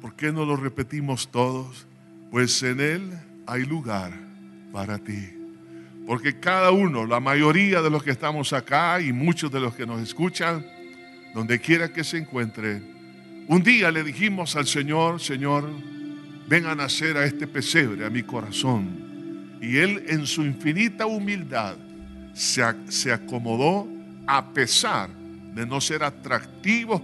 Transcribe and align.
¿Por 0.00 0.14
qué 0.16 0.32
no 0.32 0.44
lo 0.44 0.56
repetimos 0.56 1.30
todos? 1.30 1.86
Pues 2.30 2.62
en 2.62 2.80
Él 2.80 3.10
hay 3.46 3.64
lugar 3.64 4.12
para 4.72 4.98
ti. 4.98 5.28
Porque 6.06 6.40
cada 6.40 6.70
uno, 6.70 7.06
la 7.06 7.20
mayoría 7.20 7.82
de 7.82 7.90
los 7.90 8.02
que 8.02 8.10
estamos 8.10 8.52
acá 8.52 9.00
y 9.00 9.12
muchos 9.12 9.52
de 9.52 9.60
los 9.60 9.74
que 9.74 9.86
nos 9.86 10.00
escuchan, 10.00 10.64
donde 11.34 11.60
quiera 11.60 11.92
que 11.92 12.02
se 12.02 12.18
encuentre, 12.18 12.82
un 13.46 13.62
día 13.62 13.90
le 13.90 14.02
dijimos 14.02 14.56
al 14.56 14.66
Señor, 14.66 15.20
Señor, 15.20 15.70
ven 16.48 16.66
a 16.66 16.74
nacer 16.74 17.16
a 17.16 17.24
este 17.24 17.46
pesebre, 17.46 18.06
a 18.06 18.10
mi 18.10 18.22
corazón. 18.22 19.58
Y 19.60 19.76
Él 19.76 20.04
en 20.08 20.26
su 20.26 20.42
infinita 20.42 21.06
humildad 21.06 21.76
se, 22.32 22.62
se 22.88 23.12
acomodó 23.12 23.86
a 24.26 24.52
pesar 24.52 25.10
de 25.10 25.66
no 25.66 25.80
ser 25.80 26.02
atractivo 26.02 27.02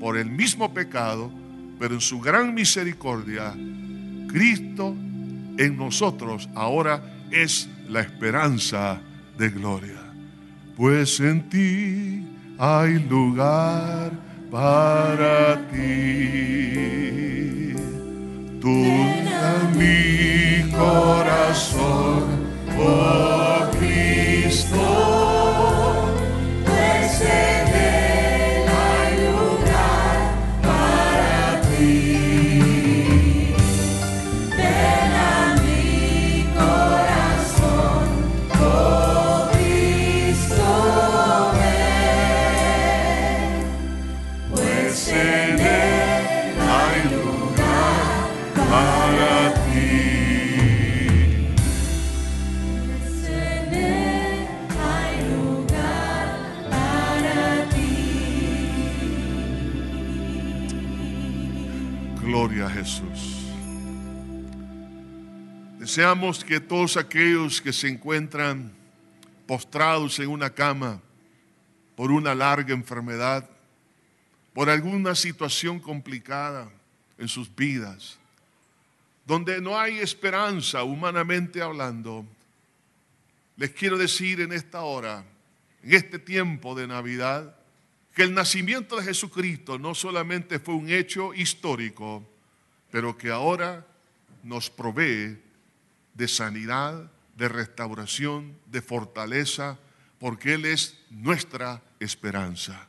por 0.00 0.16
el 0.16 0.30
mismo 0.30 0.74
pecado, 0.74 1.30
pero 1.78 1.94
en 1.94 2.00
su 2.00 2.20
gran 2.20 2.54
misericordia, 2.54 3.54
Cristo 4.28 4.94
en 5.56 5.76
nosotros 5.76 6.48
ahora 6.54 7.02
es 7.30 7.68
la 7.88 8.00
esperanza 8.00 9.00
de 9.38 9.50
gloria. 9.50 10.00
Pues 10.76 11.20
en 11.20 11.48
ti 11.48 12.24
hay 12.58 12.98
lugar 13.08 14.10
para 14.50 15.68
ti. 15.68 17.74
Tú 18.60 18.84
mi 19.76 20.70
corazón, 20.70 22.24
oh 22.78 23.70
Cristo, 23.78 25.23
Deseamos 65.94 66.44
que 66.44 66.58
todos 66.58 66.96
aquellos 66.96 67.62
que 67.62 67.72
se 67.72 67.86
encuentran 67.86 68.72
postrados 69.46 70.18
en 70.18 70.28
una 70.28 70.50
cama 70.50 71.00
por 71.94 72.10
una 72.10 72.34
larga 72.34 72.74
enfermedad, 72.74 73.48
por 74.52 74.68
alguna 74.68 75.14
situación 75.14 75.78
complicada 75.78 76.68
en 77.16 77.28
sus 77.28 77.54
vidas, 77.54 78.18
donde 79.24 79.60
no 79.60 79.78
hay 79.78 80.00
esperanza 80.00 80.82
humanamente 80.82 81.62
hablando, 81.62 82.26
les 83.56 83.70
quiero 83.70 83.96
decir 83.96 84.40
en 84.40 84.52
esta 84.52 84.80
hora, 84.80 85.24
en 85.84 85.94
este 85.94 86.18
tiempo 86.18 86.74
de 86.74 86.88
Navidad, 86.88 87.54
que 88.16 88.24
el 88.24 88.34
nacimiento 88.34 88.96
de 88.96 89.04
Jesucristo 89.04 89.78
no 89.78 89.94
solamente 89.94 90.58
fue 90.58 90.74
un 90.74 90.90
hecho 90.90 91.32
histórico, 91.34 92.28
pero 92.90 93.16
que 93.16 93.30
ahora 93.30 93.86
nos 94.42 94.68
provee 94.68 95.43
de 96.14 96.28
sanidad, 96.28 97.10
de 97.36 97.48
restauración, 97.48 98.56
de 98.66 98.80
fortaleza, 98.82 99.78
porque 100.18 100.54
Él 100.54 100.64
es 100.64 100.98
nuestra 101.10 101.82
esperanza. 102.00 102.88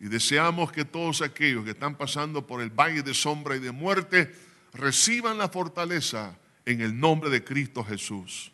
Y 0.00 0.06
deseamos 0.08 0.72
que 0.72 0.84
todos 0.84 1.22
aquellos 1.22 1.64
que 1.64 1.70
están 1.70 1.96
pasando 1.96 2.46
por 2.46 2.60
el 2.60 2.70
valle 2.70 3.02
de 3.02 3.14
sombra 3.14 3.56
y 3.56 3.60
de 3.60 3.72
muerte 3.72 4.34
reciban 4.72 5.38
la 5.38 5.48
fortaleza 5.48 6.36
en 6.66 6.80
el 6.80 6.98
nombre 6.98 7.30
de 7.30 7.44
Cristo 7.44 7.84
Jesús. 7.84 8.50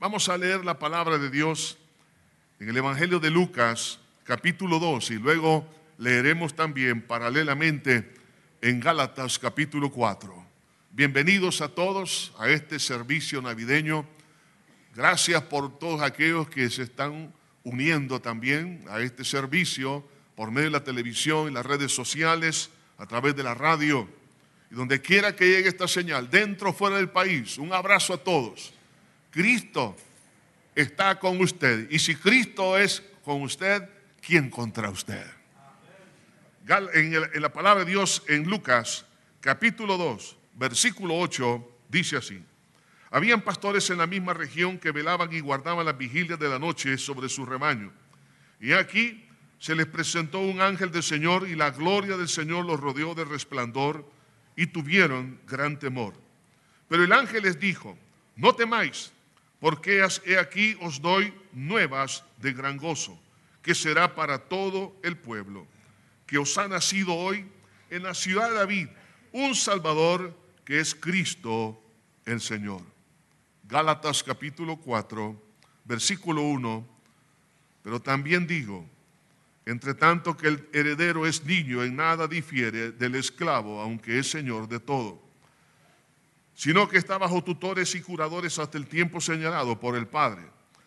Vamos 0.00 0.28
a 0.28 0.36
leer 0.36 0.64
la 0.64 0.78
palabra 0.78 1.18
de 1.18 1.30
Dios 1.30 1.78
en 2.58 2.68
el 2.68 2.76
Evangelio 2.76 3.20
de 3.20 3.30
Lucas, 3.30 4.00
capítulo 4.24 4.78
2, 4.78 5.12
y 5.12 5.14
luego 5.18 5.66
leeremos 5.98 6.54
también 6.54 7.02
paralelamente 7.02 8.14
en 8.60 8.80
Gálatas, 8.80 9.38
capítulo 9.38 9.90
4. 9.90 10.41
Bienvenidos 10.94 11.62
a 11.62 11.70
todos 11.70 12.34
a 12.38 12.50
este 12.50 12.78
servicio 12.78 13.40
navideño. 13.40 14.04
Gracias 14.94 15.40
por 15.44 15.78
todos 15.78 16.02
aquellos 16.02 16.50
que 16.50 16.68
se 16.68 16.82
están 16.82 17.32
uniendo 17.64 18.20
también 18.20 18.84
a 18.90 19.00
este 19.00 19.24
servicio 19.24 20.06
por 20.34 20.50
medio 20.50 20.66
de 20.66 20.72
la 20.72 20.84
televisión 20.84 21.48
y 21.48 21.54
las 21.54 21.64
redes 21.64 21.94
sociales, 21.94 22.68
a 22.98 23.06
través 23.06 23.34
de 23.34 23.42
la 23.42 23.54
radio. 23.54 24.06
Y 24.70 24.74
donde 24.74 25.00
quiera 25.00 25.34
que 25.34 25.46
llegue 25.46 25.70
esta 25.70 25.88
señal, 25.88 26.28
dentro 26.28 26.68
o 26.68 26.72
fuera 26.74 26.96
del 26.96 27.08
país, 27.08 27.56
un 27.56 27.72
abrazo 27.72 28.12
a 28.12 28.18
todos. 28.18 28.74
Cristo 29.30 29.96
está 30.74 31.18
con 31.18 31.40
usted. 31.40 31.90
Y 31.90 32.00
si 32.00 32.16
Cristo 32.16 32.76
es 32.76 33.02
con 33.24 33.40
usted, 33.40 33.88
¿quién 34.20 34.50
contra 34.50 34.90
usted? 34.90 35.24
En, 36.92 37.14
en 37.14 37.40
la 37.40 37.50
palabra 37.50 37.82
de 37.82 37.90
Dios 37.90 38.22
en 38.28 38.44
Lucas 38.44 39.06
capítulo 39.40 39.96
2 39.96 40.41
versículo 40.54 41.18
8 41.18 41.68
dice 41.88 42.16
así. 42.16 42.42
Habían 43.10 43.42
pastores 43.42 43.90
en 43.90 43.98
la 43.98 44.06
misma 44.06 44.32
región 44.32 44.78
que 44.78 44.90
velaban 44.90 45.32
y 45.32 45.40
guardaban 45.40 45.84
las 45.84 45.98
vigilias 45.98 46.38
de 46.38 46.48
la 46.48 46.58
noche 46.58 46.96
sobre 46.96 47.28
su 47.28 47.44
rebaño. 47.44 47.92
Y 48.58 48.72
aquí 48.72 49.28
se 49.58 49.74
les 49.74 49.86
presentó 49.86 50.40
un 50.40 50.60
ángel 50.60 50.90
del 50.90 51.02
Señor 51.02 51.46
y 51.48 51.54
la 51.54 51.70
gloria 51.70 52.16
del 52.16 52.28
Señor 52.28 52.64
los 52.64 52.80
rodeó 52.80 53.14
de 53.14 53.24
resplandor 53.24 54.10
y 54.56 54.66
tuvieron 54.66 55.40
gran 55.46 55.78
temor. 55.78 56.14
Pero 56.88 57.04
el 57.04 57.12
ángel 57.12 57.42
les 57.42 57.60
dijo, 57.60 57.98
no 58.34 58.54
temáis, 58.54 59.12
porque 59.60 60.04
he 60.24 60.38
aquí 60.38 60.76
os 60.80 61.00
doy 61.00 61.32
nuevas 61.52 62.24
de 62.38 62.52
gran 62.52 62.76
gozo, 62.76 63.20
que 63.62 63.74
será 63.74 64.14
para 64.14 64.38
todo 64.38 64.96
el 65.02 65.16
pueblo, 65.16 65.66
que 66.26 66.38
os 66.38 66.56
ha 66.58 66.66
nacido 66.66 67.14
hoy 67.14 67.46
en 67.90 68.02
la 68.02 68.14
ciudad 68.14 68.48
de 68.48 68.56
David 68.56 68.88
un 69.32 69.54
Salvador 69.54 70.36
es 70.80 70.94
Cristo 70.94 71.78
el 72.24 72.40
Señor. 72.40 72.80
Gálatas 73.64 74.22
capítulo 74.22 74.76
4, 74.76 75.42
versículo 75.84 76.42
1, 76.42 76.86
pero 77.82 78.00
también 78.00 78.46
digo, 78.46 78.88
entre 79.66 79.92
tanto 79.92 80.34
que 80.34 80.48
el 80.48 80.68
heredero 80.72 81.26
es 81.26 81.44
niño, 81.44 81.82
en 81.82 81.96
nada 81.96 82.26
difiere 82.26 82.90
del 82.92 83.16
esclavo, 83.16 83.82
aunque 83.82 84.18
es 84.18 84.30
Señor 84.30 84.66
de 84.66 84.80
todo, 84.80 85.20
sino 86.54 86.88
que 86.88 86.96
está 86.96 87.18
bajo 87.18 87.44
tutores 87.44 87.94
y 87.94 88.00
curadores 88.00 88.58
hasta 88.58 88.78
el 88.78 88.86
tiempo 88.86 89.20
señalado 89.20 89.78
por 89.78 89.94
el 89.94 90.06
Padre. 90.06 90.42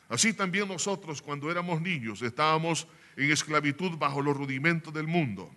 Así 0.10 0.34
también 0.34 0.68
nosotros 0.68 1.22
cuando 1.22 1.52
éramos 1.52 1.80
niños 1.80 2.24
estábamos 2.24 2.88
en 3.16 3.32
esclavitud 3.32 3.98
bajo 3.98 4.22
los 4.22 4.36
rudimentos 4.36 4.92
del 4.92 5.06
mundo, 5.06 5.52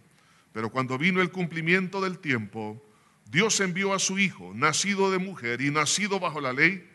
pero 0.52 0.70
cuando 0.70 0.98
vino 0.98 1.22
el 1.22 1.30
cumplimiento 1.30 2.00
del 2.00 2.18
tiempo, 2.18 2.82
Dios 3.30 3.60
envió 3.60 3.92
a 3.92 3.98
su 3.98 4.18
Hijo, 4.18 4.52
nacido 4.54 5.10
de 5.10 5.18
mujer 5.18 5.60
y 5.60 5.70
nacido 5.70 6.18
bajo 6.18 6.40
la 6.40 6.52
ley, 6.52 6.88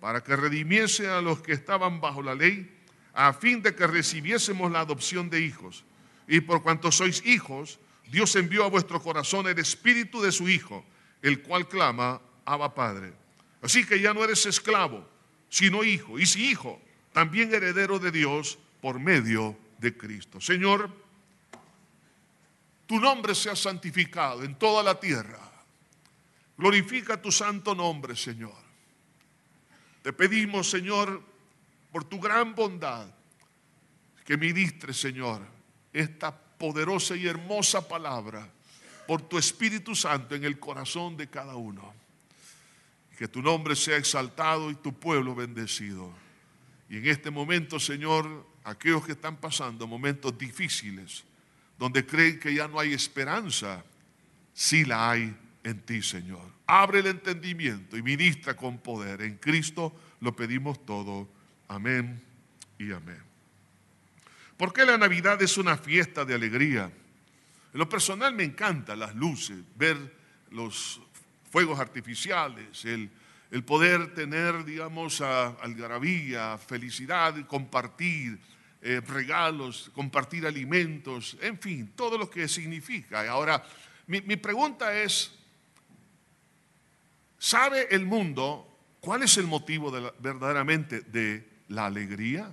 para 0.00 0.22
que 0.22 0.34
redimiese 0.34 1.08
a 1.08 1.20
los 1.20 1.40
que 1.42 1.52
estaban 1.52 2.00
bajo 2.00 2.22
la 2.22 2.34
ley, 2.34 2.76
a 3.12 3.32
fin 3.32 3.62
de 3.62 3.74
que 3.74 3.86
recibiésemos 3.86 4.70
la 4.72 4.80
adopción 4.80 5.30
de 5.30 5.40
hijos. 5.40 5.84
Y 6.26 6.40
por 6.40 6.62
cuanto 6.62 6.90
sois 6.90 7.24
hijos, 7.24 7.78
Dios 8.10 8.34
envió 8.34 8.64
a 8.64 8.68
vuestro 8.68 9.00
corazón 9.00 9.46
el 9.46 9.58
espíritu 9.58 10.20
de 10.20 10.32
su 10.32 10.48
Hijo, 10.48 10.84
el 11.22 11.42
cual 11.42 11.68
clama, 11.68 12.20
Abba 12.44 12.74
Padre. 12.74 13.12
Así 13.62 13.84
que 13.84 14.00
ya 14.00 14.12
no 14.12 14.24
eres 14.24 14.46
esclavo, 14.46 15.06
sino 15.48 15.84
hijo. 15.84 16.18
Y 16.18 16.26
si 16.26 16.50
hijo, 16.50 16.80
también 17.12 17.54
heredero 17.54 17.98
de 17.98 18.10
Dios 18.10 18.58
por 18.80 18.98
medio 18.98 19.56
de 19.78 19.96
Cristo. 19.96 20.40
Señor, 20.40 20.90
tu 22.86 22.98
nombre 22.98 23.34
sea 23.34 23.54
santificado 23.54 24.42
en 24.42 24.56
toda 24.56 24.82
la 24.82 24.98
tierra 24.98 25.49
Glorifica 26.60 27.16
tu 27.16 27.32
santo 27.32 27.74
nombre, 27.74 28.14
Señor. 28.14 28.52
Te 30.02 30.12
pedimos, 30.12 30.68
Señor, 30.68 31.22
por 31.90 32.04
tu 32.04 32.20
gran 32.20 32.54
bondad, 32.54 33.06
que 34.26 34.36
ministres, 34.36 35.00
Señor, 35.00 35.40
esta 35.90 36.36
poderosa 36.36 37.16
y 37.16 37.26
hermosa 37.26 37.88
palabra 37.88 38.46
por 39.06 39.22
tu 39.22 39.38
Espíritu 39.38 39.94
Santo 39.94 40.34
en 40.34 40.44
el 40.44 40.58
corazón 40.58 41.16
de 41.16 41.30
cada 41.30 41.56
uno. 41.56 41.94
Que 43.16 43.26
tu 43.26 43.40
nombre 43.40 43.74
sea 43.74 43.96
exaltado 43.96 44.70
y 44.70 44.74
tu 44.74 44.92
pueblo 44.92 45.34
bendecido. 45.34 46.12
Y 46.90 46.98
en 46.98 47.06
este 47.06 47.30
momento, 47.30 47.80
Señor, 47.80 48.46
aquellos 48.64 49.06
que 49.06 49.12
están 49.12 49.38
pasando 49.38 49.86
momentos 49.86 50.36
difíciles, 50.36 51.24
donde 51.78 52.04
creen 52.04 52.38
que 52.38 52.52
ya 52.52 52.68
no 52.68 52.78
hay 52.78 52.92
esperanza, 52.92 53.82
sí 54.52 54.84
la 54.84 55.10
hay 55.10 55.34
en 55.64 55.80
ti, 55.80 56.02
Señor. 56.02 56.50
Abre 56.66 57.00
el 57.00 57.06
entendimiento 57.06 57.96
y 57.96 58.02
ministra 58.02 58.56
con 58.56 58.78
poder. 58.78 59.22
En 59.22 59.36
Cristo 59.36 59.94
lo 60.20 60.34
pedimos 60.34 60.84
todo. 60.84 61.28
Amén 61.68 62.22
y 62.78 62.92
amén. 62.92 63.22
¿Por 64.56 64.72
qué 64.72 64.84
la 64.84 64.98
Navidad 64.98 65.40
es 65.42 65.56
una 65.58 65.76
fiesta 65.76 66.24
de 66.24 66.34
alegría? 66.34 66.90
En 67.72 67.78
lo 67.78 67.88
personal 67.88 68.34
me 68.34 68.44
encantan 68.44 68.98
las 68.98 69.14
luces, 69.14 69.58
ver 69.76 70.16
los 70.50 71.00
fuegos 71.50 71.78
artificiales, 71.78 72.84
el, 72.84 73.10
poder 73.64 74.14
tener, 74.14 74.64
digamos, 74.64 75.20
algarabía, 75.20 76.58
felicidad, 76.58 77.34
compartir 77.46 78.38
eh, 78.82 79.00
regalos, 79.06 79.90
compartir 79.94 80.46
alimentos, 80.46 81.36
en 81.40 81.58
fin, 81.58 81.92
todo 81.96 82.16
lo 82.16 82.30
que 82.30 82.46
significa. 82.48 83.28
Ahora, 83.30 83.64
mi, 84.06 84.20
mi 84.22 84.36
pregunta 84.36 84.94
es, 84.94 85.39
¿sabe 87.40 87.88
el 87.90 88.06
mundo 88.06 88.68
cuál 89.00 89.24
es 89.24 89.36
el 89.36 89.48
motivo 89.48 89.90
de 89.90 90.12
verdaderamente 90.20 91.00
de 91.00 91.44
la 91.66 91.86
alegría? 91.86 92.52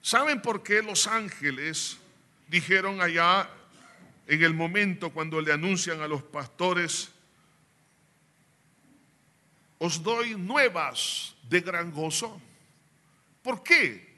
¿Saben 0.00 0.40
por 0.40 0.62
qué 0.62 0.80
los 0.82 1.08
ángeles 1.08 1.98
dijeron 2.46 3.00
allá 3.00 3.50
en 4.26 4.42
el 4.42 4.54
momento 4.54 5.10
cuando 5.10 5.40
le 5.40 5.52
anuncian 5.52 6.00
a 6.00 6.08
los 6.08 6.22
pastores, 6.22 7.10
os 9.78 10.02
doy 10.02 10.34
nuevas 10.34 11.34
de 11.48 11.60
gran 11.60 11.92
gozo. 11.92 12.40
¿Por 13.42 13.62
qué? 13.62 14.16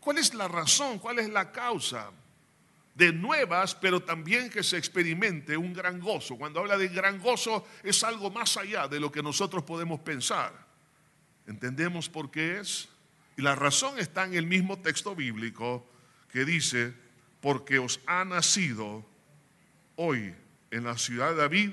¿Cuál 0.00 0.18
es 0.18 0.34
la 0.34 0.48
razón? 0.48 0.98
¿Cuál 0.98 1.20
es 1.20 1.28
la 1.30 1.50
causa? 1.50 2.10
De 2.98 3.12
nuevas, 3.12 3.76
pero 3.76 4.00
también 4.00 4.50
que 4.50 4.64
se 4.64 4.76
experimente 4.76 5.56
un 5.56 5.72
gran 5.72 6.00
gozo. 6.00 6.36
Cuando 6.36 6.58
habla 6.58 6.76
de 6.76 6.88
gran 6.88 7.20
gozo 7.20 7.64
es 7.84 8.02
algo 8.02 8.28
más 8.32 8.56
allá 8.56 8.88
de 8.88 8.98
lo 8.98 9.12
que 9.12 9.22
nosotros 9.22 9.62
podemos 9.62 10.00
pensar. 10.00 10.52
¿Entendemos 11.46 12.08
por 12.08 12.28
qué 12.32 12.58
es? 12.58 12.88
Y 13.36 13.42
la 13.42 13.54
razón 13.54 14.00
está 14.00 14.24
en 14.24 14.34
el 14.34 14.46
mismo 14.46 14.80
texto 14.80 15.14
bíblico 15.14 15.86
que 16.32 16.44
dice, 16.44 16.92
porque 17.40 17.78
os 17.78 18.00
ha 18.06 18.24
nacido 18.24 19.06
hoy 19.94 20.34
en 20.72 20.82
la 20.82 20.98
ciudad 20.98 21.30
de 21.30 21.36
David 21.36 21.70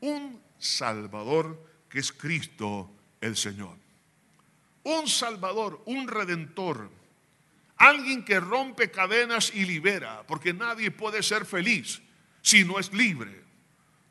un 0.00 0.40
Salvador 0.60 1.60
que 1.88 1.98
es 1.98 2.12
Cristo 2.12 2.88
el 3.20 3.36
Señor. 3.36 3.76
Un 4.84 5.08
Salvador, 5.08 5.82
un 5.86 6.06
Redentor, 6.06 6.88
alguien 7.78 8.24
que 8.24 8.40
rompe 8.40 8.90
cadenas 8.90 9.52
y 9.54 9.64
libera, 9.64 10.24
porque 10.26 10.52
nadie 10.52 10.90
puede 10.90 11.22
ser 11.22 11.46
feliz 11.46 12.02
si 12.42 12.64
no 12.64 12.78
es 12.78 12.92
libre. 12.92 13.44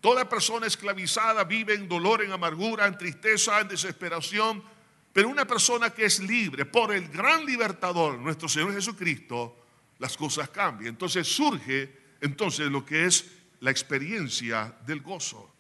Toda 0.02 0.30
persona 0.30 0.68
esclavizada 0.68 1.44
vive 1.44 1.74
en 1.74 1.88
dolor, 1.88 2.24
en 2.24 2.32
amargura, 2.32 2.88
en 2.88 2.98
tristeza, 2.98 3.60
en 3.60 3.68
desesperación, 3.68 4.64
pero 5.12 5.30
una 5.30 5.46
persona 5.46 5.90
que 5.90 6.06
es 6.06 6.20
libre 6.20 6.66
por 6.66 6.94
el 6.94 7.10
gran 7.10 7.46
libertador, 7.46 8.18
nuestro 8.20 8.48
Señor 8.48 8.74
Jesucristo, 8.74 9.66
las 10.00 10.16
cosas 10.16 10.50
cambian. 10.50 10.90
Entonces 10.90 11.28
surge 11.28 11.98
entonces 12.22 12.70
lo 12.70 12.86
que 12.86 13.06
es 13.06 13.26
la 13.60 13.72
experiencia 13.72 14.76
del 14.86 15.02
gozo. 15.02 15.52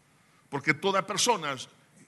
Porque 0.50 0.75
toda 0.75 1.06
persona 1.06 1.56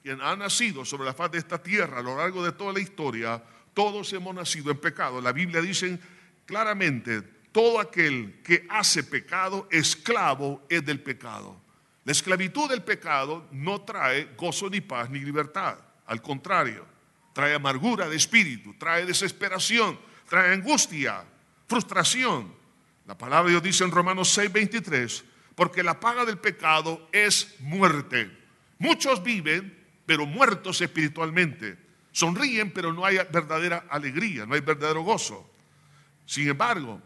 que 0.02 0.12
ha 0.12 0.36
nacido 0.36 0.84
sobre 0.84 1.04
la 1.04 1.14
faz 1.14 1.32
de 1.32 1.38
esta 1.38 1.62
tierra 1.62 1.98
a 1.98 2.02
lo 2.02 2.16
largo 2.16 2.44
de 2.44 2.52
toda 2.52 2.72
la 2.72 2.80
historia, 2.80 3.42
todos 3.74 4.12
hemos 4.12 4.34
nacido 4.34 4.70
en 4.70 4.78
pecado. 4.78 5.20
La 5.20 5.32
Biblia 5.32 5.60
dice 5.60 5.98
claramente, 6.46 7.22
todo 7.52 7.80
aquel 7.80 8.40
que 8.44 8.66
hace 8.68 9.02
pecado, 9.02 9.68
esclavo 9.70 10.62
es 10.68 10.84
del 10.84 11.00
pecado. 11.00 11.60
La 12.04 12.12
esclavitud 12.12 12.68
del 12.68 12.82
pecado 12.82 13.46
no 13.52 13.82
trae 13.82 14.34
gozo 14.36 14.70
ni 14.70 14.80
paz 14.80 15.10
ni 15.10 15.20
libertad. 15.20 15.78
Al 16.06 16.22
contrario, 16.22 16.86
trae 17.32 17.54
amargura 17.54 18.08
de 18.08 18.16
espíritu, 18.16 18.74
trae 18.74 19.06
desesperación, 19.06 19.98
trae 20.28 20.52
angustia, 20.54 21.24
frustración. 21.68 22.54
La 23.06 23.16
palabra 23.18 23.50
Dios 23.50 23.62
dice 23.62 23.84
en 23.84 23.90
Romanos 23.90 24.28
6, 24.30 24.52
23, 24.52 25.24
porque 25.54 25.82
la 25.82 26.00
paga 26.00 26.24
del 26.24 26.38
pecado 26.38 27.08
es 27.12 27.56
muerte. 27.60 28.30
Muchos 28.78 29.22
viven, 29.22 29.76
pero 30.06 30.26
muertos 30.26 30.80
espiritualmente. 30.80 31.76
Sonríen, 32.12 32.72
pero 32.72 32.92
no 32.92 33.04
hay 33.04 33.16
verdadera 33.30 33.86
alegría, 33.88 34.46
no 34.46 34.54
hay 34.54 34.60
verdadero 34.60 35.02
gozo. 35.02 35.48
Sin 36.26 36.48
embargo, 36.48 37.00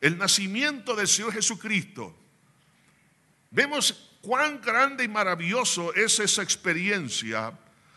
el 0.00 0.16
nacimiento 0.16 0.94
del 0.94 1.08
Señor 1.08 1.32
Jesucristo, 1.32 2.16
vemos 3.50 4.08
cuán 4.20 4.60
grande 4.60 5.04
y 5.04 5.08
maravilloso 5.08 5.94
es 5.94 6.18
esa 6.20 6.42
experiencia, 6.42 7.52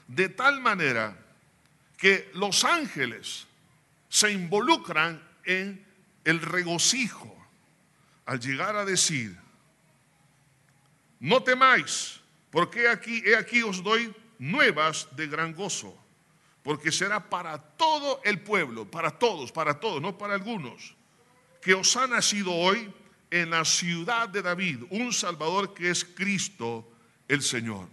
de 0.07 0.29
tal 0.29 0.59
manera 0.61 1.17
que 1.97 2.31
los 2.33 2.63
ángeles 2.63 3.47
se 4.09 4.31
involucran 4.31 5.21
en 5.45 5.85
el 6.23 6.41
regocijo 6.41 7.35
al 8.25 8.39
llegar 8.39 8.75
a 8.75 8.85
decir, 8.85 9.37
no 11.19 11.43
temáis, 11.43 12.19
porque 12.49 12.89
aquí, 12.89 13.21
he 13.25 13.35
aquí 13.35 13.61
os 13.61 13.83
doy 13.83 14.13
nuevas 14.39 15.07
de 15.15 15.27
gran 15.27 15.53
gozo, 15.53 15.95
porque 16.63 16.91
será 16.91 17.29
para 17.29 17.57
todo 17.57 18.21
el 18.23 18.41
pueblo, 18.41 18.89
para 18.89 19.11
todos, 19.11 19.51
para 19.51 19.79
todos, 19.79 20.01
no 20.01 20.17
para 20.17 20.35
algunos, 20.35 20.95
que 21.61 21.73
os 21.73 21.95
ha 21.97 22.07
nacido 22.07 22.53
hoy 22.53 22.93
en 23.29 23.49
la 23.49 23.65
ciudad 23.65 24.29
de 24.29 24.41
David 24.41 24.83
un 24.89 25.13
Salvador 25.13 25.73
que 25.73 25.89
es 25.89 26.05
Cristo 26.05 26.87
el 27.27 27.41
Señor. 27.41 27.87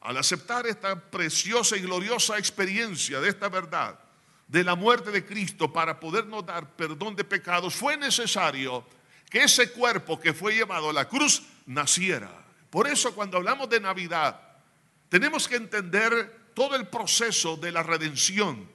Al 0.00 0.16
aceptar 0.16 0.66
esta 0.66 0.98
preciosa 1.10 1.76
y 1.76 1.80
gloriosa 1.80 2.38
experiencia 2.38 3.20
de 3.20 3.28
esta 3.28 3.48
verdad, 3.48 3.98
de 4.48 4.64
la 4.64 4.74
muerte 4.74 5.10
de 5.10 5.24
Cristo 5.24 5.72
para 5.72 6.00
podernos 6.00 6.44
dar 6.46 6.74
perdón 6.74 7.14
de 7.14 7.24
pecados, 7.24 7.74
fue 7.74 7.96
necesario 7.96 8.84
que 9.28 9.44
ese 9.44 9.70
cuerpo 9.72 10.18
que 10.18 10.32
fue 10.32 10.54
llevado 10.54 10.90
a 10.90 10.92
la 10.92 11.08
cruz 11.08 11.42
naciera. 11.66 12.30
Por 12.70 12.88
eso 12.88 13.14
cuando 13.14 13.36
hablamos 13.36 13.68
de 13.68 13.80
Navidad, 13.80 14.40
tenemos 15.08 15.46
que 15.46 15.56
entender 15.56 16.39
todo 16.54 16.76
el 16.76 16.88
proceso 16.88 17.56
de 17.56 17.72
la 17.72 17.82
redención 17.82 18.68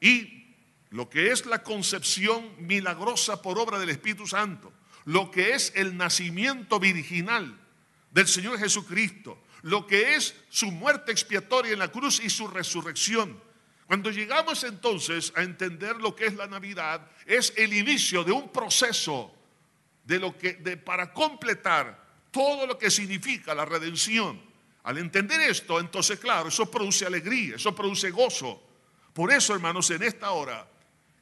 y 0.00 0.42
lo 0.90 1.08
que 1.08 1.30
es 1.30 1.46
la 1.46 1.62
concepción 1.62 2.50
milagrosa 2.58 3.40
por 3.40 3.58
obra 3.58 3.78
del 3.78 3.90
Espíritu 3.90 4.26
Santo, 4.26 4.72
lo 5.04 5.30
que 5.30 5.54
es 5.54 5.72
el 5.74 5.96
nacimiento 5.96 6.78
virginal 6.78 7.58
del 8.10 8.28
Señor 8.28 8.58
Jesucristo, 8.58 9.42
lo 9.62 9.86
que 9.86 10.16
es 10.16 10.34
su 10.50 10.70
muerte 10.70 11.12
expiatoria 11.12 11.72
en 11.72 11.78
la 11.78 11.88
cruz 11.88 12.20
y 12.22 12.28
su 12.28 12.46
resurrección. 12.46 13.40
Cuando 13.86 14.10
llegamos 14.10 14.64
entonces 14.64 15.32
a 15.36 15.42
entender 15.42 15.96
lo 15.96 16.14
que 16.14 16.26
es 16.26 16.34
la 16.34 16.46
Navidad, 16.46 17.10
es 17.26 17.52
el 17.56 17.72
inicio 17.72 18.24
de 18.24 18.32
un 18.32 18.50
proceso 18.50 19.34
de 20.04 20.18
lo 20.18 20.36
que 20.36 20.54
de, 20.54 20.76
para 20.76 21.12
completar 21.12 22.02
todo 22.30 22.66
lo 22.66 22.78
que 22.78 22.90
significa 22.90 23.54
la 23.54 23.64
redención. 23.64 24.40
Al 24.84 24.98
entender 24.98 25.40
esto, 25.42 25.78
entonces, 25.78 26.18
claro, 26.18 26.48
eso 26.48 26.70
produce 26.70 27.06
alegría, 27.06 27.56
eso 27.56 27.74
produce 27.74 28.10
gozo. 28.10 28.62
Por 29.12 29.32
eso, 29.32 29.54
hermanos, 29.54 29.90
en 29.90 30.02
esta 30.02 30.30
hora, 30.30 30.66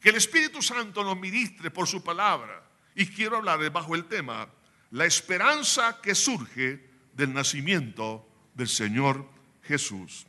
que 0.01 0.09
el 0.09 0.17
Espíritu 0.17 0.63
Santo 0.63 1.05
nos 1.05 1.19
ministre 1.19 1.71
por 1.71 1.87
su 1.87 2.03
palabra. 2.03 2.63
Y 2.95 3.07
quiero 3.07 3.37
hablar 3.37 3.71
bajo 3.71 3.95
el 3.95 4.07
tema, 4.07 4.49
la 4.93 5.05
esperanza 5.05 6.01
que 6.03 6.15
surge 6.15 6.89
del 7.13 7.33
nacimiento 7.33 8.27
del 8.55 8.69
Señor 8.69 9.29
Jesús. 9.63 10.27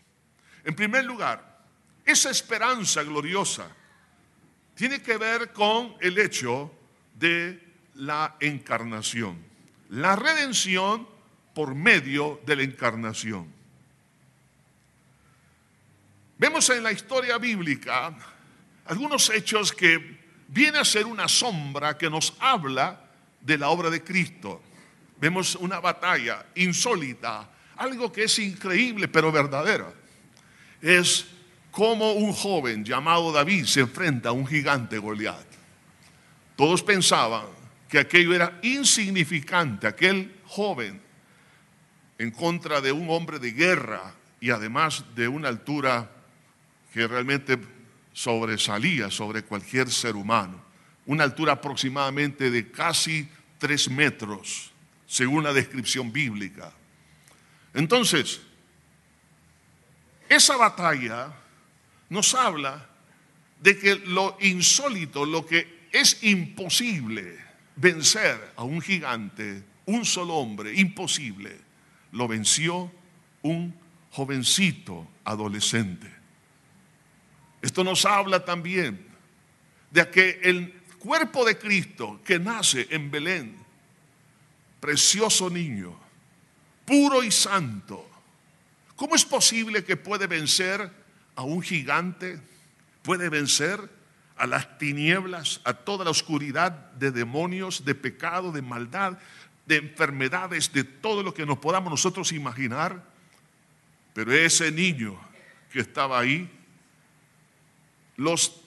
En 0.64 0.76
primer 0.76 1.06
lugar, 1.06 1.66
esa 2.06 2.30
esperanza 2.30 3.04
gloriosa 3.04 3.76
tiene 4.76 5.02
que 5.02 5.18
ver 5.18 5.54
con 5.54 5.96
el 6.02 6.18
hecho 6.18 6.72
de 7.16 7.62
la 7.96 8.36
encarnación 8.40 9.52
la 9.92 10.16
redención 10.16 11.08
por 11.54 11.76
medio 11.76 12.40
de 12.46 12.56
la 12.56 12.64
encarnación. 12.64 13.48
Vemos 16.38 16.70
en 16.70 16.82
la 16.82 16.92
historia 16.92 17.38
bíblica 17.38 18.16
algunos 18.86 19.30
hechos 19.30 19.72
que 19.72 20.20
viene 20.48 20.80
a 20.80 20.86
ser 20.86 21.06
una 21.06 21.28
sombra 21.28 21.98
que 21.98 22.10
nos 22.10 22.34
habla 22.40 23.00
de 23.40 23.58
la 23.58 23.70
obra 23.70 23.90
de 23.90 24.04
Cristo. 24.04 24.62
Vemos 25.20 25.56
una 25.56 25.80
batalla 25.80 26.48
insólita, 26.56 27.48
algo 27.78 28.12
que 28.12 28.24
es 28.24 28.40
increíble 28.40 29.08
pero 29.08 29.32
verdadera. 29.32 29.94
Es 30.82 31.28
como 31.70 32.14
un 32.14 32.34
joven 32.34 32.84
llamado 32.84 33.32
David 33.32 33.66
se 33.66 33.82
enfrenta 33.82 34.30
a 34.30 34.34
un 34.34 34.48
gigante 34.48 34.98
Goliat. 34.98 35.46
Todos 36.56 36.84
pensaban 36.84 37.46
que 37.88 38.00
aquello 38.00 38.34
era 38.34 38.60
insignificante, 38.62 39.88
aquel 39.88 40.42
joven 40.46 41.02
en 42.22 42.30
contra 42.30 42.82
de 42.82 42.92
un 42.92 43.10
hombre 43.10 43.40
de 43.40 43.52
guerra 43.52 44.14
y 44.40 44.52
además 44.52 45.04
de 45.16 45.28
una 45.28 45.48
altura 45.48 46.12
que 46.94 47.08
realmente 47.08 47.58
sobresalía 48.14 49.10
sobre 49.10 49.42
cualquier 49.42 49.90
ser 49.90 50.16
humano, 50.16 50.64
una 51.08 51.24
altura 51.24 51.54
aproximadamente 51.54 52.52
de 52.52 52.70
casi 52.70 53.28
tres 53.58 53.90
metros 53.90 54.72
según 55.08 55.44
la 55.44 55.52
descripción 55.52 56.14
bíblica. 56.14 56.72
Entonces, 57.74 58.42
esa 60.30 60.58
batalla 60.58 61.34
nos 62.10 62.36
habla 62.36 62.88
de 63.60 63.80
que 63.80 63.96
lo 63.96 64.38
insólito, 64.42 65.26
lo 65.26 65.44
que 65.44 65.88
es 65.92 66.22
imposible 66.22 67.36
vencer 67.78 68.54
a 68.58 68.64
un 68.64 68.80
gigante, 68.80 69.64
un 69.88 70.06
solo 70.06 70.36
hombre, 70.36 70.72
imposible, 70.80 71.71
lo 72.12 72.28
venció 72.28 72.92
un 73.42 73.74
jovencito 74.12 75.08
adolescente. 75.24 76.12
Esto 77.62 77.84
nos 77.84 78.06
habla 78.06 78.44
también 78.44 79.06
de 79.92 80.10
que 80.10 80.40
el 80.44 80.74
cuerpo 81.00 81.46
de 81.46 81.58
Cristo 81.58 82.20
que 82.24 82.40
nace 82.40 82.88
en 82.90 83.12
Belén, 83.12 83.56
precioso 84.80 85.50
niño, 85.50 85.96
puro 86.86 87.24
y 87.24 87.32
santo, 87.32 88.10
¿cómo 88.96 89.16
es 89.16 89.26
posible 89.26 89.84
que 89.84 89.98
puede 89.98 90.28
vencer 90.28 90.92
a 91.36 91.44
un 91.44 91.62
gigante? 91.62 92.40
¿Puede 93.04 93.30
vencer 93.30 93.90
a 94.38 94.48
las 94.48 94.80
tinieblas, 94.80 95.62
a 95.64 95.74
toda 95.74 96.04
la 96.04 96.12
oscuridad 96.12 96.72
de 96.94 97.12
demonios, 97.12 97.86
de 97.86 97.94
pecado, 97.94 98.52
de 98.52 98.64
maldad, 98.64 99.18
de 99.72 99.78
enfermedades, 99.78 100.74
de 100.74 100.84
todo 100.84 101.24
lo 101.24 101.34
que 101.34 101.46
nos 101.46 101.58
podamos 101.58 101.90
nosotros 101.90 102.34
imaginar? 102.34 103.02
Pero 104.14 104.34
ese 104.34 104.70
niño 104.70 105.18
que 105.72 105.80
estaba 105.80 106.20
ahí, 106.20 106.50
los 108.18 108.60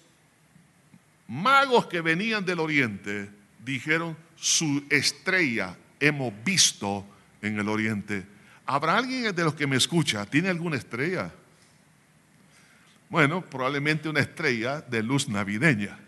magos 1.28 1.88
que 1.88 2.00
venían 2.00 2.46
del 2.46 2.58
oriente 2.58 3.28
dijeron, 3.62 4.16
su 4.34 4.82
estrella 4.88 5.76
hemos 6.00 6.32
visto 6.42 7.04
en 7.42 7.58
el 7.58 7.68
oriente. 7.68 8.24
¿Habrá 8.64 8.96
alguien 8.96 9.34
de 9.34 9.44
los 9.44 9.52
que 9.52 9.66
me 9.66 9.76
escucha? 9.76 10.24
¿Tiene 10.24 10.48
alguna 10.48 10.76
estrella? 10.76 11.30
Bueno, 13.10 13.44
probablemente 13.44 14.08
una 14.08 14.20
estrella 14.20 14.80
de 14.80 15.02
luz 15.02 15.28
navideña. 15.28 15.98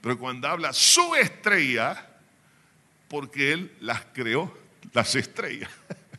Pero 0.00 0.18
cuando 0.18 0.48
habla 0.48 0.72
su 0.72 1.14
estrella, 1.14 2.08
porque 3.12 3.52
Él 3.52 3.70
las 3.80 4.06
creó, 4.14 4.56
las 4.94 5.14
estrellas. 5.16 5.68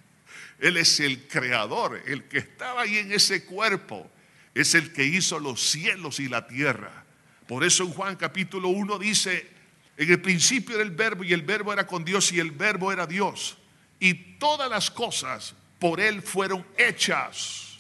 Él 0.60 0.78
es 0.78 1.00
el 1.00 1.28
creador, 1.28 2.00
el 2.06 2.26
que 2.26 2.38
estaba 2.38 2.84
ahí 2.84 3.00
en 3.00 3.12
ese 3.12 3.46
cuerpo. 3.46 4.12
Es 4.54 4.76
el 4.76 4.94
que 4.94 5.04
hizo 5.04 5.40
los 5.40 5.72
cielos 5.72 6.20
y 6.20 6.30
la 6.30 6.46
tierra. 6.46 7.04
Por 7.48 7.64
eso 7.64 7.84
en 7.84 7.90
Juan 7.90 8.16
capítulo 8.16 8.70
1 8.70 9.00
dice, 9.00 9.50
en 9.98 10.12
el 10.12 10.22
principio 10.22 10.76
era 10.76 10.84
el 10.84 10.92
verbo 10.92 11.24
y 11.24 11.34
el 11.34 11.42
verbo 11.42 11.74
era 11.74 11.88
con 11.88 12.06
Dios 12.06 12.32
y 12.32 12.40
el 12.40 12.52
verbo 12.52 12.92
era 12.92 13.08
Dios. 13.08 13.58
Y 14.00 14.14
todas 14.38 14.70
las 14.70 14.92
cosas 14.92 15.56
por 15.80 16.00
Él 16.00 16.22
fueron 16.22 16.64
hechas. 16.78 17.80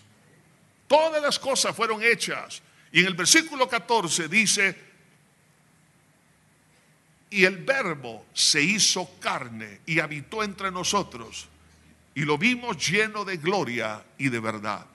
Todas 0.88 1.22
las 1.22 1.38
cosas 1.38 1.76
fueron 1.76 2.02
hechas. 2.02 2.64
Y 2.92 3.02
en 3.02 3.06
el 3.06 3.14
versículo 3.14 3.70
14 3.70 4.28
dice, 4.28 4.76
y 7.34 7.46
el 7.46 7.58
verbo 7.58 8.28
se 8.32 8.62
hizo 8.62 9.20
carne 9.20 9.82
y 9.88 10.00
habitó 10.00 10.44
entre 10.44 10.70
nosotros. 10.70 11.48
Y 12.14 12.22
lo 12.22 12.38
vimos 12.38 12.78
lleno 12.88 13.26
de 13.26 13.38
gloria 13.38 14.04
y 14.20 14.30
de 14.30 14.40
verdad. 14.40 14.86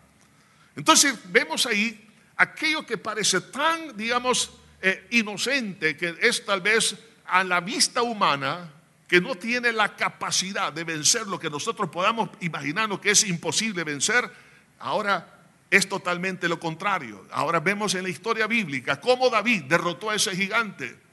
Entonces 0.76 1.18
vemos 1.24 1.66
ahí 1.66 2.08
aquello 2.36 2.86
que 2.86 2.96
parece 2.96 3.40
tan, 3.40 3.96
digamos, 3.96 4.52
eh, 4.80 5.08
inocente, 5.10 5.96
que 5.96 6.16
es 6.20 6.44
tal 6.44 6.60
vez 6.60 6.94
a 7.26 7.42
la 7.42 7.60
vista 7.60 8.02
humana, 8.02 8.70
que 9.08 9.20
no 9.20 9.34
tiene 9.34 9.72
la 9.72 9.96
capacidad 9.96 10.72
de 10.72 10.84
vencer 10.84 11.26
lo 11.26 11.40
que 11.40 11.50
nosotros 11.50 11.90
podamos 11.90 12.30
imaginarnos 12.40 13.00
que 13.00 13.10
es 13.10 13.24
imposible 13.24 13.82
vencer, 13.82 14.30
ahora 14.78 15.40
es 15.70 15.88
totalmente 15.88 16.48
lo 16.48 16.60
contrario. 16.60 17.26
Ahora 17.32 17.58
vemos 17.58 17.96
en 17.96 18.04
la 18.04 18.10
historia 18.10 18.46
bíblica 18.46 19.00
cómo 19.00 19.28
David 19.28 19.64
derrotó 19.64 20.10
a 20.10 20.14
ese 20.14 20.36
gigante. 20.36 21.07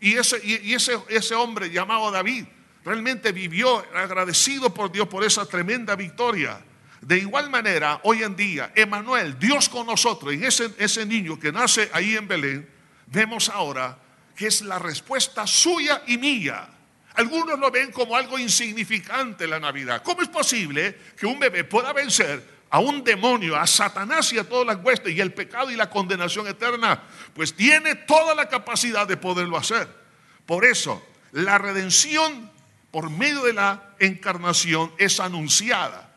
Y 0.00 0.14
ese, 0.14 0.40
y 0.44 0.74
ese, 0.74 0.98
ese 1.08 1.34
hombre 1.34 1.70
llamado 1.70 2.10
David 2.10 2.44
realmente 2.84 3.32
vivió 3.32 3.84
agradecido 3.94 4.72
por 4.72 4.90
Dios 4.90 5.08
por 5.08 5.24
esa 5.24 5.44
tremenda 5.46 5.96
victoria. 5.96 6.60
De 7.00 7.18
igual 7.18 7.50
manera, 7.50 8.00
hoy 8.04 8.22
en 8.22 8.34
día, 8.34 8.72
Emanuel, 8.74 9.38
Dios 9.38 9.68
con 9.68 9.86
nosotros, 9.86 10.34
y 10.34 10.44
ese, 10.44 10.74
ese 10.78 11.06
niño 11.06 11.38
que 11.38 11.52
nace 11.52 11.90
ahí 11.92 12.16
en 12.16 12.26
Belén, 12.26 12.68
vemos 13.06 13.48
ahora 13.48 13.98
que 14.34 14.46
es 14.46 14.62
la 14.62 14.78
respuesta 14.78 15.46
suya 15.46 16.02
y 16.06 16.16
mía. 16.16 16.68
Algunos 17.14 17.58
lo 17.58 17.70
ven 17.70 17.90
como 17.90 18.16
algo 18.16 18.38
insignificante 18.38 19.46
la 19.46 19.58
Navidad. 19.58 20.02
¿Cómo 20.02 20.22
es 20.22 20.28
posible 20.28 20.96
que 21.18 21.26
un 21.26 21.38
bebé 21.38 21.64
pueda 21.64 21.92
vencer 21.92 22.57
a 22.70 22.80
un 22.80 23.02
demonio, 23.02 23.56
a 23.56 23.66
Satanás 23.66 24.32
y 24.32 24.38
a 24.38 24.48
todas 24.48 24.66
las 24.66 24.84
huestes 24.84 25.14
y 25.14 25.20
el 25.20 25.32
pecado 25.32 25.70
y 25.70 25.76
la 25.76 25.90
condenación 25.90 26.46
eterna? 26.46 27.02
Pues 27.34 27.54
tiene 27.54 27.94
toda 27.94 28.34
la 28.34 28.48
capacidad 28.48 29.06
de 29.06 29.16
poderlo 29.16 29.56
hacer. 29.56 29.88
Por 30.46 30.64
eso, 30.64 31.04
la 31.32 31.58
redención 31.58 32.50
por 32.90 33.10
medio 33.10 33.44
de 33.44 33.52
la 33.52 33.94
encarnación 33.98 34.92
es 34.98 35.20
anunciada 35.20 36.16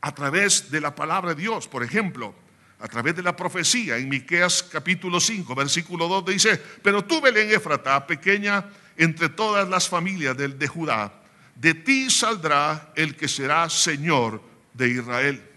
a 0.00 0.14
través 0.14 0.70
de 0.70 0.80
la 0.80 0.94
palabra 0.94 1.34
de 1.34 1.42
Dios. 1.42 1.66
Por 1.66 1.82
ejemplo, 1.82 2.34
a 2.80 2.86
través 2.86 3.16
de 3.16 3.22
la 3.22 3.34
profecía 3.34 3.96
en 3.96 4.08
Miqueas 4.08 4.62
capítulo 4.62 5.20
5, 5.20 5.54
versículo 5.54 6.06
2 6.06 6.26
dice, 6.26 6.56
"Pero 6.82 7.04
tú 7.04 7.20
Belén 7.20 7.50
Éfrata, 7.50 8.06
pequeña 8.06 8.66
entre 8.96 9.28
todas 9.28 9.68
las 9.68 9.88
familias 9.88 10.36
de, 10.36 10.48
de 10.48 10.68
Judá, 10.68 11.12
de 11.56 11.74
ti 11.74 12.08
saldrá 12.10 12.92
el 12.94 13.16
que 13.16 13.26
será 13.26 13.68
Señor 13.68 14.40
de 14.74 14.88
Israel." 14.88 15.47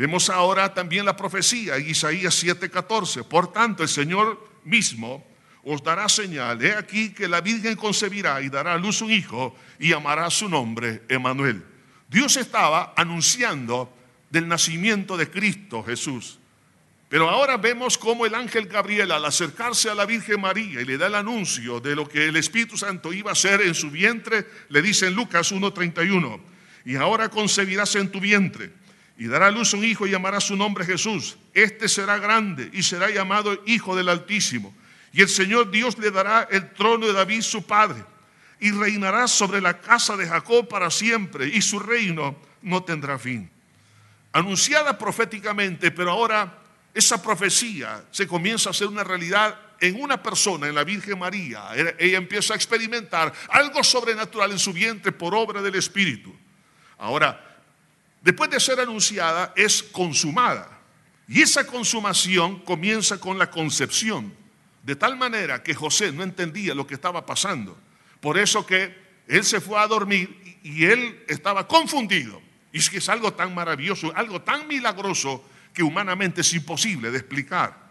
Vemos 0.00 0.30
ahora 0.30 0.72
también 0.72 1.04
la 1.04 1.14
profecía 1.14 1.76
Isaías 1.76 2.42
7:14. 2.42 3.22
Por 3.22 3.52
tanto, 3.52 3.82
el 3.82 3.88
Señor 3.90 4.48
mismo 4.64 5.22
os 5.62 5.84
dará 5.84 6.08
señal. 6.08 6.64
He 6.64 6.74
aquí 6.74 7.12
que 7.12 7.28
la 7.28 7.42
Virgen 7.42 7.76
concebirá 7.76 8.40
y 8.40 8.48
dará 8.48 8.72
a 8.72 8.78
luz 8.78 9.02
un 9.02 9.10
hijo 9.10 9.54
y 9.78 9.90
llamará 9.90 10.30
su 10.30 10.48
nombre 10.48 11.02
Emanuel. 11.06 11.62
Dios 12.08 12.38
estaba 12.38 12.94
anunciando 12.96 13.94
del 14.30 14.48
nacimiento 14.48 15.18
de 15.18 15.28
Cristo 15.28 15.82
Jesús. 15.82 16.38
Pero 17.10 17.28
ahora 17.28 17.58
vemos 17.58 17.98
cómo 17.98 18.24
el 18.24 18.34
ángel 18.34 18.68
Gabriel 18.68 19.12
al 19.12 19.26
acercarse 19.26 19.90
a 19.90 19.94
la 19.94 20.06
Virgen 20.06 20.40
María 20.40 20.80
y 20.80 20.86
le 20.86 20.96
da 20.96 21.08
el 21.08 21.14
anuncio 21.14 21.78
de 21.78 21.94
lo 21.94 22.08
que 22.08 22.28
el 22.28 22.36
Espíritu 22.36 22.78
Santo 22.78 23.12
iba 23.12 23.28
a 23.28 23.32
hacer 23.32 23.60
en 23.60 23.74
su 23.74 23.90
vientre, 23.90 24.46
le 24.70 24.80
dice 24.80 25.08
en 25.08 25.14
Lucas 25.14 25.52
1.31, 25.52 26.40
y 26.86 26.96
ahora 26.96 27.28
concebirás 27.28 27.94
en 27.96 28.10
tu 28.10 28.18
vientre 28.18 28.79
y 29.20 29.28
dará 29.28 29.46
a 29.46 29.50
luz 29.52 29.72
un 29.74 29.84
hijo 29.84 30.08
y 30.08 30.10
llamará 30.10 30.40
su 30.40 30.56
nombre 30.56 30.84
Jesús. 30.84 31.36
Este 31.54 31.88
será 31.88 32.18
grande 32.18 32.70
y 32.72 32.82
será 32.82 33.08
llamado 33.08 33.62
Hijo 33.66 33.94
del 33.94 34.08
Altísimo. 34.08 34.74
Y 35.12 35.20
el 35.20 35.28
Señor 35.28 35.70
Dios 35.70 35.96
le 35.98 36.10
dará 36.10 36.48
el 36.50 36.72
trono 36.72 37.06
de 37.06 37.12
David 37.12 37.42
su 37.42 37.64
padre 37.64 38.02
y 38.58 38.72
reinará 38.72 39.28
sobre 39.28 39.60
la 39.60 39.80
casa 39.80 40.16
de 40.16 40.26
Jacob 40.26 40.66
para 40.66 40.90
siempre 40.90 41.46
y 41.46 41.62
su 41.62 41.78
reino 41.78 42.34
no 42.62 42.82
tendrá 42.82 43.16
fin 43.18 43.48
anunciada 44.32 44.96
proféticamente, 44.96 45.90
pero 45.90 46.12
ahora 46.12 46.58
esa 46.94 47.22
profecía 47.22 48.04
se 48.10 48.26
comienza 48.26 48.70
a 48.70 48.72
hacer 48.72 48.86
una 48.86 49.04
realidad 49.04 49.58
en 49.80 50.00
una 50.00 50.22
persona, 50.22 50.68
en 50.68 50.74
la 50.74 50.84
Virgen 50.84 51.18
María. 51.18 51.70
Ella 51.98 52.18
empieza 52.18 52.52
a 52.52 52.56
experimentar 52.56 53.32
algo 53.48 53.82
sobrenatural 53.82 54.50
en 54.52 54.58
su 54.58 54.72
vientre 54.72 55.12
por 55.12 55.34
obra 55.34 55.62
del 55.62 55.74
Espíritu. 55.74 56.34
Ahora, 56.98 57.49
después 58.22 58.50
de 58.50 58.60
ser 58.60 58.80
anunciada, 58.80 59.52
es 59.56 59.82
consumada. 59.82 60.80
Y 61.28 61.42
esa 61.42 61.66
consumación 61.66 62.60
comienza 62.60 63.18
con 63.20 63.38
la 63.38 63.50
concepción, 63.50 64.34
de 64.82 64.96
tal 64.96 65.16
manera 65.16 65.62
que 65.62 65.74
José 65.74 66.10
no 66.10 66.22
entendía 66.22 66.74
lo 66.74 66.86
que 66.86 66.94
estaba 66.94 67.24
pasando. 67.24 67.78
Por 68.20 68.38
eso 68.38 68.66
que 68.66 68.94
él 69.28 69.44
se 69.44 69.60
fue 69.60 69.78
a 69.78 69.86
dormir 69.86 70.58
y 70.62 70.84
él 70.84 71.24
estaba 71.28 71.68
confundido. 71.68 72.42
Y 72.72 72.78
es 72.78 72.90
que 72.90 72.98
es 72.98 73.08
algo 73.08 73.32
tan 73.32 73.54
maravilloso, 73.54 74.12
algo 74.16 74.42
tan 74.42 74.66
milagroso 74.66 75.44
que 75.72 75.82
humanamente 75.82 76.40
es 76.40 76.52
imposible 76.52 77.10
de 77.10 77.18
explicar. 77.18 77.90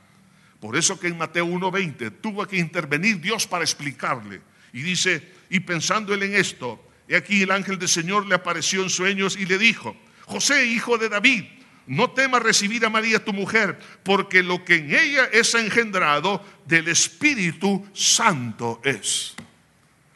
Por 0.60 0.76
eso 0.76 1.00
que 1.00 1.08
en 1.08 1.18
Mateo 1.18 1.46
1.20 1.46 2.20
tuvo 2.22 2.46
que 2.46 2.58
intervenir 2.58 3.22
Dios 3.22 3.48
para 3.48 3.64
explicarle. 3.64 4.42
Y 4.74 4.82
dice, 4.82 5.32
y 5.50 5.62
pensando 5.62 6.14
él 6.14 6.24
en 6.24 6.36
esto, 6.36 6.86
he 7.08 7.16
aquí 7.16 7.42
el 7.42 7.52
ángel 7.52 7.80
del 7.80 7.88
Señor 7.88 8.28
le 8.28 8.36
apareció 8.36 8.84
en 8.84 8.90
sueños 8.90 9.38
y 9.38 9.46
le 9.46 9.58
dijo, 9.58 9.96
José, 10.30 10.68
hijo 10.68 11.00
de 11.00 11.10
David, 11.10 11.44
no 11.88 12.12
temas 12.12 12.44
recibir 12.44 12.86
a 12.86 12.90
María 12.90 13.26
tu 13.26 13.34
mujer, 13.34 13.80
porque 14.04 14.44
lo 14.44 14.64
que 14.64 14.76
en 14.76 14.94
ella 14.94 15.26
es 15.32 15.56
engendrado 15.56 16.46
del 16.68 16.88
Espíritu 16.88 17.88
Santo 17.94 18.80
es. 18.84 19.34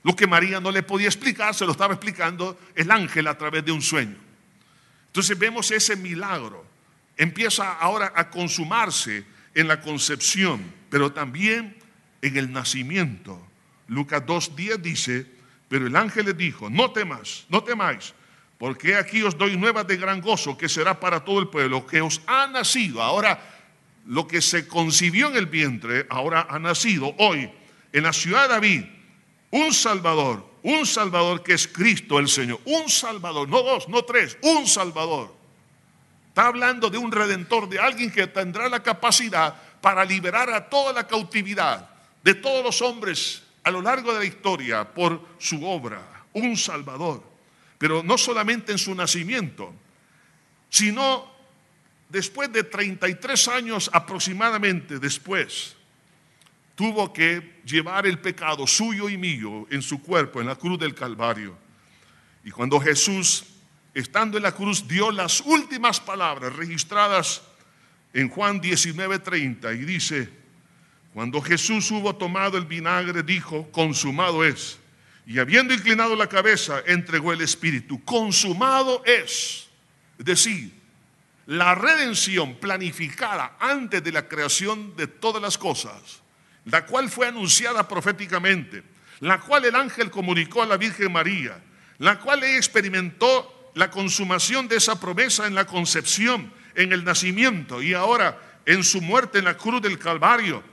Lo 0.04 0.16
que 0.16 0.28
María 0.28 0.60
no 0.60 0.70
le 0.70 0.84
podía 0.84 1.08
explicar, 1.08 1.56
se 1.56 1.66
lo 1.66 1.72
estaba 1.72 1.96
explicando 1.96 2.60
el 2.76 2.92
ángel 2.92 3.26
a 3.26 3.36
través 3.36 3.66
de 3.66 3.72
un 3.72 3.82
sueño. 3.82 4.18
Entonces 5.08 5.38
vemos 5.40 5.72
ese 5.72 5.96
milagro. 5.96 6.64
Empieza 7.18 7.74
ahora 7.74 8.14
a 8.16 8.30
consumarse 8.30 9.26
en 9.56 9.68
la 9.68 9.82
concepción, 9.82 10.72
pero 10.92 11.12
también 11.12 11.76
en 12.22 12.38
el 12.38 12.52
nacimiento. 12.52 13.48
Lucas 13.88 14.24
2.10 14.24 14.78
dice, 14.78 15.26
Pero 15.70 15.88
el 15.88 15.96
ángel 15.96 16.28
les 16.28 16.38
dijo, 16.38 16.70
no 16.70 16.92
temas, 16.92 17.46
no 17.50 17.64
temáis, 17.64 18.14
porque 18.64 18.96
aquí 18.96 19.22
os 19.22 19.36
doy 19.36 19.58
nuevas 19.60 19.84
de 19.84 20.00
gran 20.00 20.24
gozo 20.24 20.56
que 20.56 20.72
será 20.72 20.98
para 20.98 21.20
todo 21.20 21.44
el 21.44 21.50
pueblo, 21.50 21.86
que 21.86 22.00
os 22.00 22.22
ha 22.26 22.48
nacido. 22.48 23.04
Ahora, 23.04 23.36
lo 24.08 24.26
que 24.26 24.40
se 24.40 24.70
concibió 24.70 25.28
en 25.28 25.36
el 25.36 25.48
vientre, 25.48 26.08
ahora 26.10 26.48
ha 26.50 26.58
nacido 26.60 27.14
hoy 27.18 27.52
en 27.92 28.04
la 28.04 28.14
ciudad 28.14 28.44
de 28.44 28.48
David, 28.48 28.86
un 29.52 29.74
Salvador, 29.74 30.48
un 30.64 30.86
Salvador 30.86 31.44
que 31.44 31.56
es 31.56 31.68
Cristo 31.68 32.20
el 32.20 32.30
Señor, 32.30 32.62
un 32.64 32.88
Salvador, 32.88 33.50
no 33.50 33.64
dos, 33.64 33.90
no 33.90 34.06
tres, 34.06 34.38
un 34.42 34.66
Salvador. 34.66 35.36
Está 36.30 36.48
hablando 36.48 36.90
de 36.90 36.98
un 36.98 37.12
redentor, 37.12 37.68
de 37.68 37.82
alguien 37.82 38.12
que 38.12 38.28
tendrá 38.28 38.70
la 38.70 38.82
capacidad 38.82 39.54
para 39.82 40.06
liberar 40.06 40.50
a 40.52 40.70
toda 40.70 40.94
la 40.94 41.06
cautividad 41.06 41.90
de 42.24 42.34
todos 42.34 42.64
los 42.64 42.82
hombres 42.82 43.44
a 43.62 43.72
lo 43.72 43.82
largo 43.82 44.14
de 44.14 44.20
la 44.20 44.26
historia 44.26 44.86
por 44.86 45.20
su 45.38 45.68
obra, 45.68 46.02
un 46.32 46.56
Salvador. 46.56 47.33
Pero 47.84 48.02
no 48.02 48.18
solamente 48.18 48.72
en 48.72 48.78
su 48.78 48.96
nacimiento, 48.96 49.74
sino 50.70 51.30
después 52.08 52.50
de 52.54 52.64
33 52.64 53.50
años 53.50 53.90
aproximadamente 53.92 55.00
después, 55.00 55.76
tuvo 56.76 57.12
que 57.12 57.60
llevar 57.66 58.08
el 58.08 58.20
pecado 58.20 58.66
suyo 58.68 59.10
y 59.10 59.18
mío 59.18 59.68
en 59.70 59.82
su 59.82 60.02
cuerpo, 60.02 60.40
en 60.40 60.48
la 60.48 60.56
cruz 60.56 60.80
del 60.80 60.96
Calvario. 60.96 61.58
Y 62.46 62.52
cuando 62.52 62.80
Jesús, 62.80 63.44
estando 63.94 64.38
en 64.38 64.44
la 64.44 64.54
cruz, 64.54 64.88
dio 64.88 65.12
las 65.12 65.42
últimas 65.42 66.00
palabras 66.00 66.56
registradas 66.56 67.42
en 68.14 68.30
Juan 68.30 68.62
19:30 68.62 69.78
y 69.78 69.84
dice, 69.84 70.30
cuando 71.14 71.42
Jesús 71.42 71.92
hubo 71.92 72.16
tomado 72.16 72.58
el 72.58 72.64
vinagre, 72.64 73.24
dijo, 73.24 73.70
consumado 73.74 74.46
es. 74.46 74.80
Y 75.26 75.40
habiendo 75.40 75.74
inclinado 75.74 76.16
la 76.16 76.28
cabeza, 76.28 76.84
entregó 76.86 77.32
el 77.34 77.42
Espíritu. 77.42 78.04
Consumado 78.04 79.04
es. 79.06 79.68
Es 80.20 80.26
decir, 80.26 80.74
la 81.46 81.76
redención 81.76 82.56
planificada 82.56 83.58
antes 83.60 84.04
de 84.04 84.12
la 84.12 84.28
creación 84.28 84.96
de 84.96 85.08
todas 85.08 85.42
las 85.42 85.58
cosas, 85.58 86.22
la 86.66 86.86
cual 86.86 87.10
fue 87.10 87.28
anunciada 87.28 87.88
proféticamente, 87.88 88.84
la 89.20 89.40
cual 89.40 89.66
el 89.66 89.76
ángel 89.76 90.10
comunicó 90.10 90.62
a 90.62 90.66
la 90.66 90.78
Virgen 90.78 91.12
María, 91.12 91.62
la 92.00 92.20
cual 92.20 92.44
experimentó 92.44 93.72
la 93.76 93.90
consumación 93.90 94.68
de 94.68 94.78
esa 94.78 95.00
promesa 95.00 95.48
en 95.48 95.56
la 95.56 95.66
concepción, 95.66 96.54
en 96.76 96.94
el 96.94 97.04
nacimiento 97.04 97.82
y 97.82 97.94
ahora 97.94 98.40
en 98.66 98.84
su 98.84 99.02
muerte 99.02 99.40
en 99.40 99.46
la 99.46 99.58
cruz 99.58 99.82
del 99.82 100.00
Calvario 100.00 100.64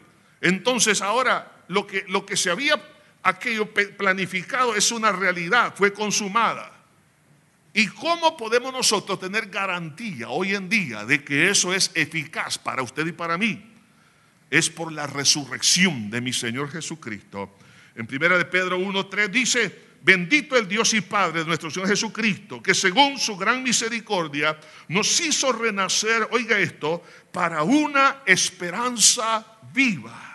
entonces 0.40 1.02
ahora 1.02 1.64
lo 1.68 1.86
que, 1.86 2.04
lo 2.08 2.24
que 2.24 2.36
se 2.36 2.50
había 2.50 2.80
aquello 3.22 3.72
planificado 3.72 4.74
es 4.74 4.90
una 4.92 5.12
realidad, 5.12 5.74
fue 5.76 5.92
consumada. 5.92 6.72
¿Y 7.72 7.86
cómo 7.86 8.36
podemos 8.36 8.72
nosotros 8.72 9.20
tener 9.20 9.48
garantía 9.48 10.28
hoy 10.28 10.54
en 10.54 10.68
día 10.68 11.04
de 11.04 11.22
que 11.22 11.50
eso 11.50 11.72
es 11.72 11.90
eficaz 11.94 12.58
para 12.58 12.82
usted 12.82 13.06
y 13.06 13.12
para 13.12 13.38
mí? 13.38 13.64
Es 14.50 14.68
por 14.68 14.90
la 14.90 15.06
resurrección 15.06 16.10
de 16.10 16.20
mi 16.20 16.32
Señor 16.32 16.70
Jesucristo. 16.70 17.56
En 17.94 18.06
primera 18.06 18.36
de 18.36 18.44
Pedro 18.44 18.78
1.3 18.78 19.28
dice, 19.28 19.90
bendito 20.02 20.56
el 20.56 20.66
Dios 20.66 20.92
y 20.94 21.00
Padre 21.00 21.40
de 21.40 21.46
nuestro 21.46 21.70
Señor 21.70 21.88
Jesucristo, 21.88 22.60
que 22.60 22.74
según 22.74 23.18
su 23.18 23.36
gran 23.36 23.62
misericordia 23.62 24.58
nos 24.88 25.20
hizo 25.20 25.52
renacer, 25.52 26.26
oiga 26.32 26.58
esto, 26.58 27.04
para 27.30 27.62
una 27.62 28.22
esperanza 28.26 29.46
viva 29.72 30.29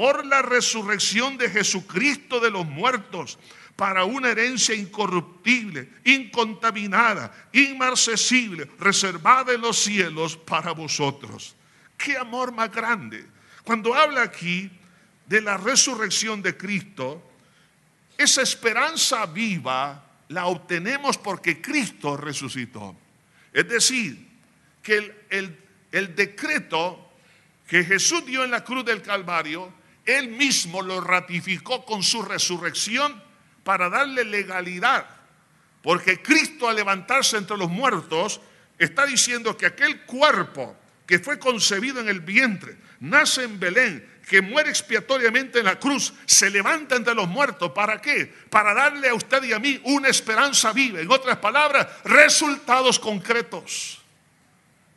por 0.00 0.24
la 0.24 0.40
resurrección 0.40 1.36
de 1.36 1.50
Jesucristo 1.50 2.40
de 2.40 2.50
los 2.50 2.64
muertos, 2.64 3.38
para 3.76 4.04
una 4.04 4.30
herencia 4.30 4.74
incorruptible, 4.74 5.90
incontaminada, 6.04 7.50
inmarcesible, 7.52 8.66
reservada 8.78 9.52
en 9.52 9.60
los 9.60 9.78
cielos 9.78 10.38
para 10.38 10.72
vosotros. 10.72 11.54
Qué 11.98 12.16
amor 12.16 12.50
más 12.50 12.72
grande. 12.72 13.26
Cuando 13.62 13.94
habla 13.94 14.22
aquí 14.22 14.70
de 15.26 15.42
la 15.42 15.58
resurrección 15.58 16.40
de 16.40 16.56
Cristo, 16.56 17.22
esa 18.16 18.40
esperanza 18.40 19.26
viva 19.26 20.02
la 20.28 20.46
obtenemos 20.46 21.18
porque 21.18 21.60
Cristo 21.60 22.16
resucitó. 22.16 22.96
Es 23.52 23.68
decir, 23.68 24.28
que 24.82 24.96
el, 24.96 25.14
el, 25.28 25.58
el 25.92 26.16
decreto 26.16 27.12
que 27.68 27.84
Jesús 27.84 28.24
dio 28.24 28.44
en 28.44 28.50
la 28.50 28.64
cruz 28.64 28.82
del 28.86 29.02
Calvario 29.02 29.78
él 30.18 30.28
mismo 30.28 30.82
lo 30.82 31.00
ratificó 31.00 31.84
con 31.84 32.02
su 32.02 32.22
resurrección 32.22 33.22
para 33.64 33.88
darle 33.88 34.24
legalidad. 34.24 35.06
Porque 35.82 36.22
Cristo 36.22 36.68
al 36.68 36.76
levantarse 36.76 37.36
entre 37.36 37.56
los 37.56 37.70
muertos 37.70 38.40
está 38.78 39.06
diciendo 39.06 39.56
que 39.56 39.66
aquel 39.66 40.02
cuerpo 40.02 40.76
que 41.06 41.18
fue 41.18 41.38
concebido 41.38 42.00
en 42.00 42.08
el 42.08 42.20
vientre, 42.20 42.76
nace 43.00 43.42
en 43.42 43.58
Belén, 43.58 44.08
que 44.28 44.40
muere 44.40 44.70
expiatoriamente 44.70 45.58
en 45.58 45.64
la 45.64 45.78
cruz, 45.78 46.12
se 46.24 46.48
levanta 46.50 46.94
entre 46.94 47.14
los 47.14 47.26
muertos. 47.26 47.72
¿Para 47.72 48.00
qué? 48.00 48.32
Para 48.48 48.72
darle 48.72 49.08
a 49.08 49.14
usted 49.14 49.42
y 49.42 49.52
a 49.52 49.58
mí 49.58 49.80
una 49.84 50.08
esperanza 50.08 50.72
viva. 50.72 51.00
En 51.00 51.10
otras 51.10 51.38
palabras, 51.38 51.88
resultados 52.04 53.00
concretos. 53.00 54.00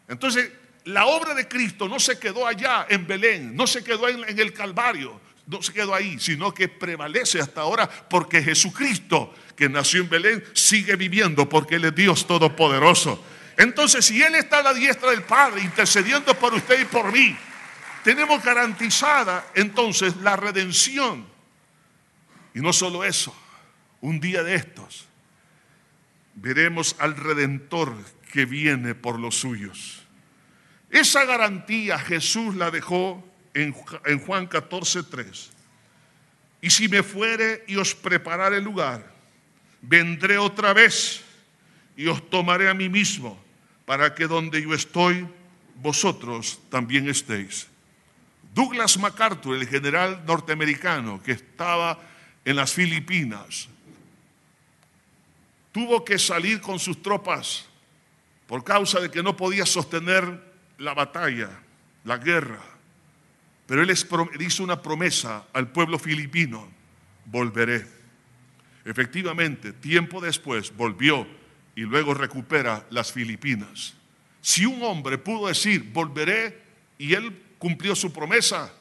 Entonces, 0.07 0.51
la 0.85 1.05
obra 1.05 1.33
de 1.33 1.47
Cristo 1.47 1.87
no 1.87 1.99
se 1.99 2.19
quedó 2.19 2.45
allá 2.45 2.85
en 2.89 3.07
Belén, 3.07 3.55
no 3.55 3.67
se 3.67 3.83
quedó 3.83 4.07
en, 4.09 4.39
el 4.39 4.53
Calvario, 4.53 5.19
no 5.47 5.61
se 5.61 5.73
quedó 5.73 5.93
ahí, 5.93 6.19
sino 6.19 6.53
que 6.53 6.67
prevalece 6.67 7.39
hasta 7.39 7.61
ahora 7.61 7.89
porque 7.89 8.41
Jesucristo, 8.41 9.33
que 9.55 9.69
nació 9.69 10.01
en 10.01 10.09
Belén, 10.09 10.43
sigue 10.53 10.95
viviendo 10.95 11.47
porque 11.47 11.75
Él 11.75 11.85
es 11.85 11.95
Dios 11.95 12.27
Todopoderoso. 12.27 13.23
Entonces, 13.57 14.05
si 14.05 14.21
Él 14.21 14.35
está 14.35 14.59
a 14.59 14.63
la 14.63 14.73
diestra 14.73 15.11
del 15.11 15.23
Padre 15.23 15.61
intercediendo 15.61 16.33
por 16.35 16.53
usted 16.53 16.81
y 16.81 16.85
por 16.85 17.11
mí, 17.11 17.35
tenemos 18.03 18.43
garantizada 18.43 19.47
entonces 19.55 20.17
la 20.17 20.35
redención. 20.35 21.25
Y 22.53 22.59
no 22.59 22.73
solo 22.73 23.03
eso, 23.03 23.35
un 24.01 24.19
día 24.19 24.43
de 24.43 24.55
estos 24.55 25.07
veremos 26.35 26.95
al 26.99 27.15
Redentor 27.15 27.95
que 28.31 28.45
viene 28.45 28.95
por 28.95 29.19
los 29.19 29.35
suyos. 29.35 30.02
Esa 30.93 31.25
garantía 31.25 31.97
Jesús 31.97 32.55
la 32.55 32.69
dejó 32.69 33.27
en, 33.55 33.73
Juan 34.19 34.45
14, 34.45 35.01
3. 35.01 35.49
Y 36.61 36.69
si 36.69 36.87
me 36.87 37.01
fuere 37.01 37.63
y 37.67 37.77
os 37.77 37.95
preparare 37.95 38.57
el 38.57 38.63
lugar, 38.63 39.11
vendré 39.81 40.37
otra 40.37 40.71
vez 40.71 41.23
y 41.97 42.05
os 42.05 42.29
tomaré 42.29 42.69
a 42.69 42.75
mí 42.75 42.89
mismo, 42.89 43.43
para 43.85 44.13
que 44.13 44.27
donde 44.27 44.61
yo 44.61 44.75
estoy, 44.75 45.27
vosotros 45.81 46.59
también 46.69 47.09
estéis. 47.09 47.65
Douglas 48.53 48.95
MacArthur, 48.99 49.55
el 49.55 49.67
general 49.67 50.23
norteamericano 50.27 51.23
que 51.23 51.31
estaba 51.31 51.99
en 52.45 52.55
las 52.55 52.71
Filipinas, 52.71 53.67
tuvo 55.71 56.05
que 56.05 56.19
salir 56.19 56.61
con 56.61 56.77
sus 56.77 57.01
tropas 57.01 57.65
por 58.45 58.63
causa 58.63 58.99
de 58.99 59.09
que 59.09 59.23
no 59.23 59.35
podía 59.35 59.65
sostener 59.65 60.52
la 60.83 60.93
batalla, 60.93 61.49
la 62.03 62.17
guerra. 62.17 62.61
Pero 63.65 63.81
él 63.81 64.41
hizo 64.41 64.63
una 64.63 64.81
promesa 64.81 65.45
al 65.53 65.71
pueblo 65.71 65.97
filipino, 65.97 66.69
volveré. 67.25 67.85
Efectivamente, 68.85 69.71
tiempo 69.71 70.19
después 70.19 70.75
volvió 70.75 71.25
y 71.75 71.81
luego 71.81 72.13
recupera 72.13 72.85
las 72.89 73.11
Filipinas. 73.11 73.95
Si 74.41 74.65
un 74.65 74.83
hombre 74.83 75.17
pudo 75.17 75.47
decir, 75.47 75.89
volveré, 75.93 76.61
y 76.97 77.13
él 77.13 77.41
cumplió 77.57 77.95
su 77.95 78.11
promesa, 78.11 78.71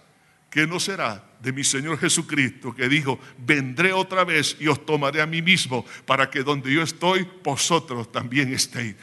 que 0.51 0.67
no 0.67 0.81
será 0.81 1.25
de 1.41 1.53
mi 1.53 1.65
Señor 1.65 1.99
Jesucristo, 1.99 2.75
que 2.75 2.89
dijo, 2.89 3.19
vendré 3.39 3.93
otra 3.93 4.25
vez 4.25 4.57
y 4.61 4.67
os 4.67 4.85
tomaré 4.85 5.23
a 5.23 5.27
mí 5.27 5.41
mismo, 5.41 5.87
para 6.05 6.29
que 6.29 6.43
donde 6.43 6.73
yo 6.73 6.83
estoy, 6.83 7.27
vosotros 7.43 8.11
también 8.11 8.53
estéis. 8.53 8.97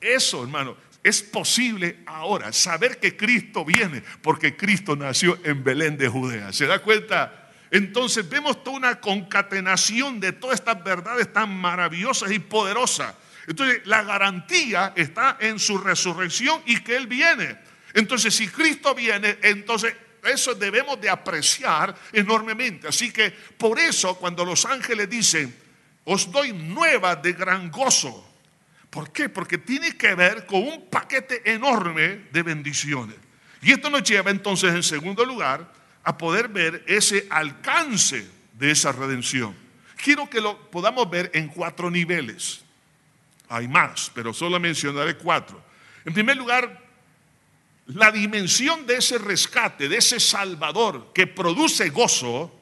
Eso, 0.00 0.42
hermano, 0.42 0.76
es 1.02 1.22
posible 1.22 1.98
ahora 2.06 2.52
saber 2.52 2.98
que 2.98 3.16
Cristo 3.16 3.64
viene 3.64 4.02
porque 4.22 4.56
Cristo 4.56 4.94
nació 4.94 5.38
en 5.44 5.64
Belén 5.64 5.96
de 5.96 6.08
Judea. 6.08 6.52
¿Se 6.52 6.66
da 6.66 6.78
cuenta? 6.80 7.50
Entonces 7.70 8.28
vemos 8.28 8.62
toda 8.62 8.76
una 8.76 9.00
concatenación 9.00 10.20
de 10.20 10.32
todas 10.32 10.60
estas 10.60 10.82
verdades 10.84 11.32
tan 11.32 11.56
maravillosas 11.56 12.30
y 12.30 12.38
poderosas. 12.38 13.14
Entonces 13.46 13.80
la 13.86 14.04
garantía 14.04 14.92
está 14.94 15.38
en 15.40 15.58
su 15.58 15.78
resurrección 15.78 16.62
y 16.66 16.80
que 16.80 16.96
Él 16.96 17.08
viene. 17.08 17.58
Entonces 17.94 18.34
si 18.34 18.46
Cristo 18.46 18.94
viene, 18.94 19.38
entonces 19.42 19.94
eso 20.22 20.54
debemos 20.54 21.00
de 21.00 21.10
apreciar 21.10 21.96
enormemente. 22.12 22.86
Así 22.86 23.10
que 23.10 23.30
por 23.30 23.80
eso 23.80 24.16
cuando 24.16 24.44
los 24.44 24.64
ángeles 24.66 25.10
dicen, 25.10 25.52
os 26.04 26.30
doy 26.30 26.52
nueva 26.52 27.16
de 27.16 27.32
gran 27.32 27.70
gozo, 27.70 28.31
¿Por 28.92 29.10
qué? 29.10 29.30
Porque 29.30 29.56
tiene 29.56 29.96
que 29.96 30.14
ver 30.14 30.44
con 30.44 30.64
un 30.64 30.90
paquete 30.90 31.50
enorme 31.50 32.26
de 32.30 32.42
bendiciones. 32.42 33.16
Y 33.62 33.72
esto 33.72 33.88
nos 33.88 34.02
lleva 34.02 34.30
entonces, 34.30 34.74
en 34.74 34.82
segundo 34.82 35.24
lugar, 35.24 35.72
a 36.04 36.18
poder 36.18 36.48
ver 36.48 36.84
ese 36.86 37.26
alcance 37.30 38.28
de 38.52 38.70
esa 38.70 38.92
redención. 38.92 39.56
quiero 39.96 40.28
que 40.28 40.42
lo 40.42 40.70
podamos 40.70 41.08
ver 41.08 41.30
en 41.32 41.48
cuatro 41.48 41.90
niveles. 41.90 42.60
Hay 43.48 43.66
más, 43.66 44.10
pero 44.14 44.34
solo 44.34 44.60
mencionaré 44.60 45.16
cuatro. 45.16 45.64
En 46.04 46.12
primer 46.12 46.36
lugar, 46.36 46.82
la 47.86 48.12
dimensión 48.12 48.86
de 48.86 48.96
ese 48.96 49.16
rescate, 49.16 49.88
de 49.88 49.96
ese 49.96 50.20
Salvador 50.20 51.12
que 51.14 51.26
produce 51.26 51.88
gozo, 51.88 52.52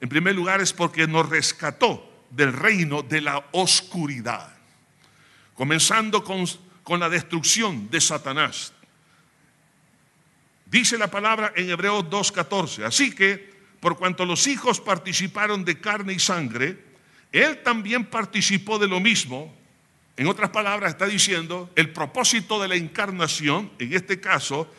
en 0.00 0.08
primer 0.08 0.34
lugar 0.34 0.62
es 0.62 0.72
porque 0.72 1.06
nos 1.06 1.28
rescató 1.28 2.24
del 2.30 2.54
reino 2.54 3.02
de 3.02 3.20
la 3.20 3.44
oscuridad, 3.52 4.57
comenzando 5.58 6.22
con, 6.22 6.44
con 6.84 7.00
la 7.00 7.08
destrucción 7.08 7.90
de 7.90 8.00
Satanás. 8.00 8.72
Dice 10.66 10.96
la 10.96 11.10
palabra 11.10 11.52
en 11.56 11.68
Hebreos 11.68 12.04
2.14, 12.04 12.84
así 12.84 13.12
que 13.12 13.50
por 13.80 13.98
cuanto 13.98 14.24
los 14.24 14.46
hijos 14.46 14.80
participaron 14.80 15.64
de 15.64 15.80
carne 15.80 16.12
y 16.12 16.20
sangre, 16.20 16.78
él 17.32 17.60
también 17.64 18.04
participó 18.04 18.78
de 18.78 18.86
lo 18.86 19.00
mismo. 19.00 19.52
En 20.16 20.28
otras 20.28 20.50
palabras, 20.50 20.92
está 20.92 21.06
diciendo, 21.06 21.70
el 21.74 21.90
propósito 21.92 22.62
de 22.62 22.68
la 22.68 22.76
encarnación, 22.76 23.72
en 23.80 23.94
este 23.94 24.20
caso, 24.20 24.72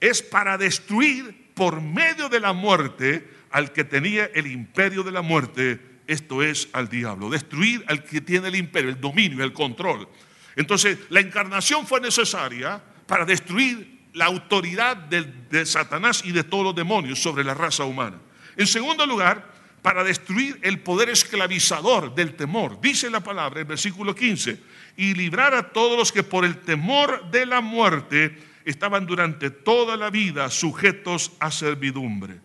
es 0.00 0.20
para 0.20 0.58
destruir 0.58 1.54
por 1.54 1.80
medio 1.80 2.28
de 2.28 2.40
la 2.40 2.52
muerte 2.52 3.26
al 3.50 3.72
que 3.72 3.84
tenía 3.84 4.26
el 4.34 4.48
imperio 4.48 5.02
de 5.02 5.12
la 5.12 5.22
muerte, 5.22 5.91
esto 6.12 6.42
es 6.42 6.68
al 6.72 6.88
diablo, 6.88 7.30
destruir 7.30 7.84
al 7.88 8.04
que 8.04 8.20
tiene 8.20 8.48
el 8.48 8.56
imperio, 8.56 8.90
el 8.90 9.00
dominio, 9.00 9.42
el 9.42 9.52
control. 9.52 10.08
Entonces, 10.56 10.98
la 11.08 11.20
encarnación 11.20 11.86
fue 11.86 12.00
necesaria 12.00 12.82
para 13.06 13.24
destruir 13.24 14.00
la 14.12 14.26
autoridad 14.26 14.96
de, 14.96 15.66
Satanás 15.66 16.22
y 16.24 16.32
de 16.32 16.44
todos 16.44 16.64
los 16.64 16.74
demonios 16.74 17.20
sobre 17.20 17.44
la 17.44 17.54
raza 17.54 17.84
humana. 17.84 18.18
En 18.56 18.66
segundo 18.66 19.06
lugar, 19.06 19.50
para 19.80 20.04
destruir 20.04 20.58
el 20.62 20.80
poder 20.80 21.08
esclavizador 21.08 22.14
del 22.14 22.34
temor. 22.34 22.80
Dice 22.80 23.10
la 23.10 23.20
palabra 23.20 23.60
en 23.60 23.68
versículo 23.68 24.14
15, 24.14 24.60
y 24.96 25.14
librar 25.14 25.54
a 25.54 25.70
todos 25.70 25.98
los 25.98 26.12
que 26.12 26.22
por 26.22 26.44
el 26.44 26.58
temor 26.58 27.30
de 27.30 27.46
la 27.46 27.60
muerte 27.60 28.38
estaban 28.64 29.06
durante 29.06 29.50
toda 29.50 29.96
la 29.96 30.10
vida 30.10 30.50
sujetos 30.50 31.32
a 31.40 31.50
servidumbre. 31.50 32.40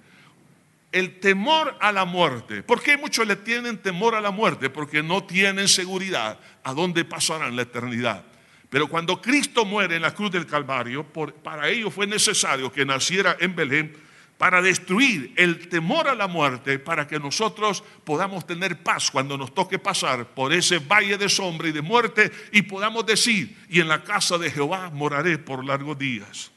El 0.97 1.19
temor 1.19 1.77
a 1.79 1.91
la 1.91 2.05
muerte. 2.05 2.63
¿Por 2.63 2.81
qué 2.81 2.97
muchos 2.97 3.27
le 3.27 3.35
tienen 3.35 3.77
temor 3.77 4.15
a 4.15 4.19
la 4.19 4.31
muerte? 4.31 4.71
Porque 4.71 5.03
no 5.03 5.25
tienen 5.25 5.67
seguridad 5.67 6.39
a 6.63 6.73
dónde 6.73 7.05
pasarán 7.05 7.55
la 7.55 7.61
eternidad. 7.61 8.25
Pero 8.67 8.87
cuando 8.87 9.21
Cristo 9.21 9.63
muere 9.63 9.97
en 9.97 10.01
la 10.01 10.15
cruz 10.15 10.31
del 10.31 10.47
Calvario, 10.47 11.05
para 11.43 11.69
ello 11.69 11.91
fue 11.91 12.07
necesario 12.07 12.71
que 12.71 12.83
naciera 12.83 13.37
en 13.39 13.55
Belén 13.55 13.95
para 14.39 14.59
destruir 14.59 15.33
el 15.35 15.69
temor 15.69 16.07
a 16.07 16.15
la 16.15 16.25
muerte, 16.25 16.79
para 16.79 17.05
que 17.05 17.19
nosotros 17.19 17.83
podamos 18.03 18.47
tener 18.47 18.81
paz 18.81 19.11
cuando 19.11 19.37
nos 19.37 19.53
toque 19.53 19.77
pasar 19.77 20.25
por 20.25 20.51
ese 20.51 20.79
valle 20.79 21.19
de 21.19 21.29
sombra 21.29 21.67
y 21.67 21.73
de 21.73 21.83
muerte 21.83 22.31
y 22.51 22.63
podamos 22.63 23.05
decir, 23.05 23.55
y 23.69 23.81
en 23.81 23.87
la 23.87 24.03
casa 24.03 24.39
de 24.39 24.49
Jehová 24.49 24.89
moraré 24.89 25.37
por 25.37 25.63
largos 25.63 25.99
días. 25.99 26.49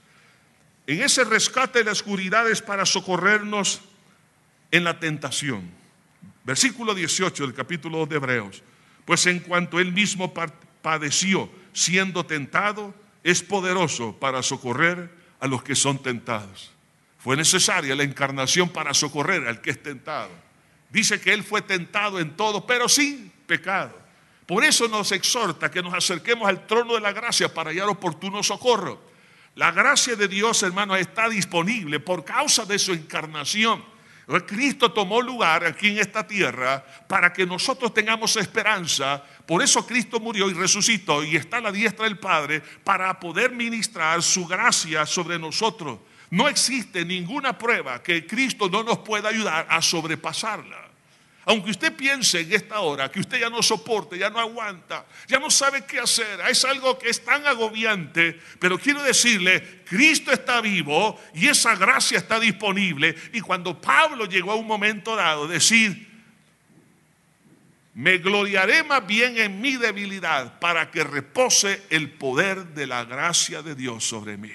En 0.86 1.02
ese 1.02 1.24
rescate 1.24 1.80
de 1.80 1.84
la 1.84 1.92
oscuridad 1.92 2.50
es 2.50 2.62
para 2.62 2.86
socorrernos 2.86 3.82
en 4.70 4.84
la 4.84 4.98
tentación. 4.98 5.70
Versículo 6.44 6.94
18 6.94 7.44
del 7.46 7.54
capítulo 7.54 7.98
2 7.98 8.08
de 8.08 8.16
Hebreos. 8.16 8.62
Pues 9.04 9.26
en 9.26 9.40
cuanto 9.40 9.80
él 9.80 9.92
mismo 9.92 10.32
padeció, 10.82 11.50
siendo 11.72 12.24
tentado, 12.26 12.94
es 13.22 13.42
poderoso 13.42 14.16
para 14.18 14.42
socorrer 14.42 15.10
a 15.40 15.46
los 15.46 15.62
que 15.62 15.74
son 15.74 16.02
tentados. 16.02 16.70
Fue 17.18 17.36
necesaria 17.36 17.94
la 17.94 18.02
encarnación 18.02 18.68
para 18.70 18.94
socorrer 18.94 19.46
al 19.46 19.60
que 19.60 19.70
es 19.70 19.82
tentado. 19.82 20.30
Dice 20.90 21.20
que 21.20 21.32
Él 21.32 21.44
fue 21.44 21.62
tentado 21.62 22.18
en 22.18 22.36
todo, 22.36 22.66
pero 22.66 22.88
sin 22.88 23.30
pecado. 23.46 23.96
Por 24.46 24.64
eso 24.64 24.88
nos 24.88 25.12
exhorta 25.12 25.70
que 25.70 25.82
nos 25.82 25.94
acerquemos 25.94 26.48
al 26.48 26.66
trono 26.66 26.94
de 26.94 27.00
la 27.00 27.12
gracia 27.12 27.52
para 27.52 27.70
hallar 27.70 27.88
oportuno 27.88 28.42
socorro. 28.42 29.00
La 29.54 29.70
gracia 29.70 30.16
de 30.16 30.28
Dios, 30.28 30.62
hermanos, 30.62 30.98
está 30.98 31.28
disponible 31.28 32.00
por 32.00 32.24
causa 32.24 32.64
de 32.64 32.78
su 32.78 32.92
encarnación. 32.92 33.84
Cristo 34.46 34.92
tomó 34.92 35.20
lugar 35.20 35.64
aquí 35.64 35.88
en 35.88 35.98
esta 35.98 36.26
tierra 36.26 36.84
para 37.08 37.32
que 37.32 37.44
nosotros 37.44 37.92
tengamos 37.92 38.36
esperanza. 38.36 39.22
Por 39.46 39.62
eso 39.62 39.84
Cristo 39.86 40.20
murió 40.20 40.48
y 40.48 40.54
resucitó 40.54 41.24
y 41.24 41.36
está 41.36 41.56
a 41.56 41.62
la 41.62 41.72
diestra 41.72 42.04
del 42.04 42.18
Padre 42.18 42.62
para 42.84 43.18
poder 43.18 43.50
ministrar 43.50 44.22
su 44.22 44.46
gracia 44.46 45.04
sobre 45.06 45.38
nosotros. 45.38 45.98
No 46.30 46.48
existe 46.48 47.04
ninguna 47.04 47.58
prueba 47.58 48.02
que 48.02 48.26
Cristo 48.26 48.68
no 48.68 48.84
nos 48.84 48.98
pueda 48.98 49.30
ayudar 49.30 49.66
a 49.68 49.82
sobrepasarla. 49.82 50.89
Aunque 51.46 51.70
usted 51.70 51.96
piense 51.96 52.40
en 52.40 52.52
esta 52.52 52.80
hora 52.80 53.10
que 53.10 53.20
usted 53.20 53.40
ya 53.40 53.48
no 53.48 53.62
soporte, 53.62 54.18
ya 54.18 54.28
no 54.28 54.38
aguanta, 54.38 55.06
ya 55.26 55.38
no 55.38 55.50
sabe 55.50 55.86
qué 55.86 55.98
hacer, 55.98 56.40
es 56.48 56.64
algo 56.64 56.98
que 56.98 57.08
es 57.08 57.24
tan 57.24 57.46
agobiante, 57.46 58.38
pero 58.58 58.78
quiero 58.78 59.02
decirle, 59.02 59.82
Cristo 59.84 60.32
está 60.32 60.60
vivo 60.60 61.18
y 61.34 61.48
esa 61.48 61.74
gracia 61.76 62.18
está 62.18 62.38
disponible. 62.38 63.16
Y 63.32 63.40
cuando 63.40 63.80
Pablo 63.80 64.26
llegó 64.26 64.52
a 64.52 64.56
un 64.56 64.66
momento 64.66 65.16
dado, 65.16 65.48
decir, 65.48 66.08
me 67.94 68.18
gloriaré 68.18 68.84
más 68.84 69.06
bien 69.06 69.38
en 69.38 69.60
mi 69.60 69.76
debilidad 69.76 70.58
para 70.60 70.90
que 70.90 71.04
repose 71.04 71.82
el 71.90 72.10
poder 72.10 72.66
de 72.68 72.86
la 72.86 73.04
gracia 73.04 73.62
de 73.62 73.74
Dios 73.74 74.04
sobre 74.04 74.36
mí. 74.36 74.52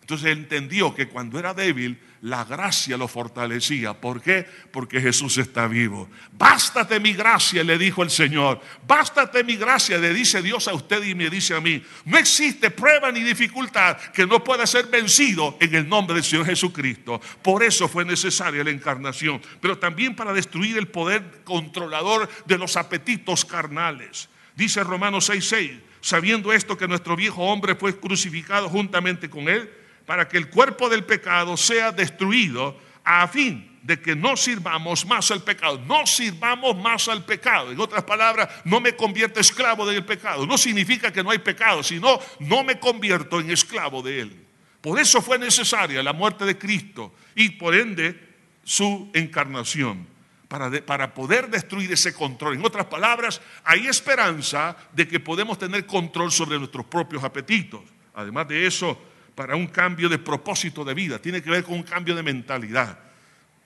Entonces 0.00 0.28
entendió 0.28 0.94
que 0.94 1.08
cuando 1.08 1.38
era 1.38 1.52
débil, 1.52 2.00
la 2.22 2.44
gracia 2.44 2.96
lo 2.96 3.06
fortalecía. 3.06 3.94
¿Por 3.94 4.20
qué? 4.20 4.46
Porque 4.72 5.00
Jesús 5.00 5.38
está 5.38 5.68
vivo. 5.68 6.08
Bástate 6.32 6.98
mi 6.98 7.12
gracia, 7.12 7.62
le 7.62 7.78
dijo 7.78 8.02
el 8.02 8.10
Señor. 8.10 8.60
Bástate 8.86 9.44
mi 9.44 9.56
gracia, 9.56 9.98
le 9.98 10.12
dice 10.12 10.42
Dios 10.42 10.66
a 10.66 10.74
usted 10.74 11.02
y 11.04 11.14
me 11.14 11.30
dice 11.30 11.54
a 11.54 11.60
mí. 11.60 11.82
No 12.04 12.18
existe 12.18 12.70
prueba 12.70 13.12
ni 13.12 13.22
dificultad 13.22 13.96
que 14.12 14.26
no 14.26 14.42
pueda 14.42 14.66
ser 14.66 14.86
vencido 14.86 15.56
en 15.60 15.74
el 15.74 15.88
nombre 15.88 16.14
del 16.14 16.24
Señor 16.24 16.46
Jesucristo. 16.46 17.20
Por 17.42 17.62
eso 17.62 17.88
fue 17.88 18.04
necesaria 18.04 18.64
la 18.64 18.70
encarnación, 18.70 19.40
pero 19.60 19.78
también 19.78 20.16
para 20.16 20.32
destruir 20.32 20.76
el 20.76 20.88
poder 20.88 21.42
controlador 21.44 22.28
de 22.46 22.58
los 22.58 22.76
apetitos 22.76 23.44
carnales. 23.44 24.28
Dice 24.56 24.82
Romanos 24.82 25.30
6:6, 25.30 25.80
sabiendo 26.00 26.52
esto 26.52 26.76
que 26.76 26.88
nuestro 26.88 27.14
viejo 27.14 27.44
hombre 27.44 27.76
fue 27.76 27.98
crucificado 27.98 28.68
juntamente 28.68 29.30
con 29.30 29.48
él 29.48 29.70
para 30.08 30.26
que 30.26 30.38
el 30.38 30.48
cuerpo 30.48 30.88
del 30.88 31.04
pecado 31.04 31.54
sea 31.58 31.92
destruido 31.92 32.80
a 33.04 33.28
fin 33.28 33.78
de 33.82 34.00
que 34.00 34.16
no 34.16 34.38
sirvamos 34.38 35.04
más 35.04 35.30
al 35.30 35.42
pecado, 35.42 35.78
no 35.86 36.06
sirvamos 36.06 36.74
más 36.78 37.08
al 37.08 37.26
pecado. 37.26 37.70
En 37.70 37.78
otras 37.78 38.04
palabras, 38.04 38.48
no 38.64 38.80
me 38.80 38.96
convierto 38.96 39.38
esclavo 39.38 39.84
del 39.84 40.06
pecado. 40.06 40.46
No 40.46 40.56
significa 40.56 41.12
que 41.12 41.22
no 41.22 41.30
hay 41.30 41.40
pecado, 41.40 41.82
sino 41.82 42.18
no 42.40 42.64
me 42.64 42.80
convierto 42.80 43.38
en 43.38 43.50
esclavo 43.50 44.00
de 44.00 44.20
él. 44.22 44.46
Por 44.80 44.98
eso 44.98 45.20
fue 45.20 45.38
necesaria 45.38 46.02
la 46.02 46.14
muerte 46.14 46.46
de 46.46 46.56
Cristo 46.56 47.14
y 47.34 47.50
por 47.50 47.74
ende 47.74 48.18
su 48.64 49.10
encarnación. 49.12 50.06
Para, 50.48 50.70
para, 50.86 51.12
poder 51.12 51.50
destruir 51.50 51.92
ese 51.92 52.14
control. 52.14 52.54
En 52.54 52.64
otras 52.64 52.86
palabras, 52.86 53.42
hay 53.62 53.86
esperanza 53.86 54.74
de 54.94 55.06
que 55.06 55.20
podemos 55.20 55.58
tener 55.58 55.84
control 55.84 56.32
sobre 56.32 56.58
nuestros 56.58 56.86
propios 56.86 57.22
apetitos. 57.22 57.82
Además 58.14 58.48
de 58.48 58.66
eso, 58.66 58.98
para 59.38 59.54
un 59.54 59.68
cambio 59.68 60.08
de 60.08 60.18
propósito 60.18 60.84
de 60.84 60.94
vida, 60.94 61.20
tiene 61.20 61.40
que 61.40 61.48
ver 61.48 61.62
con 61.62 61.74
un 61.74 61.84
cambio 61.84 62.16
de 62.16 62.24
mentalidad. 62.24 62.98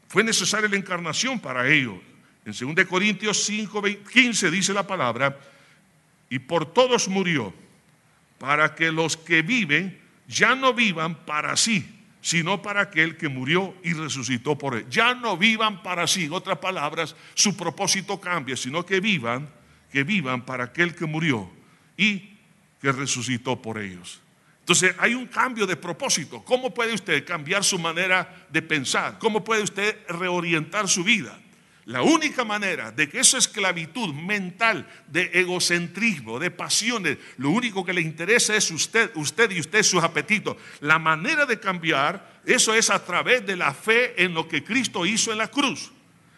Fue 0.06 0.22
necesaria 0.22 0.68
la 0.68 0.76
encarnación 0.76 1.40
para 1.40 1.66
ello. 1.66 1.98
En 2.44 2.74
2 2.74 2.86
Corintios 2.86 3.42
5, 3.44 3.82
15 4.12 4.50
dice 4.50 4.74
la 4.74 4.86
palabra, 4.86 5.34
y 6.28 6.40
por 6.40 6.74
todos 6.74 7.08
murió, 7.08 7.54
para 8.36 8.74
que 8.74 8.92
los 8.92 9.16
que 9.16 9.40
viven 9.40 9.98
ya 10.28 10.54
no 10.54 10.74
vivan 10.74 11.24
para 11.24 11.56
sí, 11.56 12.04
sino 12.20 12.60
para 12.60 12.82
aquel 12.82 13.16
que 13.16 13.30
murió 13.30 13.74
y 13.82 13.94
resucitó 13.94 14.58
por 14.58 14.74
él. 14.74 14.84
Ya 14.90 15.14
no 15.14 15.38
vivan 15.38 15.82
para 15.82 16.06
sí, 16.06 16.26
en 16.26 16.34
otras 16.34 16.58
palabras, 16.58 17.16
su 17.32 17.56
propósito 17.56 18.20
cambia, 18.20 18.58
sino 18.58 18.84
que 18.84 19.00
vivan, 19.00 19.48
que 19.90 20.04
vivan 20.04 20.44
para 20.44 20.64
aquel 20.64 20.94
que 20.94 21.06
murió 21.06 21.50
y 21.96 22.36
que 22.78 22.92
resucitó 22.92 23.62
por 23.62 23.78
ellos. 23.78 24.21
Entonces 24.62 24.94
hay 24.98 25.14
un 25.14 25.26
cambio 25.26 25.66
de 25.66 25.74
propósito. 25.74 26.44
¿Cómo 26.44 26.72
puede 26.72 26.94
usted 26.94 27.26
cambiar 27.26 27.64
su 27.64 27.80
manera 27.80 28.46
de 28.48 28.62
pensar? 28.62 29.18
¿Cómo 29.18 29.42
puede 29.42 29.62
usted 29.62 29.98
reorientar 30.08 30.88
su 30.88 31.02
vida? 31.02 31.36
La 31.84 32.02
única 32.02 32.44
manera 32.44 32.92
de 32.92 33.08
que 33.08 33.18
esa 33.18 33.38
esclavitud 33.38 34.14
mental 34.14 34.88
de 35.08 35.32
egocentrismo, 35.34 36.38
de 36.38 36.52
pasiones, 36.52 37.18
lo 37.38 37.50
único 37.50 37.84
que 37.84 37.92
le 37.92 38.00
interesa 38.00 38.54
es 38.54 38.70
usted, 38.70 39.10
usted 39.16 39.50
y 39.50 39.58
usted 39.58 39.82
sus 39.82 40.04
apetitos. 40.04 40.56
La 40.78 41.00
manera 41.00 41.44
de 41.44 41.58
cambiar, 41.58 42.40
eso 42.46 42.72
es 42.72 42.88
a 42.88 43.04
través 43.04 43.44
de 43.44 43.56
la 43.56 43.74
fe 43.74 44.22
en 44.22 44.32
lo 44.32 44.46
que 44.46 44.62
Cristo 44.62 45.04
hizo 45.04 45.32
en 45.32 45.38
la 45.38 45.48
cruz. 45.48 45.90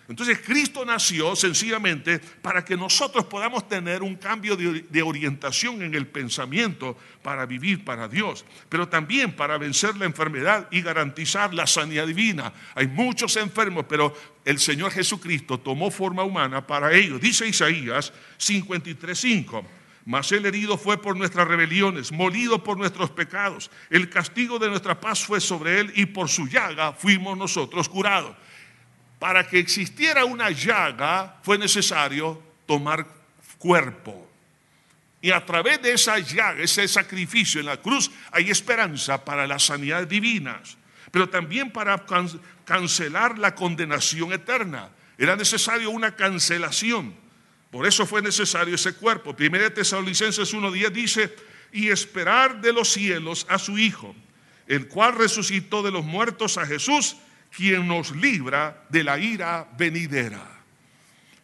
Entonces 0.06 0.38
Cristo 0.44 0.84
nació 0.84 1.34
sencillamente 1.34 2.18
para 2.18 2.62
que 2.62 2.76
nosotros 2.76 3.24
podamos 3.24 3.66
tener 3.68 4.02
un 4.02 4.16
cambio 4.16 4.54
de, 4.54 5.02
orientación 5.02 5.82
en 5.82 5.94
el 5.94 6.06
pensamiento 6.06 6.98
para 7.22 7.46
vivir 7.46 7.84
para 7.84 8.06
Dios, 8.06 8.44
pero 8.68 8.86
también 8.86 9.34
para 9.34 9.56
vencer 9.56 9.96
la 9.96 10.04
enfermedad 10.04 10.68
y 10.70 10.82
garantizar 10.82 11.54
la 11.54 11.66
sanidad 11.66 12.06
divina. 12.06 12.52
Hay 12.74 12.86
muchos 12.86 13.36
enfermos, 13.36 13.86
pero 13.88 14.14
el 14.44 14.58
Señor 14.58 14.90
Jesucristo 14.90 15.58
tomó 15.58 15.90
forma 15.90 16.22
humana 16.22 16.66
para 16.66 16.92
ellos. 16.92 17.18
Dice 17.18 17.46
Isaías 17.46 18.12
53.5. 18.38 19.64
Mas 20.06 20.30
el 20.32 20.44
herido 20.44 20.76
fue 20.76 21.00
por 21.00 21.16
nuestras 21.16 21.48
rebeliones, 21.48 22.12
molido 22.12 22.62
por 22.62 22.76
nuestros 22.76 23.08
pecados. 23.08 23.70
El 23.88 24.10
castigo 24.10 24.58
de 24.58 24.68
nuestra 24.68 25.00
paz 25.00 25.24
fue 25.24 25.40
sobre 25.40 25.80
él 25.80 25.92
y 25.96 26.04
por 26.04 26.28
su 26.28 26.46
llaga 26.46 26.92
fuimos 26.92 27.38
nosotros 27.38 27.88
curados 27.88 28.36
para 29.18 29.46
que 29.46 29.58
existiera 29.58 30.24
una 30.24 30.50
llaga 30.50 31.38
fue 31.42 31.58
necesario 31.58 32.42
tomar 32.66 33.06
cuerpo. 33.58 34.30
Y 35.20 35.30
a 35.30 35.44
través 35.46 35.80
de 35.80 35.92
esa 35.92 36.18
llaga, 36.18 36.62
ese 36.62 36.86
sacrificio 36.86 37.58
en 37.58 37.66
la 37.66 37.78
cruz, 37.78 38.10
hay 38.30 38.50
esperanza 38.50 39.24
para 39.24 39.46
las 39.46 39.64
sanidades 39.64 40.06
divinas, 40.06 40.76
pero 41.10 41.30
también 41.30 41.70
para 41.70 42.04
cancelar 42.66 43.38
la 43.38 43.54
condenación 43.54 44.34
eterna. 44.34 44.90
Era 45.16 45.34
necesario 45.34 45.90
una 45.90 46.14
cancelación. 46.14 47.14
Por 47.70 47.86
eso 47.86 48.04
fue 48.04 48.20
necesario 48.20 48.74
ese 48.74 48.94
cuerpo. 48.94 49.34
Primera 49.34 49.72
Tesalonicenses 49.72 50.52
1.10 50.52 50.90
dice, 50.90 51.34
y 51.72 51.88
esperar 51.88 52.60
de 52.60 52.72
los 52.72 52.92
cielos 52.92 53.46
a 53.48 53.58
su 53.58 53.78
Hijo, 53.78 54.14
el 54.66 54.88
cual 54.88 55.14
resucitó 55.14 55.82
de 55.82 55.90
los 55.90 56.04
muertos 56.04 56.58
a 56.58 56.66
Jesús, 56.66 57.16
quien 57.56 57.86
nos 57.86 58.14
libra 58.16 58.84
de 58.88 59.04
la 59.04 59.18
ira 59.18 59.68
venidera. 59.76 60.42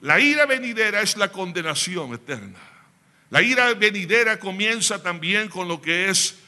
La 0.01 0.18
ira 0.18 0.46
venidera 0.46 1.03
es 1.03 1.16
la 1.16 1.31
condenación 1.31 2.14
eterna. 2.14 2.59
La 3.31 3.42
ira 3.42 3.73
venidera 3.75 4.38
comienza 4.38 5.03
también 5.03 5.49
con 5.49 5.68
lo 5.68 5.81
que 5.81 6.09
es 6.09 6.38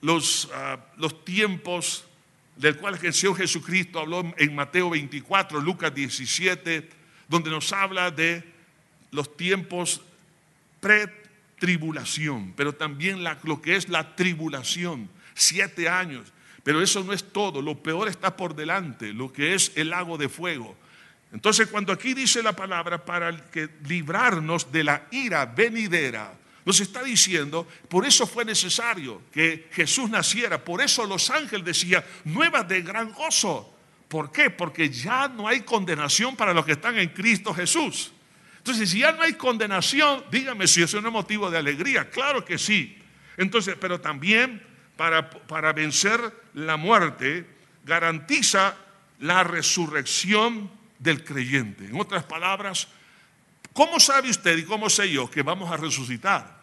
los, 0.00 0.48
ah, 0.54 0.78
los 0.96 1.24
tiempos 1.24 2.04
del 2.56 2.76
cual 2.76 2.98
el 3.02 3.12
Señor 3.12 3.36
Jesucristo 3.36 4.00
habló 4.00 4.32
en 4.36 4.54
Mateo 4.54 4.90
24, 4.90 5.60
Lucas 5.60 5.94
17, 5.94 6.88
donde 7.28 7.50
nos 7.50 7.72
habla 7.72 8.10
de 8.10 8.44
los 9.10 9.36
tiempos 9.36 10.00
pre-tribulación, 10.80 12.52
pero 12.56 12.74
también 12.74 13.24
lo 13.42 13.62
que 13.62 13.76
es 13.76 13.88
la 13.88 14.14
tribulación, 14.16 15.08
siete 15.34 15.88
años. 15.88 16.32
Pero 16.62 16.80
eso 16.80 17.02
no 17.02 17.12
es 17.12 17.24
todo, 17.32 17.60
lo 17.60 17.82
peor 17.82 18.08
está 18.08 18.36
por 18.36 18.54
delante, 18.54 19.12
lo 19.12 19.32
que 19.32 19.54
es 19.54 19.72
el 19.74 19.90
lago 19.90 20.16
de 20.16 20.28
fuego. 20.28 20.76
Entonces 21.32 21.66
cuando 21.68 21.92
aquí 21.92 22.14
dice 22.14 22.42
la 22.42 22.54
palabra 22.54 23.04
para 23.04 23.50
que 23.50 23.68
librarnos 23.86 24.70
de 24.70 24.84
la 24.84 25.06
ira 25.10 25.46
venidera, 25.46 26.34
nos 26.64 26.80
está 26.80 27.02
diciendo, 27.02 27.66
por 27.88 28.06
eso 28.06 28.26
fue 28.26 28.44
necesario 28.44 29.22
que 29.32 29.68
Jesús 29.72 30.08
naciera, 30.08 30.64
por 30.64 30.80
eso 30.80 31.04
los 31.06 31.28
ángeles 31.30 31.64
decían, 31.64 32.04
nuevas 32.24 32.68
de 32.68 32.82
gran 32.82 33.12
gozo. 33.12 33.68
¿Por 34.06 34.30
qué? 34.30 34.50
Porque 34.50 34.90
ya 34.90 35.26
no 35.26 35.48
hay 35.48 35.62
condenación 35.62 36.36
para 36.36 36.52
los 36.52 36.64
que 36.64 36.72
están 36.72 36.98
en 36.98 37.08
Cristo 37.08 37.52
Jesús. 37.52 38.12
Entonces, 38.58 38.90
si 38.90 39.00
ya 39.00 39.10
no 39.10 39.22
hay 39.22 39.32
condenación, 39.32 40.22
dígame 40.30 40.68
si 40.68 40.82
eso 40.82 41.00
no 41.00 41.08
es 41.08 41.12
motivo 41.12 41.50
de 41.50 41.58
alegría. 41.58 42.08
Claro 42.10 42.44
que 42.44 42.58
sí. 42.58 42.96
Entonces, 43.36 43.74
pero 43.80 44.00
también 44.00 44.62
para, 44.96 45.72
vencer 45.72 46.20
la 46.54 46.76
muerte, 46.76 47.46
garantiza 47.84 48.76
la 49.20 49.44
resurrección 49.44 50.70
del 50.98 51.24
creyente. 51.24 51.86
En 51.86 52.00
otras 52.00 52.24
palabras, 52.24 52.88
¿cómo 53.72 53.98
sabe 53.98 54.30
usted 54.30 54.58
y 54.58 54.64
cómo 54.64 54.88
sé 54.90 55.10
yo 55.10 55.30
que 55.30 55.42
vamos 55.42 55.70
a 55.70 55.76
resucitar? 55.76 56.62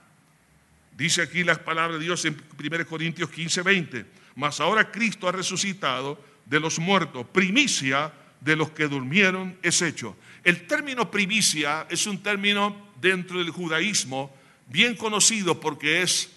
Dice 0.95 1.21
aquí 1.21 1.43
las 1.43 1.59
palabras 1.59 1.99
de 1.99 2.05
Dios 2.05 2.25
en 2.25 2.41
1 2.57 2.85
Corintios 2.85 3.29
15, 3.29 3.61
20. 3.61 4.05
Mas 4.35 4.59
ahora 4.59 4.91
Cristo 4.91 5.27
ha 5.27 5.31
resucitado 5.31 6.21
de 6.45 6.59
los 6.59 6.79
muertos, 6.79 7.25
primicia 7.31 8.11
de 8.41 8.55
los 8.55 8.71
que 8.71 8.87
durmieron 8.87 9.57
es 9.61 9.81
hecho. 9.81 10.15
El 10.43 10.65
término 10.67 11.11
primicia 11.11 11.87
es 11.89 12.07
un 12.07 12.23
término 12.23 12.89
dentro 13.01 13.39
del 13.39 13.49
judaísmo 13.49 14.33
bien 14.67 14.95
conocido 14.95 15.59
porque 15.59 16.01
es 16.01 16.31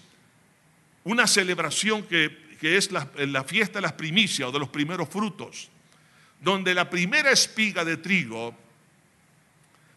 una 1.03 1.27
celebración 1.27 2.03
que, 2.03 2.43
es 2.61 2.91
la, 2.91 3.09
la, 3.17 3.43
fiesta 3.43 3.79
de 3.79 3.81
las 3.81 3.93
primicias 3.93 4.47
o 4.47 4.51
de 4.51 4.59
los 4.59 4.69
primeros 4.69 5.09
frutos, 5.09 5.69
donde 6.39 6.73
la 6.73 6.89
primera 6.89 7.29
espiga 7.31 7.83
de 7.83 7.97
trigo 7.97 8.55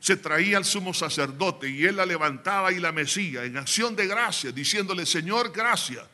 se 0.01 0.17
traía 0.17 0.57
al 0.57 0.65
sumo 0.65 0.93
sacerdote 0.93 1.69
y 1.69 1.85
él 1.85 1.97
la 1.97 2.07
levantaba 2.07 2.73
y 2.73 2.81
la 2.81 2.93
mecía 2.93 3.45
en 3.45 3.57
acción 3.57 3.95
de 3.95 4.07
gracia, 4.07 4.51
diciéndole, 4.51 5.07
Señor, 5.07 5.53
gracias, 5.53 6.05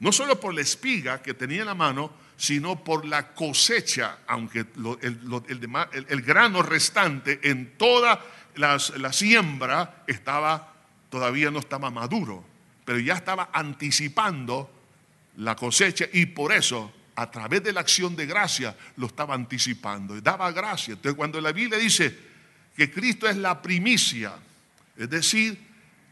no 0.00 0.10
solo 0.12 0.38
por 0.40 0.54
la 0.54 0.60
espiga 0.60 1.22
que 1.22 1.34
tenía 1.34 1.60
en 1.60 1.66
la 1.66 1.74
mano, 1.74 2.12
sino 2.36 2.82
por 2.82 3.06
la 3.06 3.32
cosecha, 3.32 4.18
aunque 4.26 4.66
el, 5.00 6.22
grano 6.22 6.62
restante 6.62 7.40
en 7.44 7.78
toda 7.78 8.20
la 8.56 9.12
siembra 9.12 10.04
estaba, 10.06 10.74
todavía 11.08 11.50
no 11.50 11.60
estaba 11.60 11.90
maduro 11.90 12.55
pero 12.86 13.00
ya 13.00 13.14
estaba 13.14 13.50
anticipando 13.52 14.70
la 15.38 15.54
cosecha 15.54 16.06
y 16.12 16.24
por 16.26 16.52
eso 16.52 16.90
a 17.16 17.30
través 17.30 17.62
de 17.64 17.72
la 17.72 17.80
acción 17.80 18.14
de 18.14 18.26
gracia 18.26 18.74
lo 18.96 19.08
estaba 19.08 19.34
anticipando. 19.34 20.16
Y 20.16 20.20
daba 20.20 20.52
gracia. 20.52 20.94
Entonces 20.94 21.16
cuando 21.16 21.40
la 21.40 21.52
Biblia 21.52 21.78
dice 21.78 22.16
que 22.76 22.90
Cristo 22.90 23.28
es 23.28 23.36
la 23.36 23.60
primicia, 23.60 24.34
es 24.96 25.10
decir, 25.10 25.58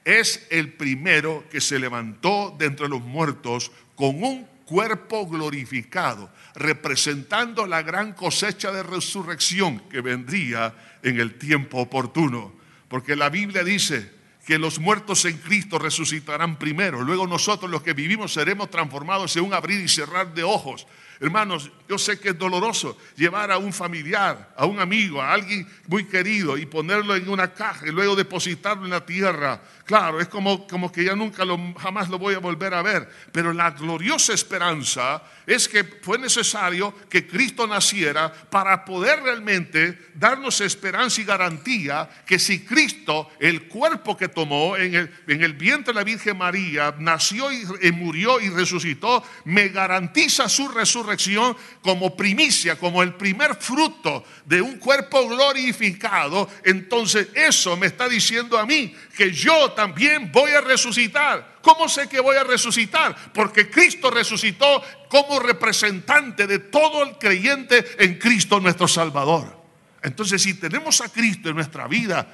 es 0.05 0.47
el 0.51 0.73
primero 0.73 1.45
que 1.49 1.61
se 1.61 1.79
levantó 1.79 2.55
de 2.59 2.67
entre 2.67 2.89
los 2.89 3.01
muertos 3.01 3.71
con 3.95 4.23
un 4.23 4.47
cuerpo 4.65 5.27
glorificado, 5.29 6.31
representando 6.55 7.67
la 7.67 7.83
gran 7.83 8.15
cosecha 8.15 8.73
de 8.73 8.83
resurrección 8.83 9.79
que 9.89 10.01
vendría 10.01 10.75
en 11.03 11.21
el 11.21 11.35
tiempo 11.39 11.79
oportuno. 11.79 12.53
Porque 12.89 13.15
la 13.15 13.29
Biblia 13.29 13.63
dice, 13.63 14.11
que 14.44 14.59
los 14.59 14.78
muertos 14.78 15.24
en 15.24 15.38
Cristo 15.38 15.78
resucitarán 15.78 16.59
primero. 16.59 17.02
Luego 17.02 17.26
nosotros 17.26 17.70
los 17.70 17.83
que 17.83 17.94
vivimos 17.94 18.33
seremos 18.33 18.70
transformados 18.70 19.35
en 19.37 19.44
un 19.44 19.54
abrir 19.54 19.80
y 19.80 19.88
cerrar 19.88 20.35
de 20.35 20.42
ojos. 20.42 20.87
Hermanos, 21.20 21.70
yo 21.88 21.96
sé 21.96 22.18
que 22.18 22.30
es 22.30 22.38
doloroso 22.38 22.98
llevar 23.16 23.52
a 23.52 23.59
un 23.59 23.72
familiar, 23.72 24.52
a 24.57 24.66
un 24.66 24.80
amigo, 24.80 25.22
a 25.22 25.33
alguien 25.33 25.66
muy 25.87 26.04
querido 26.04 26.59
y 26.59 26.66
ponerlo 26.66 27.14
en 27.14 27.28
una 27.28 27.52
caja 27.54 27.87
y 27.87 27.92
luego 27.92 28.16
depositarlo 28.16 28.85
en 28.85 28.90
la 28.90 29.07
tierra. 29.07 29.62
Claro, 29.85 30.20
es 30.20 30.28
como, 30.28 30.66
como 30.66 30.90
que 30.90 31.04
ya 31.04 31.14
nunca 31.14 31.44
lo, 31.44 31.59
jamás 31.74 32.09
lo 32.09 32.18
voy 32.18 32.35
a 32.35 32.40
volver 32.40 32.74
a 32.74 32.83
ver. 32.83 33.09
Pero 33.30 33.52
la 33.52 33.70
gloriosa 33.70 34.33
esperanza 34.33 35.22
es 35.46 35.68
que 35.68 35.85
fue 35.85 36.18
necesario 36.18 36.94
que 37.09 37.26
Cristo 37.26 37.66
naciera 37.66 38.33
para 38.33 38.85
poder 38.85 39.22
realmente 39.22 40.11
darnos 40.14 40.61
esperanza 40.62 41.20
y 41.20 41.24
garantía 41.24 42.09
que 42.26 42.38
si 42.38 42.64
Cristo, 42.64 43.30
el 43.38 43.68
cuerpo 43.68 44.16
que 44.16 44.28
tomó 44.35 44.77
en 44.77 44.94
el, 44.94 45.11
en 45.27 45.42
el 45.42 45.55
vientre 45.55 45.92
de 45.92 46.01
la 46.01 46.05
Virgen 46.05 46.37
María, 46.37 46.94
nació 46.99 47.51
y 47.53 47.92
murió 47.92 48.40
y 48.40 48.51
resucitó, 48.51 49.25
me 49.44 49.68
garantiza 49.68 50.49
su 50.49 50.68
resurrección 50.68 51.57
como 51.81 52.16
primicia, 52.16 52.79
como 52.79 53.03
el 53.03 53.14
primer 53.14 53.55
fruto 53.57 54.25
de 54.44 54.61
un 54.61 54.79
cuerpo 54.79 55.29
glorificado, 55.29 56.49
entonces 56.64 57.29
eso 57.35 57.77
me 57.77 57.87
está 57.87 58.09
diciendo 58.09 58.59
a 58.59 58.66
mí 58.66 58.94
que 59.16 59.33
yo 59.33 59.73
también 59.73 60.31
voy 60.33 60.51
a 60.53 60.61
resucitar. 60.61 61.55
¿Cómo 61.62 61.88
sé 61.88 62.09
que 62.09 62.20
voy 62.20 62.37
a 62.37 62.44
resucitar? 62.44 63.33
Porque 63.33 63.70
Cristo 63.70 64.11
resucitó 64.11 64.83
como 65.09 65.40
representante 65.40 66.47
de 66.47 66.59
todo 66.59 67.03
el 67.05 67.16
creyente 67.16 67.85
en 67.99 68.18
Cristo 68.18 68.61
nuestro 68.61 68.87
Salvador. 68.87 69.64
Entonces, 70.03 70.42
si 70.42 70.55
tenemos 70.55 71.01
a 71.01 71.09
Cristo 71.09 71.49
en 71.49 71.57
nuestra 71.57 71.88
vida, 71.88 72.27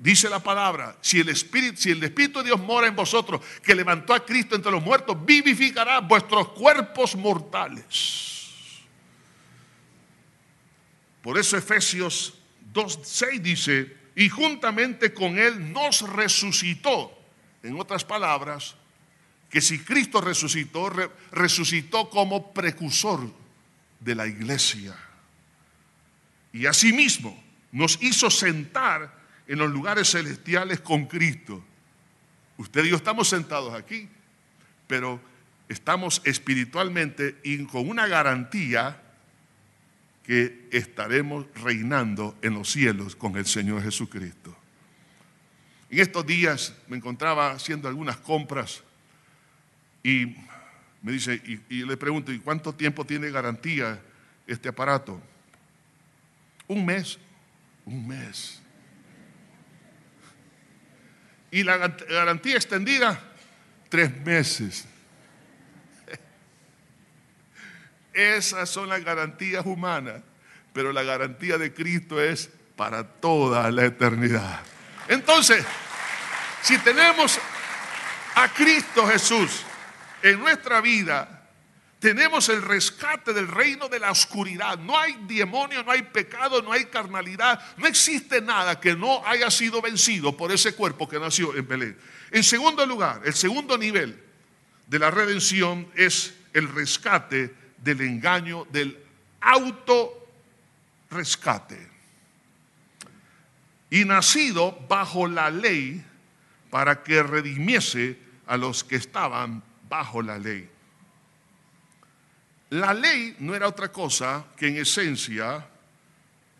dice 0.00 0.28
la 0.28 0.42
palabra, 0.42 0.96
si 1.00 1.20
el 1.20 1.28
Espíritu, 1.28 1.80
si 1.80 1.90
el 1.90 2.02
Espíritu 2.02 2.38
de 2.40 2.46
Dios 2.46 2.60
mora 2.60 2.86
en 2.86 2.96
vosotros, 2.96 3.40
que 3.62 3.74
levantó 3.74 4.14
a 4.14 4.24
Cristo 4.24 4.54
entre 4.54 4.72
los 4.72 4.82
muertos, 4.82 5.16
vivificará 5.24 6.00
vuestros 6.00 6.48
cuerpos 6.50 7.16
mortales. 7.16 8.84
Por 11.22 11.38
eso 11.38 11.56
Efesios 11.56 12.34
2.6 12.72 13.40
dice, 13.40 13.96
y 14.14 14.28
juntamente 14.28 15.12
con 15.12 15.38
Él 15.38 15.72
nos 15.72 16.02
resucitó. 16.02 17.14
En 17.62 17.78
otras 17.78 18.04
palabras, 18.04 18.76
que 19.50 19.60
si 19.60 19.80
Cristo 19.80 20.20
resucitó, 20.20 20.90
resucitó 21.32 22.08
como 22.08 22.52
precursor 22.52 23.30
de 24.00 24.14
la 24.14 24.26
iglesia. 24.26 24.96
Y 26.52 26.66
asimismo 26.66 27.42
nos 27.72 27.98
hizo 28.00 28.30
sentar 28.30 29.17
en 29.48 29.58
los 29.58 29.70
lugares 29.70 30.10
celestiales 30.10 30.80
con 30.80 31.06
Cristo. 31.06 31.64
Usted 32.58 32.84
y 32.84 32.90
yo 32.90 32.96
estamos 32.96 33.28
sentados 33.28 33.74
aquí, 33.74 34.08
pero 34.86 35.20
estamos 35.68 36.22
espiritualmente 36.24 37.38
y 37.42 37.64
con 37.64 37.88
una 37.88 38.06
garantía 38.06 39.02
que 40.22 40.68
estaremos 40.70 41.46
reinando 41.54 42.36
en 42.42 42.54
los 42.54 42.70
cielos 42.70 43.16
con 43.16 43.36
el 43.36 43.46
Señor 43.46 43.82
Jesucristo. 43.82 44.54
En 45.90 46.00
estos 46.00 46.26
días 46.26 46.74
me 46.86 46.98
encontraba 46.98 47.52
haciendo 47.52 47.88
algunas 47.88 48.18
compras 48.18 48.82
y 50.02 50.36
me 51.00 51.12
dice, 51.12 51.40
y, 51.70 51.84
le 51.84 51.96
pregunto, 51.96 52.32
¿y 52.32 52.40
cuánto 52.40 52.74
tiempo 52.74 53.06
tiene 53.06 53.30
garantía 53.30 54.02
este 54.46 54.68
aparato? 54.68 55.20
Un 56.66 56.84
mes, 56.84 57.18
un 57.86 58.06
mes. 58.06 58.57
Y 61.50 61.62
la 61.62 61.78
garantía 61.78 62.56
extendida, 62.56 63.20
tres 63.88 64.14
meses. 64.24 64.86
Esas 68.12 68.68
son 68.68 68.88
las 68.88 69.02
garantías 69.02 69.64
humanas, 69.64 70.22
pero 70.72 70.92
la 70.92 71.02
garantía 71.02 71.58
de 71.58 71.72
Cristo 71.72 72.22
es 72.22 72.50
para 72.76 73.04
toda 73.04 73.70
la 73.70 73.86
eternidad. 73.86 74.60
Entonces, 75.08 75.64
si 76.62 76.78
tenemos 76.78 77.38
a 78.34 78.48
Cristo 78.48 79.06
Jesús 79.06 79.62
en 80.22 80.38
nuestra 80.38 80.80
vida, 80.80 81.37
tenemos 81.98 82.48
el 82.48 82.62
rescate 82.62 83.32
del 83.32 83.48
reino 83.48 83.88
de 83.88 83.98
la 83.98 84.12
oscuridad. 84.12 84.78
No 84.78 84.96
hay 84.96 85.16
demonio, 85.26 85.82
no 85.82 85.90
hay 85.90 86.02
pecado, 86.02 86.62
no 86.62 86.72
hay 86.72 86.84
carnalidad. 86.84 87.60
No 87.76 87.88
existe 87.88 88.40
nada 88.40 88.78
que 88.78 88.94
no 88.94 89.26
haya 89.26 89.50
sido 89.50 89.82
vencido 89.82 90.36
por 90.36 90.52
ese 90.52 90.74
cuerpo 90.74 91.08
que 91.08 91.18
nació 91.18 91.56
en 91.56 91.66
Belén. 91.66 91.98
En 92.30 92.44
segundo 92.44 92.86
lugar, 92.86 93.22
el 93.24 93.34
segundo 93.34 93.76
nivel 93.76 94.22
de 94.86 94.98
la 94.98 95.10
redención 95.10 95.88
es 95.96 96.34
el 96.52 96.68
rescate 96.68 97.52
del 97.78 98.00
engaño, 98.02 98.64
del 98.70 98.96
auto 99.40 100.28
rescate. 101.10 101.88
Y 103.90 104.04
nacido 104.04 104.78
bajo 104.88 105.26
la 105.26 105.50
ley 105.50 106.04
para 106.70 107.02
que 107.02 107.24
redimiese 107.24 108.18
a 108.46 108.56
los 108.56 108.84
que 108.84 108.96
estaban 108.96 109.64
bajo 109.88 110.22
la 110.22 110.38
ley. 110.38 110.70
La 112.70 112.92
ley 112.92 113.34
no 113.38 113.54
era 113.54 113.66
otra 113.66 113.90
cosa 113.90 114.44
que 114.56 114.68
en 114.68 114.76
esencia 114.76 115.66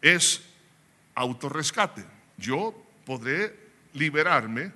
es 0.01 0.43
autorrescate. 1.15 2.05
Yo 2.37 2.75
podré 3.05 3.55
liberarme 3.93 4.73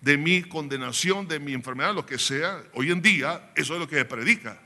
de 0.00 0.16
mi 0.16 0.42
condenación, 0.42 1.28
de 1.28 1.38
mi 1.38 1.52
enfermedad, 1.52 1.94
lo 1.94 2.06
que 2.06 2.18
sea. 2.18 2.62
Hoy 2.74 2.90
en 2.90 3.02
día 3.02 3.50
eso 3.54 3.74
es 3.74 3.80
lo 3.80 3.88
que 3.88 3.96
se 3.96 4.04
predica. 4.04 4.60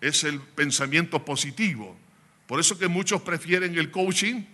Es 0.00 0.24
el 0.24 0.40
pensamiento 0.40 1.24
positivo. 1.24 1.96
Por 2.46 2.58
eso 2.60 2.78
que 2.78 2.88
muchos 2.88 3.22
prefieren 3.22 3.76
el 3.76 3.90
coaching 3.90 4.44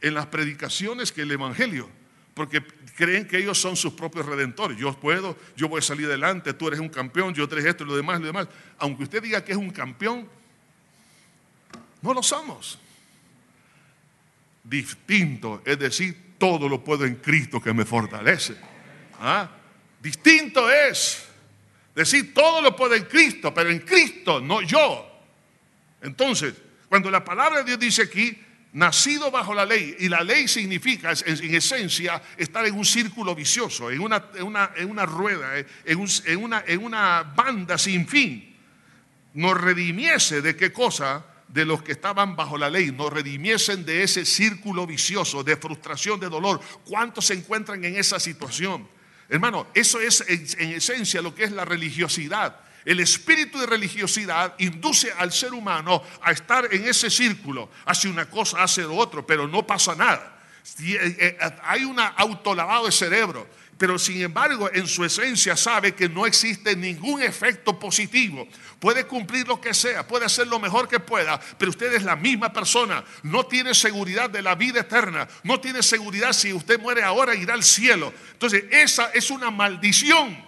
en 0.00 0.14
las 0.14 0.26
predicaciones 0.26 1.12
que 1.12 1.22
el 1.22 1.32
evangelio 1.32 1.88
porque 2.36 2.62
creen 2.94 3.26
que 3.26 3.38
ellos 3.38 3.58
son 3.58 3.76
sus 3.76 3.94
propios 3.94 4.26
redentores. 4.26 4.76
Yo 4.76 4.92
puedo, 4.92 5.38
yo 5.56 5.70
voy 5.70 5.78
a 5.78 5.82
salir 5.82 6.04
adelante, 6.04 6.52
tú 6.52 6.68
eres 6.68 6.80
un 6.80 6.90
campeón, 6.90 7.32
yo 7.32 7.44
eres 7.44 7.64
esto 7.64 7.82
y 7.82 7.86
lo 7.86 7.96
demás, 7.96 8.20
lo 8.20 8.26
demás. 8.26 8.46
Aunque 8.76 9.04
usted 9.04 9.22
diga 9.22 9.42
que 9.42 9.52
es 9.52 9.58
un 9.58 9.70
campeón, 9.70 10.28
no 12.02 12.12
lo 12.12 12.22
somos. 12.22 12.78
Distinto, 14.62 15.62
es 15.64 15.78
decir, 15.78 16.34
todo 16.36 16.68
lo 16.68 16.84
puedo 16.84 17.06
en 17.06 17.14
Cristo 17.14 17.58
que 17.58 17.72
me 17.72 17.86
fortalece. 17.86 18.54
¿Ah? 19.18 19.48
Distinto 20.02 20.70
es 20.70 21.26
decir, 21.94 22.34
todo 22.34 22.60
lo 22.60 22.76
puedo 22.76 22.94
en 22.94 23.04
Cristo, 23.04 23.54
pero 23.54 23.70
en 23.70 23.78
Cristo, 23.78 24.42
no 24.42 24.60
yo. 24.60 25.10
Entonces, 26.02 26.52
cuando 26.90 27.10
la 27.10 27.24
palabra 27.24 27.60
de 27.60 27.64
Dios 27.64 27.78
dice 27.78 28.02
aquí, 28.02 28.38
nacido 28.72 29.30
bajo 29.30 29.54
la 29.54 29.64
ley, 29.64 29.96
y 30.00 30.08
la 30.08 30.22
ley 30.22 30.48
significa 30.48 31.12
en, 31.24 31.54
esencia 31.54 32.22
estar 32.36 32.66
en 32.66 32.74
un 32.74 32.84
círculo 32.84 33.34
vicioso, 33.34 33.90
en 33.90 34.00
una, 34.00 35.06
rueda, 35.06 35.58
eh, 35.58 35.66
en, 35.84 36.42
una, 36.42 36.64
en 36.66 36.84
una 36.84 37.22
banda 37.22 37.78
sin 37.78 38.06
fin, 38.06 38.54
nos 39.34 39.58
redimiese 39.60 40.42
de 40.42 40.56
qué 40.56 40.72
cosa? 40.72 41.24
De 41.48 41.64
los 41.64 41.82
que 41.82 41.92
estaban 41.92 42.36
bajo 42.36 42.58
la 42.58 42.68
ley, 42.68 42.90
nos 42.90 43.12
redimiesen 43.12 43.84
de 43.86 44.02
ese 44.02 44.24
círculo 44.24 44.86
vicioso, 44.86 45.42
de 45.44 45.56
frustración, 45.56 46.18
de 46.18 46.28
dolor. 46.28 46.60
¿Cuántos 46.84 47.26
se 47.26 47.34
encuentran 47.34 47.82
en 47.84 47.96
esa 47.96 48.18
situación? 48.18 48.88
Hermano, 49.28 49.68
eso 49.74 50.00
es 50.00 50.24
en 50.26 50.72
esencia 50.72 51.22
lo 51.22 51.34
que 51.34 51.44
es 51.44 51.52
la 51.52 51.64
religiosidad. 51.64 52.65
El 52.86 53.00
espíritu 53.00 53.58
de 53.58 53.66
religiosidad 53.66 54.54
induce 54.58 55.12
al 55.18 55.32
ser 55.32 55.52
humano 55.52 56.04
a 56.22 56.30
estar 56.30 56.72
en 56.72 56.86
ese 56.86 57.10
círculo, 57.10 57.68
hace 57.84 58.08
una 58.08 58.30
cosa, 58.30 58.62
hace 58.62 58.82
lo 58.82 58.94
otro, 58.94 59.26
pero 59.26 59.48
no 59.48 59.66
pasa 59.66 59.96
nada. 59.96 60.38
Eh, 60.84 61.16
eh, 61.18 61.56
hay 61.64 61.84
un 61.84 61.98
autolavado 61.98 62.86
de 62.86 62.92
cerebro, 62.92 63.48
pero 63.76 63.98
sin 63.98 64.22
embargo 64.22 64.70
en 64.72 64.86
su 64.86 65.04
esencia 65.04 65.56
sabe 65.56 65.96
que 65.96 66.08
no 66.08 66.26
existe 66.26 66.76
ningún 66.76 67.20
efecto 67.20 67.76
positivo. 67.76 68.46
Puede 68.78 69.04
cumplir 69.04 69.48
lo 69.48 69.60
que 69.60 69.74
sea, 69.74 70.06
puede 70.06 70.26
hacer 70.26 70.46
lo 70.46 70.60
mejor 70.60 70.86
que 70.86 71.00
pueda, 71.00 71.40
pero 71.58 71.72
usted 71.72 71.92
es 71.92 72.04
la 72.04 72.14
misma 72.14 72.52
persona, 72.52 73.04
no 73.24 73.46
tiene 73.46 73.74
seguridad 73.74 74.30
de 74.30 74.42
la 74.42 74.54
vida 74.54 74.82
eterna, 74.82 75.26
no 75.42 75.58
tiene 75.58 75.82
seguridad 75.82 76.32
si 76.32 76.52
usted 76.52 76.78
muere 76.78 77.02
ahora 77.02 77.34
irá 77.34 77.54
al 77.54 77.64
cielo. 77.64 78.14
Entonces 78.30 78.62
esa 78.70 79.10
es 79.12 79.32
una 79.32 79.50
maldición. 79.50 80.45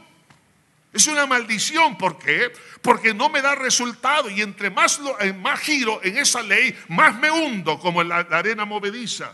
Es 0.99 1.07
una 1.07 1.27
maldición, 1.27 1.97
¿por 1.97 2.19
qué? 2.19 2.53
Porque 2.83 3.15
no 3.15 3.29
me 3.29 3.41
da 3.41 3.55
resultado 3.55 4.29
y 4.29 4.43
entre 4.43 4.69
más, 4.69 5.01
eh, 5.21 5.33
más 5.33 5.61
giro 5.61 6.01
en 6.03 6.19
esa 6.19 6.43
ley, 6.43 6.77
más 6.89 7.17
me 7.17 7.31
hundo 7.31 7.79
como 7.79 8.03
la, 8.03 8.17
arena 8.17 8.65
movediza. 8.65 9.33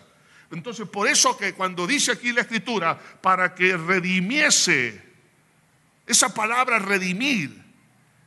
Entonces, 0.51 0.87
por 0.87 1.09
eso 1.09 1.39
que 1.39 1.55
cuando 1.55 1.87
dice 1.87 2.13
aquí 2.13 2.33
la 2.33 2.43
escritura, 2.43 2.99
para 2.99 3.55
que 3.55 3.79
redimiese, 3.79 5.03
esa 6.07 6.35
palabra 6.35 6.79
redimir, 6.79 7.65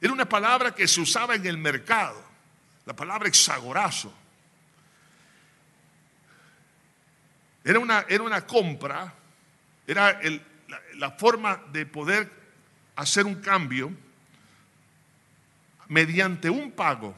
era 0.01 0.11
una 0.11 0.27
palabra 0.27 0.73
que 0.73 0.87
se 0.87 0.99
usaba 0.99 1.35
en 1.35 1.45
el 1.45 1.59
mercado, 1.59 2.19
la 2.87 2.95
palabra 2.95 3.27
exagorazo. 3.27 4.11
Era 7.63 7.77
una, 7.77 8.03
era 8.09 8.23
una 8.23 8.47
compra, 8.47 9.13
era 9.85 10.19
la 10.95 11.11
forma 11.11 11.61
de 11.71 11.85
poder 11.85 12.36
hacer 12.97 13.25
un 13.25 13.35
cambio 13.35 13.91
mediante 15.87 16.49
un 16.49 16.71
pago, 16.71 17.15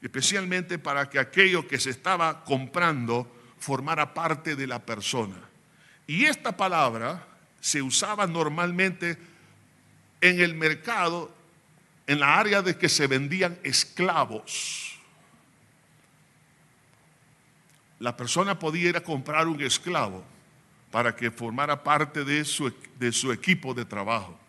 especialmente 0.00 0.78
para 0.78 1.10
que 1.10 1.18
aquello 1.18 1.66
que 1.68 1.78
se 1.78 1.90
estaba 1.90 2.44
comprando 2.44 3.30
formara 3.58 4.14
parte 4.14 4.54
de 4.56 4.66
la 4.66 4.78
persona. 4.78 5.36
Y 6.06 6.24
esta 6.24 6.56
palabra 6.56 7.26
se 7.60 7.82
usaba 7.82 8.26
normalmente 8.26 9.18
en 10.20 10.40
el 10.40 10.54
mercado, 10.54 11.34
en 12.06 12.20
la 12.20 12.38
área 12.38 12.62
de 12.62 12.78
que 12.78 12.88
se 12.88 13.08
vendían 13.08 13.58
esclavos. 13.64 14.96
La 17.98 18.16
persona 18.16 18.58
podía 18.58 18.90
ir 18.90 18.96
a 18.96 19.02
comprar 19.02 19.48
un 19.48 19.60
esclavo 19.60 20.35
para 20.96 21.14
que 21.14 21.30
formara 21.30 21.84
parte 21.84 22.24
de 22.24 22.42
su, 22.42 22.72
de 22.98 23.12
su 23.12 23.30
equipo 23.30 23.74
de 23.74 23.84
trabajo. 23.84 24.40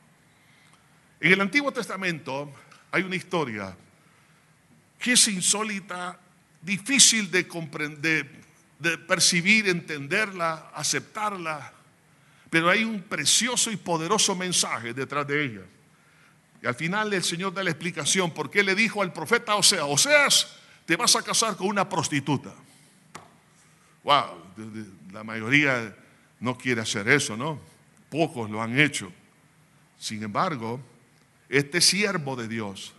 En 1.20 1.34
el 1.34 1.42
Antiguo 1.42 1.74
Testamento 1.74 2.50
hay 2.90 3.04
una 3.04 3.18
historia 3.18 3.76
que 4.98 5.12
es 5.12 5.28
insólita, 5.28 6.18
difícil 6.62 7.30
de 7.30 7.46
comprender, 7.50 8.32
de 8.80 8.98
percibir, 8.98 9.68
entenderla, 9.68 10.72
aceptarla, 10.74 11.74
pero 12.50 12.70
hay 12.70 12.86
un 12.86 13.02
precioso 13.02 13.70
y 13.70 13.76
poderoso 13.76 14.34
mensaje 14.34 14.94
detrás 14.94 15.28
de 15.28 15.44
ella. 15.44 15.66
Y 16.64 16.66
al 16.66 16.76
final 16.76 17.12
el 17.12 17.26
Señor 17.26 17.54
da 17.54 17.62
la 17.62 17.72
explicación 17.72 18.34
por 18.34 18.50
qué 18.50 18.64
le 18.64 18.74
dijo 18.74 19.02
al 19.02 19.12
profeta 19.12 19.54
Oseas, 19.56 19.84
Oseas, 19.86 20.56
te 20.86 20.96
vas 20.96 21.14
a 21.18 21.24
casar 21.24 21.58
con 21.58 21.68
una 21.68 21.90
prostituta. 21.90 22.54
Wow, 24.06 24.46
la 25.12 25.26
mayoría 25.26 25.94
no 26.39 26.58
quiere 26.58 26.82
hacer 26.82 27.08
eso, 27.08 27.36
¿no? 27.36 27.60
Pocos 28.10 28.50
lo 28.50 28.62
han 28.62 28.80
hecho. 28.80 29.12
Sin 29.97 30.23
embargo, 30.23 30.80
este 31.50 31.82
siervo 31.82 32.36
de 32.36 32.47
Dios 32.47 32.93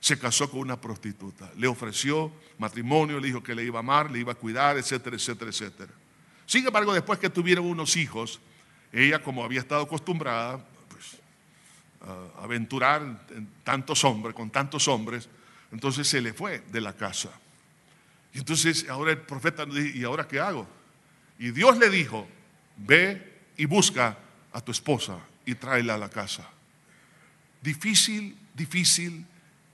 se 0.00 0.18
casó 0.18 0.50
con 0.50 0.60
una 0.60 0.80
prostituta, 0.80 1.50
le 1.56 1.66
ofreció 1.66 2.30
matrimonio, 2.58 3.18
le 3.18 3.28
dijo 3.28 3.42
que 3.42 3.54
le 3.54 3.64
iba 3.64 3.78
a 3.78 3.80
amar, 3.80 4.10
le 4.10 4.18
iba 4.18 4.32
a 4.32 4.34
cuidar, 4.34 4.76
etcétera, 4.76 5.16
etcétera, 5.16 5.50
etcétera. 5.50 5.92
Sin 6.46 6.66
embargo, 6.66 6.92
después 6.92 7.18
que 7.18 7.30
tuvieron 7.30 7.64
unos 7.64 7.96
hijos, 7.96 8.40
ella 8.92 9.22
como 9.22 9.44
había 9.44 9.60
estado 9.60 9.82
acostumbrada 9.82 10.62
pues, 10.88 11.16
a 12.02 12.44
aventurar 12.44 13.00
en 13.30 13.48
tantos 13.64 14.04
hombres, 14.04 14.34
con 14.34 14.50
tantos 14.50 14.88
hombres, 14.88 15.28
entonces 15.72 16.06
se 16.06 16.20
le 16.20 16.34
fue 16.34 16.60
de 16.70 16.80
la 16.80 16.92
casa. 16.92 17.30
Y 18.34 18.38
entonces 18.38 18.86
ahora 18.88 19.12
el 19.12 19.18
profeta 19.18 19.64
dice, 19.64 19.96
¿y 19.96 20.04
ahora 20.04 20.28
qué 20.28 20.38
hago? 20.38 20.66
Y 21.38 21.50
Dios 21.50 21.78
le 21.78 21.88
dijo, 21.88 22.28
ve 22.76 23.52
y 23.56 23.66
busca 23.66 24.18
a 24.52 24.60
tu 24.60 24.72
esposa 24.72 25.18
y 25.44 25.54
tráela 25.54 25.94
a 25.94 25.98
la 25.98 26.08
casa. 26.08 26.48
Difícil, 27.60 28.36
difícil 28.54 29.26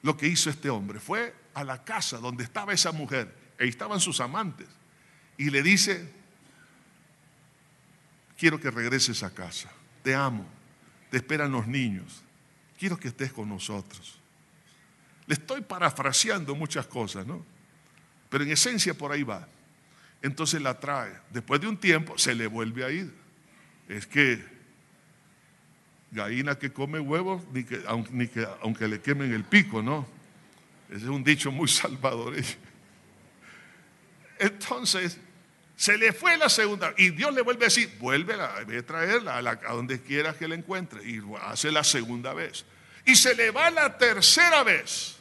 lo 0.02 0.16
que 0.16 0.26
hizo 0.26 0.50
este 0.50 0.70
hombre. 0.70 1.00
Fue 1.00 1.34
a 1.54 1.64
la 1.64 1.84
casa 1.84 2.18
donde 2.18 2.44
estaba 2.44 2.72
esa 2.72 2.92
mujer, 2.92 3.34
ahí 3.58 3.68
estaban 3.68 4.00
sus 4.00 4.20
amantes, 4.20 4.68
y 5.36 5.50
le 5.50 5.62
dice, 5.62 6.12
quiero 8.38 8.60
que 8.60 8.70
regreses 8.70 9.22
a 9.22 9.34
casa, 9.34 9.70
te 10.02 10.14
amo, 10.14 10.46
te 11.10 11.18
esperan 11.18 11.52
los 11.52 11.66
niños, 11.66 12.22
quiero 12.78 12.98
que 12.98 13.08
estés 13.08 13.32
con 13.32 13.48
nosotros. 13.48 14.18
Le 15.26 15.34
estoy 15.34 15.60
parafraseando 15.60 16.54
muchas 16.54 16.86
cosas, 16.86 17.26
¿no? 17.26 17.44
Pero 18.28 18.44
en 18.44 18.50
esencia 18.50 18.94
por 18.94 19.12
ahí 19.12 19.22
va. 19.22 19.46
Entonces 20.22 20.60
la 20.60 20.78
trae. 20.78 21.12
Después 21.30 21.60
de 21.60 21.68
un 21.68 21.76
tiempo 21.76 22.18
se 22.18 22.34
le 22.34 22.46
vuelve 22.46 22.84
a 22.84 22.90
ir. 22.90 23.12
Es 23.88 24.06
que 24.06 24.44
gallina 26.10 26.58
que 26.58 26.72
come 26.72 27.00
huevos, 27.00 27.42
ni 27.52 27.64
que, 27.64 27.80
aunque, 27.86 28.46
aunque 28.62 28.88
le 28.88 29.00
quemen 29.00 29.32
el 29.32 29.44
pico, 29.44 29.82
¿no? 29.82 30.06
Ese 30.88 31.04
es 31.04 31.10
un 31.10 31.24
dicho 31.24 31.50
muy 31.50 31.68
salvadoreño. 31.68 32.46
Entonces, 34.38 35.18
se 35.76 35.96
le 35.96 36.12
fue 36.12 36.36
la 36.36 36.48
segunda 36.48 36.92
y 36.98 37.10
Dios 37.10 37.32
le 37.34 37.42
vuelve 37.42 37.64
a 37.64 37.68
decir, 37.68 37.90
vuelve 37.98 38.34
a 38.34 38.82
traerla 38.84 39.36
a, 39.36 39.38
a 39.38 39.72
donde 39.72 40.00
quiera 40.02 40.34
que 40.34 40.48
la 40.48 40.54
encuentre. 40.54 41.02
Y 41.08 41.22
hace 41.42 41.70
la 41.70 41.84
segunda 41.84 42.34
vez. 42.34 42.64
Y 43.06 43.16
se 43.16 43.34
le 43.34 43.50
va 43.50 43.70
la 43.70 43.96
tercera 43.96 44.62
vez. 44.62 45.19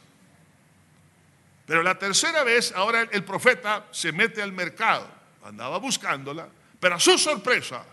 Pero 1.70 1.84
la 1.84 1.96
tercera 1.96 2.42
vez, 2.42 2.72
ahora 2.74 3.08
el 3.12 3.22
profeta 3.22 3.86
se 3.92 4.10
mete 4.10 4.42
al 4.42 4.50
mercado, 4.50 5.08
andaba 5.44 5.78
buscándola, 5.78 6.48
pero 6.80 6.96
a 6.96 6.98
su 6.98 7.16
sorpresa 7.16 7.84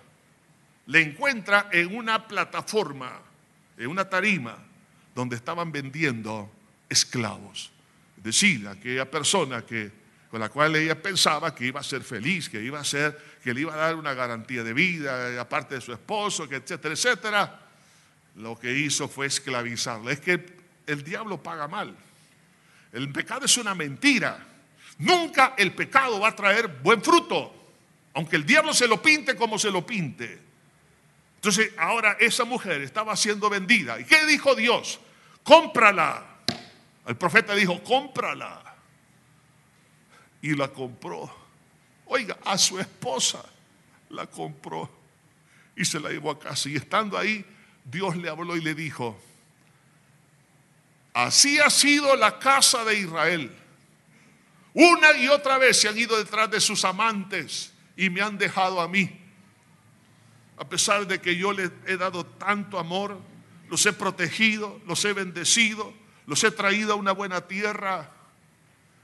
le 0.87 0.99
encuentra 0.99 1.69
en 1.71 1.95
una 1.95 2.27
plataforma, 2.27 3.21
en 3.77 3.85
una 3.85 4.09
tarima, 4.09 4.57
donde 5.13 5.35
estaban 5.35 5.71
vendiendo 5.71 6.51
esclavos. 6.89 7.69
Es 8.17 8.23
decir, 8.23 8.67
aquella 8.67 9.11
persona 9.11 9.63
que, 9.63 9.91
con 10.31 10.39
la 10.39 10.49
cual 10.49 10.75
ella 10.75 10.99
pensaba 10.99 11.53
que 11.53 11.67
iba 11.67 11.79
a 11.79 11.83
ser 11.83 12.01
feliz, 12.01 12.49
que 12.49 12.59
iba 12.59 12.79
a 12.79 12.83
ser, 12.83 13.15
que 13.43 13.53
le 13.53 13.61
iba 13.61 13.75
a 13.75 13.77
dar 13.77 13.95
una 13.95 14.15
garantía 14.15 14.63
de 14.63 14.73
vida, 14.73 15.39
aparte 15.39 15.75
de 15.75 15.81
su 15.81 15.93
esposo, 15.93 16.49
que 16.49 16.55
etcétera, 16.55 16.95
etcétera, 16.95 17.59
lo 18.37 18.57
que 18.57 18.75
hizo 18.75 19.07
fue 19.07 19.27
esclavizarla. 19.27 20.13
Es 20.13 20.19
que 20.19 20.43
el 20.87 21.03
diablo 21.03 21.43
paga 21.43 21.67
mal. 21.67 21.95
El 22.91 23.11
pecado 23.11 23.45
es 23.45 23.57
una 23.57 23.75
mentira. 23.75 24.45
Nunca 24.99 25.53
el 25.57 25.73
pecado 25.73 26.19
va 26.19 26.29
a 26.29 26.35
traer 26.35 26.67
buen 26.67 27.01
fruto, 27.01 27.53
aunque 28.13 28.35
el 28.35 28.45
diablo 28.45 28.73
se 28.73 28.87
lo 28.87 29.01
pinte 29.01 29.35
como 29.35 29.59
se 29.59 29.71
lo 29.71 29.85
pinte. 29.85 30.47
Entonces, 31.35 31.71
ahora 31.77 32.17
esa 32.19 32.45
mujer 32.45 32.81
estaba 32.81 33.15
siendo 33.15 33.49
vendida. 33.49 33.99
¿Y 33.99 34.05
qué 34.05 34.25
dijo 34.25 34.55
Dios? 34.55 34.99
Cómprala. 35.43 36.25
El 37.05 37.15
profeta 37.15 37.53
dijo, 37.53 37.81
cómprala. 37.83 38.75
Y 40.41 40.55
la 40.55 40.69
compró. 40.69 41.31
Oiga, 42.07 42.37
a 42.43 42.57
su 42.57 42.79
esposa 42.79 43.43
la 44.09 44.25
compró 44.25 44.89
y 45.75 45.85
se 45.85 45.99
la 45.99 46.09
llevó 46.09 46.31
a 46.31 46.39
casa. 46.39 46.69
Y 46.69 46.75
estando 46.75 47.17
ahí, 47.17 47.45
Dios 47.85 48.17
le 48.17 48.29
habló 48.29 48.57
y 48.57 48.61
le 48.61 48.73
dijo, 48.73 49.19
Así 51.17 51.57
ha 51.57 51.71
sido 51.71 52.15
la 52.15 52.37
casa 52.37 52.85
de 52.85 52.99
Israel. 52.99 53.51
Una 54.75 55.17
y 55.17 55.27
otra 55.27 55.57
vez 55.57 55.81
se 55.81 55.87
han 55.87 55.97
ido 55.97 56.15
detrás 56.15 56.51
de 56.51 56.61
sus 56.61 56.85
amantes 56.85 57.73
y 57.95 58.11
me 58.11 58.21
han 58.21 58.37
dejado 58.37 58.79
a 58.79 58.87
mí. 58.87 59.19
A 60.59 60.69
pesar 60.69 61.07
de 61.07 61.19
que 61.19 61.35
yo 61.35 61.53
les 61.53 61.71
he 61.87 61.97
dado 61.97 62.23
tanto 62.23 62.77
amor, 62.77 63.19
los 63.67 63.83
he 63.87 63.93
protegido, 63.93 64.79
los 64.85 65.03
he 65.05 65.13
bendecido, 65.13 65.91
los 66.27 66.43
he 66.43 66.51
traído 66.51 66.93
a 66.93 66.97
una 66.97 67.13
buena 67.13 67.47
tierra. 67.47 68.11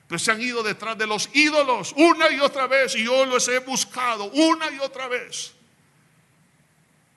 Pero 0.07 0.19
se 0.19 0.31
han 0.31 0.39
ido 0.39 0.61
detrás 0.61 0.95
de 0.95 1.07
los 1.07 1.31
ídolos 1.33 1.95
una 1.97 2.29
y 2.29 2.39
otra 2.41 2.67
vez 2.67 2.95
y 2.95 3.05
yo 3.05 3.25
los 3.25 3.47
he 3.47 3.57
buscado 3.57 4.25
una 4.25 4.69
y 4.69 4.77
otra 4.77 5.07
vez. 5.07 5.55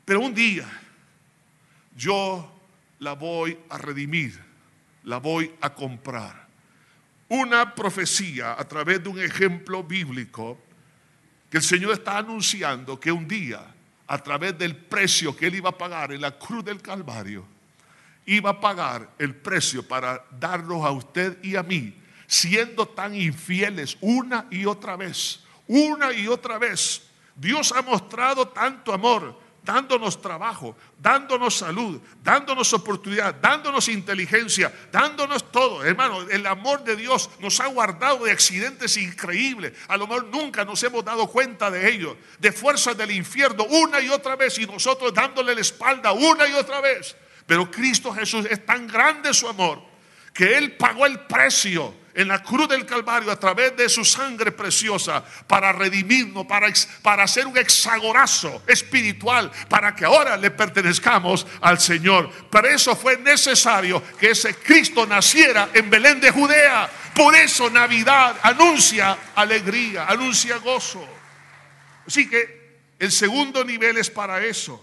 Pero 0.07 0.21
un 0.21 0.33
día 0.33 0.67
yo 1.95 2.51
la 3.01 3.13
voy 3.13 3.59
a 3.69 3.77
redimir 3.77 4.46
la 5.07 5.19
voy 5.19 5.53
a 5.61 5.73
comprar. 5.73 6.47
Una 7.29 7.75
profecía 7.75 8.53
a 8.59 8.69
través 8.69 9.03
de 9.03 9.09
un 9.09 9.19
ejemplo 9.19 9.83
bíblico 9.83 10.59
que 11.51 11.57
el 11.59 11.63
Señor 11.63 11.93
está 11.93 12.19
anunciando 12.19 12.99
que 13.01 13.11
un 13.11 13.27
día, 13.27 13.65
a 14.07 14.19
través 14.19 14.59
del 14.59 14.77
precio 14.77 15.35
que 15.35 15.47
Él 15.47 15.57
iba 15.57 15.71
a 15.71 15.79
pagar 15.79 16.13
en 16.13 16.21
la 16.21 16.37
cruz 16.37 16.65
del 16.65 16.83
Calvario, 16.83 17.47
iba 18.27 18.51
a 18.51 18.61
pagar 18.61 19.09
el 19.19 19.35
precio 19.35 19.87
para 19.87 20.25
darnos 20.39 20.85
a 20.85 20.91
usted 20.91 21.43
y 21.43 21.55
a 21.55 21.63
mí, 21.63 21.97
siendo 22.27 22.87
tan 22.87 23.15
infieles 23.15 23.97
una 24.01 24.47
y 24.51 24.67
otra 24.67 24.97
vez, 24.97 25.41
una 25.69 26.13
y 26.13 26.27
otra 26.27 26.59
vez. 26.59 27.03
Dios 27.37 27.73
ha 27.73 27.83
mostrado 27.83 28.49
tanto 28.49 28.93
amor 28.93 29.46
dándonos 29.67 30.23
trabajo, 30.23 30.77
dándonos 30.97 31.57
salud, 31.59 32.01
dándonos 32.23 32.73
oportunidad, 32.73 33.35
dándonos 33.35 33.89
inteligencia, 33.89 34.73
dándonos 34.93 35.51
todo. 35.51 35.85
Hermano, 35.85 36.23
el 36.31 36.47
amor 36.47 36.85
de 36.85 36.95
Dios 36.95 37.29
nos 37.41 37.59
ha 37.61 37.67
guardado 37.67 38.25
de 38.25 38.31
accidentes 38.31 38.97
increíbles. 38.97 39.73
A 39.89 39.97
lo 39.97 40.07
mejor 40.07 40.27
nunca 40.27 40.65
nos 40.65 40.83
hemos 40.85 41.05
dado 41.05 41.27
cuenta 41.27 41.71
de 41.71 41.91
ello, 41.91 42.17
de 42.39 42.53
fuerzas 42.53 42.97
del 42.97 43.11
infierno 43.11 43.65
una 43.65 44.01
y 44.01 44.09
otra 44.09 44.37
vez 44.37 44.57
y 44.59 44.67
nosotros 44.67 45.13
dándole 45.13 45.55
la 45.55 45.61
espalda 45.61 46.13
una 46.13 46.47
y 46.47 46.53
otra 46.53 46.81
vez. 46.81 47.17
Pero 47.45 47.69
Cristo 47.71 48.13
Jesús 48.13 48.47
es 48.49 48.65
tan 48.65 48.87
grande 48.87 49.35
su 49.35 49.49
amor 49.49 49.83
que 50.33 50.57
Él 50.57 50.77
pagó 50.77 51.07
el 51.07 51.21
precio 51.21 51.93
en 52.17 52.29
la 52.29 52.43
cruz 52.43 52.67
del 52.67 52.87
Calvario 52.87 53.31
a 53.31 53.39
través 53.39 53.77
de 53.77 53.91
su 53.91 54.03
sangre 54.03 54.51
preciosa 54.51 55.23
para 55.47 55.71
redimirnos, 55.71 56.47
para, 56.47 56.73
para 57.03 57.25
hacer 57.25 57.47
un 57.47 57.57
hexagorazo 57.57 58.63
espiritual, 58.67 59.51
para 59.69 59.95
que 59.95 60.07
ahora 60.07 60.35
le 60.39 60.51
pertenezcamos 60.51 61.47
al 61.61 61.79
Señor. 61.79 62.31
Para 62.51 62.71
eso 62.71 62.97
fue 62.97 63.19
necesario 63.19 64.03
que 64.19 64.31
ese 64.31 64.55
Cristo 64.55 65.07
naciera 65.07 65.69
en 65.75 65.91
Belén 65.91 66.19
de 66.19 66.31
Judea. 66.31 66.89
Por 67.15 67.35
eso 67.35 67.69
Navidad 67.69 68.37
anuncia 68.43 69.19
alegría, 69.35 70.07
anuncia 70.07 70.57
gozo. 70.57 71.07
Así 72.07 72.31
que 72.31 72.81
el 72.99 73.13
segundo 73.13 73.63
nivel 73.63 73.99
es 73.99 74.09
para 74.09 74.43
eso. 74.43 74.83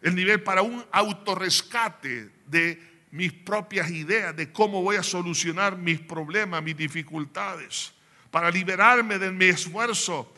El 0.00 0.14
nivel 0.14 0.42
para 0.42 0.62
un 0.62 0.82
autorrescate 0.90 2.30
de 2.46 2.93
mis 3.14 3.32
propias 3.32 3.92
ideas 3.92 4.34
de 4.34 4.50
cómo 4.50 4.82
voy 4.82 4.96
a 4.96 5.02
solucionar 5.04 5.78
mis 5.78 6.00
problemas, 6.00 6.60
mis 6.64 6.76
dificultades, 6.76 7.92
para 8.32 8.50
liberarme 8.50 9.20
de 9.20 9.30
mi 9.30 9.44
esfuerzo. 9.44 10.34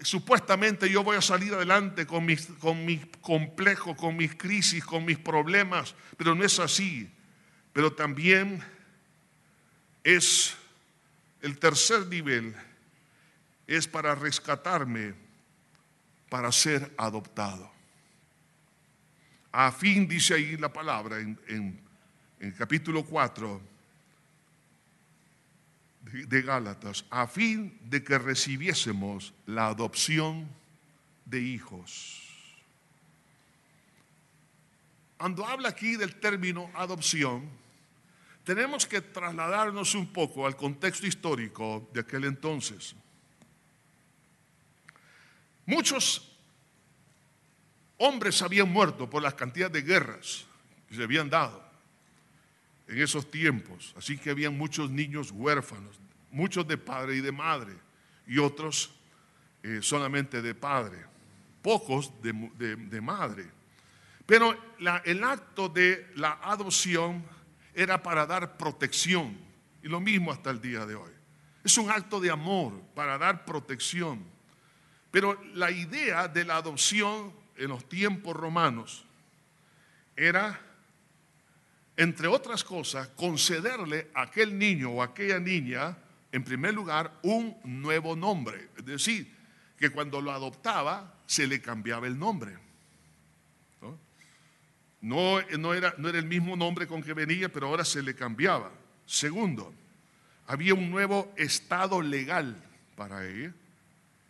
Supuestamente 0.00 0.88
yo 0.88 1.04
voy 1.04 1.18
a 1.18 1.20
salir 1.20 1.52
adelante 1.52 2.06
con 2.06 2.24
mis, 2.24 2.46
con 2.58 2.86
mis 2.86 3.04
complejos, 3.20 3.94
con 3.98 4.16
mis 4.16 4.34
crisis, 4.34 4.82
con 4.82 5.04
mis 5.04 5.18
problemas, 5.18 5.94
pero 6.16 6.34
no 6.34 6.42
es 6.42 6.58
así. 6.58 7.10
Pero 7.74 7.92
también 7.92 8.64
es 10.02 10.56
el 11.42 11.58
tercer 11.58 12.06
nivel, 12.06 12.56
es 13.66 13.86
para 13.86 14.14
rescatarme, 14.14 15.12
para 16.30 16.50
ser 16.50 16.94
adoptado 16.96 17.77
a 19.52 19.72
fin, 19.72 20.06
dice 20.06 20.34
ahí 20.34 20.56
la 20.56 20.72
palabra 20.72 21.18
en, 21.18 21.38
en, 21.48 22.52
capítulo 22.52 23.04
4 23.04 23.60
de, 26.02 26.26
de 26.26 26.42
Gálatas, 26.42 27.04
a 27.10 27.26
fin 27.26 27.78
de 27.84 28.02
que 28.04 28.18
recibiésemos 28.18 29.34
la 29.46 29.68
adopción 29.68 30.48
de 31.24 31.40
hijos. 31.40 32.24
Cuando 35.16 35.44
habla 35.44 35.70
aquí 35.70 35.96
del 35.96 36.14
término 36.16 36.70
adopción, 36.74 37.48
tenemos 38.44 38.86
que 38.86 39.00
trasladarnos 39.00 39.94
un 39.94 40.06
poco 40.06 40.46
al 40.46 40.56
contexto 40.56 41.06
histórico 41.06 41.88
de 41.92 42.00
aquel 42.00 42.24
entonces. 42.24 42.94
Muchos 45.66 46.27
hombres 47.98 48.40
habían 48.42 48.70
muerto 48.72 49.08
por 49.08 49.22
las 49.22 49.34
cantidades 49.34 49.74
de 49.74 49.82
guerras 49.82 50.46
que 50.88 50.94
se 50.94 51.02
habían 51.02 51.28
dado 51.28 51.62
en 52.88 53.02
esos 53.02 53.30
tiempos. 53.30 53.94
Así 53.96 54.16
que 54.18 54.30
habían 54.30 54.56
muchos 54.56 54.90
niños 54.90 55.30
huérfanos, 55.30 56.00
muchos 56.30 56.66
de 56.66 56.78
padre 56.78 57.16
y 57.16 57.20
de 57.20 57.32
madre, 57.32 57.74
y 58.26 58.38
otros 58.38 58.90
eh, 59.62 59.80
solamente 59.82 60.42
de 60.42 60.54
padre, 60.54 61.04
pocos 61.62 62.12
de, 62.22 63.00
madre. 63.00 63.50
Pero 64.26 64.56
el 65.04 65.24
acto 65.24 65.68
de 65.68 66.10
la 66.16 66.38
adopción 66.42 67.24
era 67.74 68.02
para 68.02 68.26
dar 68.26 68.56
protección, 68.56 69.36
y 69.82 69.88
lo 69.88 70.00
mismo 70.00 70.32
hasta 70.32 70.50
el 70.50 70.60
día 70.60 70.86
de 70.86 70.94
hoy. 70.94 71.10
Es 71.64 71.76
un 71.76 71.90
acto 71.90 72.20
de 72.20 72.30
amor 72.30 72.72
para 72.94 73.18
dar 73.18 73.44
protección. 73.44 74.24
Pero 75.10 75.40
la 75.54 75.70
idea 75.70 76.28
de 76.28 76.44
la 76.44 76.56
adopción 76.56 77.32
en 77.58 77.68
los 77.68 77.88
tiempos 77.88 78.34
romanos 78.34 79.04
era 80.16 80.60
entre 81.98 82.28
otras 82.28 82.62
cosas, 82.62 83.08
concederle 83.08 84.12
a 84.14 84.22
aquel 84.22 84.56
niño 84.56 84.90
o 84.90 85.02
aquella 85.02 85.40
niña, 85.40 85.98
en 86.30 86.44
primer 86.44 86.72
lugar, 86.72 87.12
un 87.24 87.56
nuevo 87.64 88.14
nombre. 88.14 88.68
Es 88.76 88.86
decir, 88.86 89.34
que 89.76 89.90
cuando 89.90 90.20
lo 90.20 90.30
adoptaba, 90.30 91.12
se 91.26 91.48
le 91.48 91.60
cambiaba 91.60 92.06
el 92.06 92.16
nombre. 92.16 92.56
No, 95.00 95.40
no, 95.58 95.74
era, 95.74 95.92
no 95.98 96.08
era 96.08 96.18
el 96.18 96.26
mismo 96.26 96.54
nombre 96.54 96.86
con 96.86 97.02
que 97.02 97.14
venía, 97.14 97.48
pero 97.48 97.66
ahora 97.66 97.84
se 97.84 98.00
le 98.00 98.14
cambiaba. 98.14 98.70
Segundo, 99.04 99.74
había 100.46 100.74
un 100.74 100.92
nuevo 100.92 101.32
estado 101.36 102.00
legal 102.00 102.62
para 102.94 103.26
ella 103.26 103.52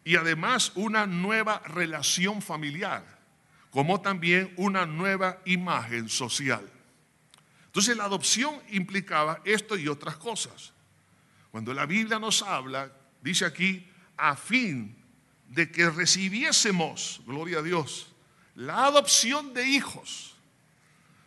y 0.04 0.16
además 0.16 0.72
una 0.74 1.04
nueva 1.06 1.60
relación 1.66 2.40
familiar, 2.40 3.17
como 3.70 4.00
también 4.00 4.52
una 4.56 4.86
nueva 4.86 5.38
imagen 5.44 6.08
social. 6.08 6.68
Entonces 7.66 7.96
la 7.96 8.04
adopción 8.04 8.60
implicaba 8.70 9.40
esto 9.44 9.76
y 9.76 9.88
otras 9.88 10.16
cosas. 10.16 10.72
Cuando 11.50 11.72
la 11.74 11.86
Biblia 11.86 12.18
nos 12.18 12.42
habla, 12.42 12.92
dice 13.22 13.44
aquí, 13.44 13.86
a 14.16 14.36
fin 14.36 14.96
de 15.48 15.70
que 15.70 15.88
recibiésemos, 15.90 17.20
gloria 17.26 17.58
a 17.58 17.62
Dios, 17.62 18.08
la 18.54 18.86
adopción 18.86 19.54
de 19.54 19.66
hijos. 19.66 20.34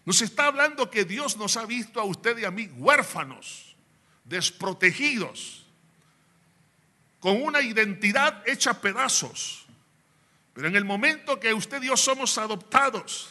Nos 0.06 0.22
está 0.22 0.48
hablando 0.48 0.90
que 0.90 1.06
Dios 1.06 1.38
nos 1.38 1.58
ha 1.58 1.66
visto 1.66 2.00
a 2.00 2.04
usted 2.04 2.38
y 2.40 2.46
a 2.46 2.52
mí 2.52 2.70
huérfanos, 2.76 3.76
desprotegidos, 4.26 5.66
con 7.20 7.42
una 7.42 7.62
identidad 7.62 8.44
hecha 8.48 8.82
pedazos. 8.82 9.61
Pero 10.54 10.68
en 10.68 10.76
el 10.76 10.86
momento 10.86 11.40
que 11.40 11.54
usted 11.54 11.82
y 11.82 11.88
yo 11.88 11.98
somos 11.98 12.38
adoptados, 12.38 13.30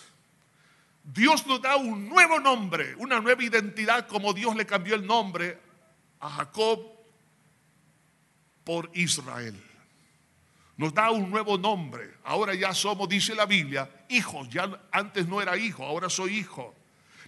Dios 1.02 1.46
nos 1.46 1.60
da 1.60 1.76
un 1.76 2.08
nuevo 2.08 2.38
nombre, 2.40 2.94
una 2.96 3.20
nueva 3.20 3.42
identidad, 3.42 4.06
como 4.06 4.32
Dios 4.32 4.54
le 4.56 4.66
cambió 4.66 4.94
el 4.94 5.06
nombre 5.06 5.58
a 6.20 6.30
Jacob 6.30 6.80
por 8.64 8.90
Israel. 8.94 9.60
Nos 10.76 10.94
da 10.94 11.10
un 11.10 11.28
nuevo 11.30 11.58
nombre. 11.58 12.14
Ahora 12.24 12.54
ya 12.54 12.72
somos, 12.72 13.08
dice 13.08 13.34
la 13.34 13.44
Biblia, 13.44 13.90
hijos. 14.08 14.48
Ya 14.48 14.80
antes 14.90 15.26
no 15.26 15.42
era 15.42 15.56
hijo, 15.56 15.84
ahora 15.84 16.08
soy 16.08 16.38
hijo. 16.38 16.74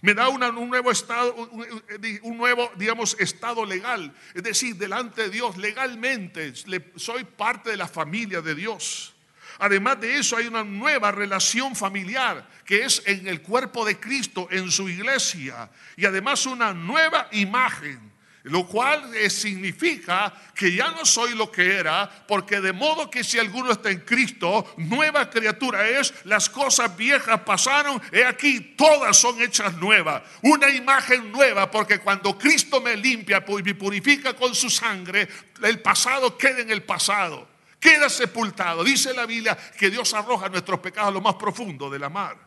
Me 0.01 0.13
da 0.13 0.27
un 0.27 0.69
nuevo 0.69 0.91
estado, 0.91 1.33
un 1.35 2.37
nuevo, 2.37 2.71
digamos, 2.75 3.15
estado 3.19 3.63
legal. 3.63 4.13
Es 4.33 4.43
decir, 4.43 4.75
delante 4.75 5.23
de 5.23 5.29
Dios, 5.29 5.55
legalmente, 5.57 6.53
soy 6.95 7.23
parte 7.23 7.69
de 7.69 7.77
la 7.77 7.87
familia 7.87 8.41
de 8.41 8.55
Dios. 8.55 9.13
Además 9.59 9.99
de 9.99 10.17
eso, 10.17 10.37
hay 10.37 10.47
una 10.47 10.63
nueva 10.63 11.11
relación 11.11 11.75
familiar 11.75 12.47
que 12.65 12.85
es 12.85 13.01
en 13.05 13.27
el 13.27 13.41
cuerpo 13.41 13.85
de 13.85 13.99
Cristo, 13.99 14.47
en 14.51 14.71
su 14.71 14.89
iglesia. 14.89 15.69
Y 15.95 16.05
además 16.05 16.45
una 16.45 16.73
nueva 16.73 17.27
imagen 17.31 18.13
lo 18.43 18.67
cual 18.67 19.15
eh, 19.15 19.29
significa 19.29 20.33
que 20.53 20.73
ya 20.73 20.91
no 20.91 21.05
soy 21.05 21.33
lo 21.33 21.49
que 21.51 21.77
era, 21.77 22.09
porque 22.27 22.59
de 22.59 22.73
modo 22.73 23.09
que 23.09 23.23
si 23.23 23.39
alguno 23.39 23.71
está 23.71 23.89
en 23.89 24.01
Cristo, 24.01 24.73
nueva 24.77 25.29
criatura 25.29 25.87
es, 25.87 26.13
las 26.25 26.49
cosas 26.49 26.95
viejas 26.95 27.39
pasaron, 27.41 28.01
he 28.11 28.25
aquí, 28.25 28.75
todas 28.77 29.15
son 29.15 29.41
hechas 29.41 29.75
nuevas, 29.77 30.23
una 30.41 30.69
imagen 30.69 31.31
nueva, 31.31 31.71
porque 31.71 31.99
cuando 31.99 32.37
Cristo 32.37 32.81
me 32.81 32.97
limpia 32.97 33.43
y 33.65 33.73
purifica 33.73 34.33
con 34.33 34.53
su 34.53 34.69
sangre, 34.69 35.27
el 35.63 35.79
pasado 35.79 36.37
queda 36.37 36.59
en 36.59 36.69
el 36.69 36.83
pasado, 36.83 37.47
queda 37.83 38.09
sepultado. 38.09 38.81
Dice 38.81 39.13
la 39.13 39.25
Biblia 39.25 39.57
que 39.77 39.89
Dios 39.89 40.13
arroja 40.13 40.47
nuestros 40.47 40.79
pecados 40.79 41.09
a 41.09 41.11
lo 41.11 41.19
más 41.19 41.35
profundo 41.35 41.89
de 41.89 41.99
la 41.99 42.09
mar. 42.09 42.37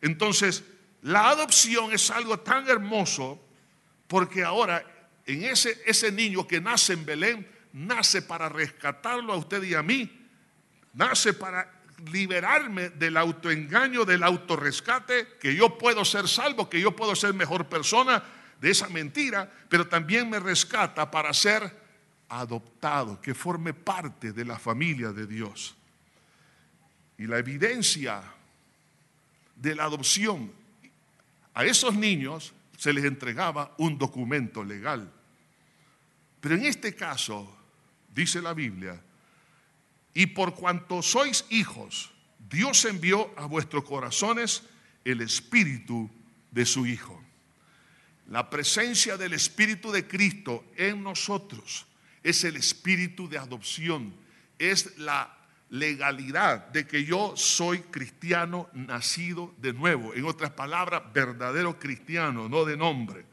Entonces, 0.00 0.62
la 1.02 1.30
adopción 1.30 1.92
es 1.92 2.12
algo 2.12 2.38
tan 2.38 2.68
hermoso 2.68 3.44
porque 4.06 4.44
ahora 4.44 4.84
en 5.26 5.44
ese, 5.44 5.82
ese 5.84 6.12
niño 6.12 6.46
que 6.46 6.60
nace 6.60 6.92
en 6.92 7.04
Belén, 7.04 7.48
nace 7.72 8.22
para 8.22 8.48
rescatarlo 8.48 9.32
a 9.32 9.36
usted 9.36 9.64
y 9.64 9.74
a 9.74 9.82
mí, 9.82 10.26
nace 10.94 11.34
para 11.34 11.82
liberarme 12.12 12.90
del 12.90 13.16
autoengaño, 13.16 14.04
del 14.04 14.22
autorrescate, 14.22 15.26
que 15.40 15.56
yo 15.56 15.76
puedo 15.76 16.04
ser 16.04 16.28
salvo, 16.28 16.70
que 16.70 16.80
yo 16.80 16.94
puedo 16.94 17.16
ser 17.16 17.34
mejor 17.34 17.68
persona 17.68 18.22
de 18.60 18.70
esa 18.70 18.88
mentira, 18.88 19.50
pero 19.68 19.88
también 19.88 20.30
me 20.30 20.38
rescata 20.38 21.10
para 21.10 21.34
ser 21.34 21.87
adoptado, 22.28 23.20
que 23.20 23.34
forme 23.34 23.72
parte 23.72 24.32
de 24.32 24.44
la 24.44 24.58
familia 24.58 25.12
de 25.12 25.26
Dios. 25.26 25.74
Y 27.16 27.26
la 27.26 27.38
evidencia 27.38 28.22
de 29.56 29.74
la 29.74 29.84
adopción 29.84 30.52
a 31.54 31.64
esos 31.64 31.94
niños 31.94 32.52
se 32.76 32.92
les 32.92 33.04
entregaba 33.04 33.74
un 33.78 33.98
documento 33.98 34.62
legal. 34.62 35.12
Pero 36.40 36.54
en 36.54 36.64
este 36.64 36.94
caso, 36.94 37.56
dice 38.14 38.40
la 38.40 38.54
Biblia, 38.54 39.02
y 40.14 40.26
por 40.26 40.54
cuanto 40.54 41.02
sois 41.02 41.44
hijos, 41.50 42.12
Dios 42.48 42.84
envió 42.84 43.32
a 43.36 43.46
vuestros 43.46 43.84
corazones 43.84 44.62
el 45.04 45.20
espíritu 45.20 46.08
de 46.50 46.64
su 46.64 46.86
Hijo. 46.86 47.20
La 48.28 48.48
presencia 48.48 49.16
del 49.16 49.32
Espíritu 49.32 49.90
de 49.90 50.06
Cristo 50.06 50.66
en 50.76 51.02
nosotros 51.02 51.87
es 52.22 52.44
el 52.44 52.56
espíritu 52.56 53.28
de 53.28 53.38
adopción, 53.38 54.14
es 54.58 54.98
la 54.98 55.36
legalidad 55.70 56.68
de 56.68 56.86
que 56.86 57.04
yo 57.04 57.34
soy 57.36 57.80
cristiano 57.80 58.68
nacido 58.72 59.54
de 59.58 59.72
nuevo. 59.72 60.14
En 60.14 60.24
otras 60.24 60.50
palabras, 60.50 61.02
verdadero 61.12 61.78
cristiano, 61.78 62.48
no 62.48 62.64
de 62.64 62.76
nombre. 62.76 63.24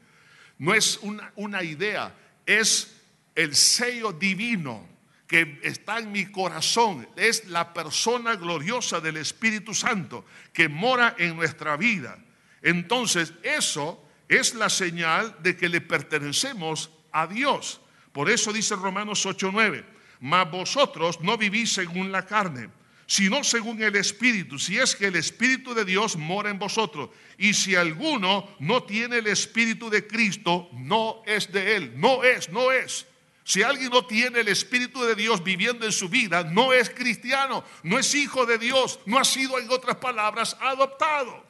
No 0.58 0.74
es 0.74 0.98
una, 1.02 1.32
una 1.36 1.62
idea, 1.62 2.14
es 2.44 3.02
el 3.34 3.54
sello 3.54 4.12
divino 4.12 4.86
que 5.26 5.58
está 5.62 5.98
en 5.98 6.12
mi 6.12 6.26
corazón, 6.26 7.08
es 7.16 7.46
la 7.48 7.72
persona 7.72 8.36
gloriosa 8.36 9.00
del 9.00 9.16
Espíritu 9.16 9.74
Santo 9.74 10.24
que 10.52 10.68
mora 10.68 11.16
en 11.18 11.36
nuestra 11.36 11.76
vida. 11.76 12.18
Entonces, 12.62 13.32
eso 13.42 14.02
es 14.28 14.54
la 14.54 14.68
señal 14.68 15.36
de 15.42 15.56
que 15.56 15.68
le 15.68 15.80
pertenecemos 15.80 16.90
a 17.12 17.26
Dios. 17.26 17.80
Por 18.16 18.30
eso 18.30 18.50
dice 18.50 18.74
Romanos 18.76 19.26
8:9, 19.26 19.84
mas 20.20 20.50
vosotros 20.50 21.20
no 21.20 21.36
vivís 21.36 21.74
según 21.74 22.10
la 22.10 22.24
carne, 22.24 22.70
sino 23.06 23.44
según 23.44 23.82
el 23.82 23.94
Espíritu, 23.94 24.58
si 24.58 24.78
es 24.78 24.96
que 24.96 25.08
el 25.08 25.16
Espíritu 25.16 25.74
de 25.74 25.84
Dios 25.84 26.16
mora 26.16 26.48
en 26.48 26.58
vosotros. 26.58 27.10
Y 27.36 27.52
si 27.52 27.74
alguno 27.74 28.56
no 28.58 28.84
tiene 28.84 29.18
el 29.18 29.26
Espíritu 29.26 29.90
de 29.90 30.06
Cristo, 30.06 30.70
no 30.72 31.22
es 31.26 31.52
de 31.52 31.76
él, 31.76 31.92
no 32.00 32.24
es, 32.24 32.48
no 32.48 32.72
es. 32.72 33.04
Si 33.44 33.62
alguien 33.62 33.90
no 33.90 34.06
tiene 34.06 34.40
el 34.40 34.48
Espíritu 34.48 35.02
de 35.02 35.14
Dios 35.14 35.44
viviendo 35.44 35.84
en 35.84 35.92
su 35.92 36.08
vida, 36.08 36.42
no 36.42 36.72
es 36.72 36.88
cristiano, 36.88 37.64
no 37.82 37.98
es 37.98 38.14
hijo 38.14 38.46
de 38.46 38.56
Dios, 38.56 38.98
no 39.04 39.18
ha 39.18 39.26
sido, 39.26 39.58
en 39.58 39.68
otras 39.68 39.96
palabras, 39.96 40.56
adoptado. 40.58 41.44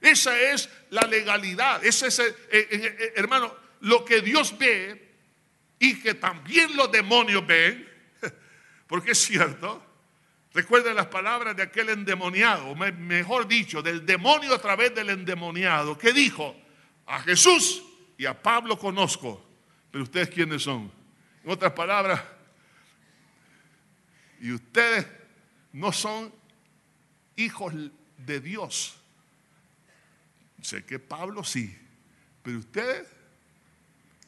Esa 0.00 0.34
es 0.40 0.70
la 0.88 1.02
legalidad, 1.02 1.84
ese 1.84 2.06
es, 2.06 2.20
eh, 2.20 2.34
eh, 2.50 2.68
eh, 2.70 3.12
hermano, 3.16 3.54
lo 3.80 4.02
que 4.06 4.22
Dios 4.22 4.56
ve 4.56 5.07
y 5.78 6.00
que 6.00 6.14
también 6.14 6.76
los 6.76 6.90
demonios 6.90 7.46
ven, 7.46 7.88
porque 8.86 9.12
es 9.12 9.18
cierto. 9.18 9.84
Recuerden 10.54 10.96
las 10.96 11.06
palabras 11.06 11.54
de 11.56 11.62
aquel 11.62 11.90
endemoniado, 11.90 12.74
mejor 12.74 13.46
dicho, 13.46 13.82
del 13.82 14.04
demonio 14.04 14.54
a 14.54 14.58
través 14.60 14.94
del 14.94 15.10
endemoniado, 15.10 15.96
que 15.96 16.12
dijo, 16.12 16.56
a 17.06 17.20
Jesús 17.20 17.82
y 18.16 18.26
a 18.26 18.40
Pablo 18.40 18.78
conozco, 18.78 19.46
pero 19.90 20.04
ustedes 20.04 20.30
quiénes 20.30 20.62
son. 20.62 20.90
En 21.44 21.50
otras 21.50 21.72
palabras, 21.72 22.22
y 24.40 24.52
ustedes 24.52 25.06
no 25.72 25.92
son 25.92 26.32
hijos 27.36 27.72
de 28.16 28.40
Dios. 28.40 28.96
Sé 30.60 30.84
que 30.84 30.98
Pablo 30.98 31.44
sí, 31.44 31.76
pero 32.42 32.58
ustedes, 32.58 33.06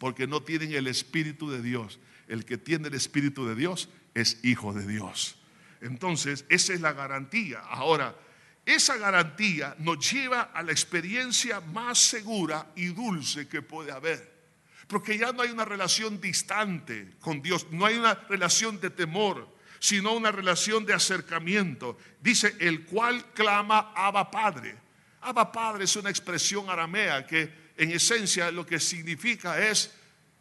porque 0.01 0.27
no 0.27 0.43
tienen 0.43 0.73
el 0.73 0.87
Espíritu 0.87 1.51
de 1.51 1.61
Dios. 1.61 2.01
El 2.27 2.47
que 2.47 2.57
tiene 2.57 2.89
el 2.89 2.95
Espíritu 2.95 3.47
de 3.47 3.55
Dios 3.55 3.91
es 4.15 4.43
hijo 4.43 4.73
de 4.73 4.87
Dios. 4.87 5.37
Entonces, 5.83 6.47
esa 6.49 6.73
es 6.73 6.81
la 6.81 6.95
garantía. 6.95 7.61
Ahora, 7.61 8.17
esa 8.65 8.97
garantía 8.97 9.77
nos 9.79 10.11
lleva 10.11 10.51
a 10.55 10.63
la 10.63 10.73
experiencia 10.73 11.61
más 11.61 11.99
segura 11.99 12.73
y 12.75 12.87
dulce 12.87 13.47
que 13.47 13.61
puede 13.61 13.93
haber. 13.93 14.41
Porque 14.89 15.19
ya 15.19 15.33
no 15.33 15.43
hay 15.43 15.51
una 15.51 15.67
relación 15.67 16.19
distante 16.19 17.13
con 17.21 17.43
Dios, 17.43 17.67
no 17.71 17.85
hay 17.85 17.97
una 17.97 18.15
relación 18.15 18.81
de 18.81 18.89
temor, 18.89 19.55
sino 19.79 20.15
una 20.15 20.33
relación 20.33 20.87
de 20.87 20.95
acercamiento. 20.95 21.99
Dice, 22.23 22.57
el 22.59 22.87
cual 22.87 23.33
clama 23.35 23.93
Abba 23.95 24.31
Padre. 24.31 24.77
Abba 25.21 25.53
Padre 25.53 25.85
es 25.85 25.95
una 25.97 26.09
expresión 26.09 26.71
aramea 26.71 27.27
que 27.27 27.70
en 27.81 27.93
esencia 27.93 28.51
lo 28.51 28.67
que 28.67 28.79
significa 28.79 29.59
es 29.59 29.91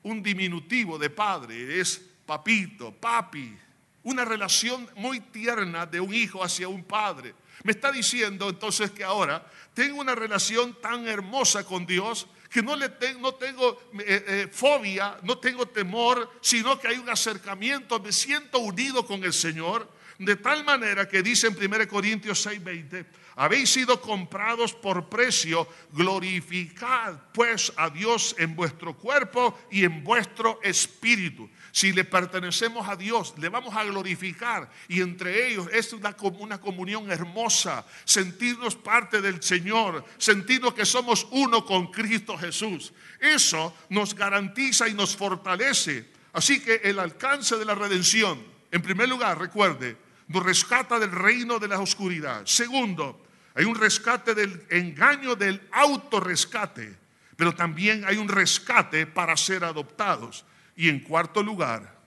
un 0.04 0.22
diminutivo 0.22 1.00
de 1.00 1.10
padre, 1.10 1.80
es 1.80 2.02
papito, 2.26 2.92
papi, 2.92 3.58
una 4.04 4.26
relación 4.26 4.90
muy 4.96 5.22
tierna 5.22 5.86
de 5.86 6.02
un 6.02 6.14
hijo 6.14 6.44
hacia 6.44 6.68
un 6.68 6.84
padre. 6.84 7.34
Me 7.64 7.72
está 7.72 7.94
diciendo 7.94 8.50
entonces 8.50 8.92
que 8.92 9.06
ahora 9.06 9.50
tengo 9.74 10.02
una 10.02 10.16
relación 10.16 10.78
tan 10.82 11.08
hermosa 11.08 11.64
con 11.64 11.86
Dios 11.86 12.28
que 12.50 12.62
no, 12.62 12.76
le 12.76 12.92
no 13.22 13.34
tengo 13.36 13.90
eh, 14.00 14.26
eh, 14.28 14.48
fobia, 14.52 15.18
no 15.24 15.38
tengo 15.38 15.66
temor, 15.66 16.30
sino 16.42 16.78
que 16.78 16.90
hay 16.90 16.98
un 16.98 17.10
acercamiento, 17.10 18.02
me 18.02 18.12
siento 18.12 18.60
unido 18.60 19.06
con 19.06 19.24
el 19.24 19.32
Señor, 19.32 19.90
de 20.18 20.36
tal 20.36 20.66
manera 20.66 21.08
que 21.08 21.24
dice 21.24 21.48
en 21.48 21.56
1 21.56 21.88
Corintios 21.88 22.46
6:20, 22.46 23.06
habéis 23.40 23.70
sido 23.70 24.02
comprados 24.02 24.74
por 24.74 25.08
precio, 25.08 25.66
glorificad 25.94 27.16
pues 27.34 27.72
a 27.78 27.90
Dios 27.90 28.36
en 28.38 28.54
vuestro 28.54 28.98
cuerpo 28.98 29.58
y 29.72 29.86
en 29.86 30.04
vuestro 30.04 30.60
espíritu. 30.62 31.50
Si 31.72 31.94
le 31.94 32.04
pertenecemos 32.04 32.90
a 32.90 32.98
Dios, 32.98 33.34
le 33.38 33.48
vamos 33.48 33.74
a 33.78 33.86
glorificar. 33.86 34.70
Y 34.90 35.00
entre 35.00 35.48
ellos 35.48 35.70
es 35.72 35.94
una, 35.94 36.14
una 36.38 36.60
comunión 36.60 37.10
hermosa. 37.10 37.86
Sentirnos 38.04 38.76
parte 38.76 39.22
del 39.22 39.42
Señor. 39.42 40.04
Sentirnos 40.18 40.74
que 40.74 40.86
somos 40.86 41.26
uno 41.32 41.66
con 41.66 41.94
Cristo 41.94 42.38
Jesús. 42.38 42.92
Eso 43.22 43.74
nos 43.88 44.16
garantiza 44.16 44.90
y 44.90 44.94
nos 44.94 45.16
fortalece. 45.16 46.10
Así 46.34 46.60
que 46.60 46.82
el 46.84 47.00
alcance 47.00 47.56
de 47.56 47.64
la 47.64 47.76
redención, 47.76 48.44
en 48.70 48.82
primer 48.82 49.08
lugar, 49.08 49.40
recuerde, 49.40 49.96
nos 50.28 50.44
rescata 50.44 51.00
del 51.00 51.12
reino 51.14 51.58
de 51.58 51.70
la 51.70 51.80
oscuridad. 51.80 52.46
Segundo, 52.46 53.29
hay 53.56 53.66
un 53.66 53.76
rescate 53.76 54.36
del 54.36 54.66
engaño 54.70 55.36
del 55.36 55.62
autorrescate, 55.72 56.96
pero 57.36 57.54
también 57.54 58.06
hay 58.06 58.18
un 58.18 58.28
rescate 58.28 59.06
para 59.06 59.36
ser 59.38 59.64
adoptados. 59.64 60.46
Y 60.76 60.90
en 60.90 61.00
cuarto 61.00 61.44
lugar, 61.44 61.98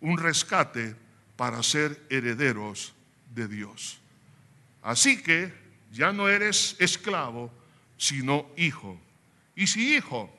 un 0.00 0.18
rescate 0.18 0.96
para 1.36 1.62
ser 1.62 2.00
herederos 2.08 2.94
de 3.34 3.48
Dios. 3.48 4.00
Así 4.82 5.22
que 5.22 5.52
ya 5.92 6.12
no 6.12 6.28
eres 6.28 6.76
esclavo, 6.78 7.52
sino 7.96 8.46
hijo. 8.56 8.98
Y 9.54 9.66
si 9.66 9.96
hijo, 9.96 10.34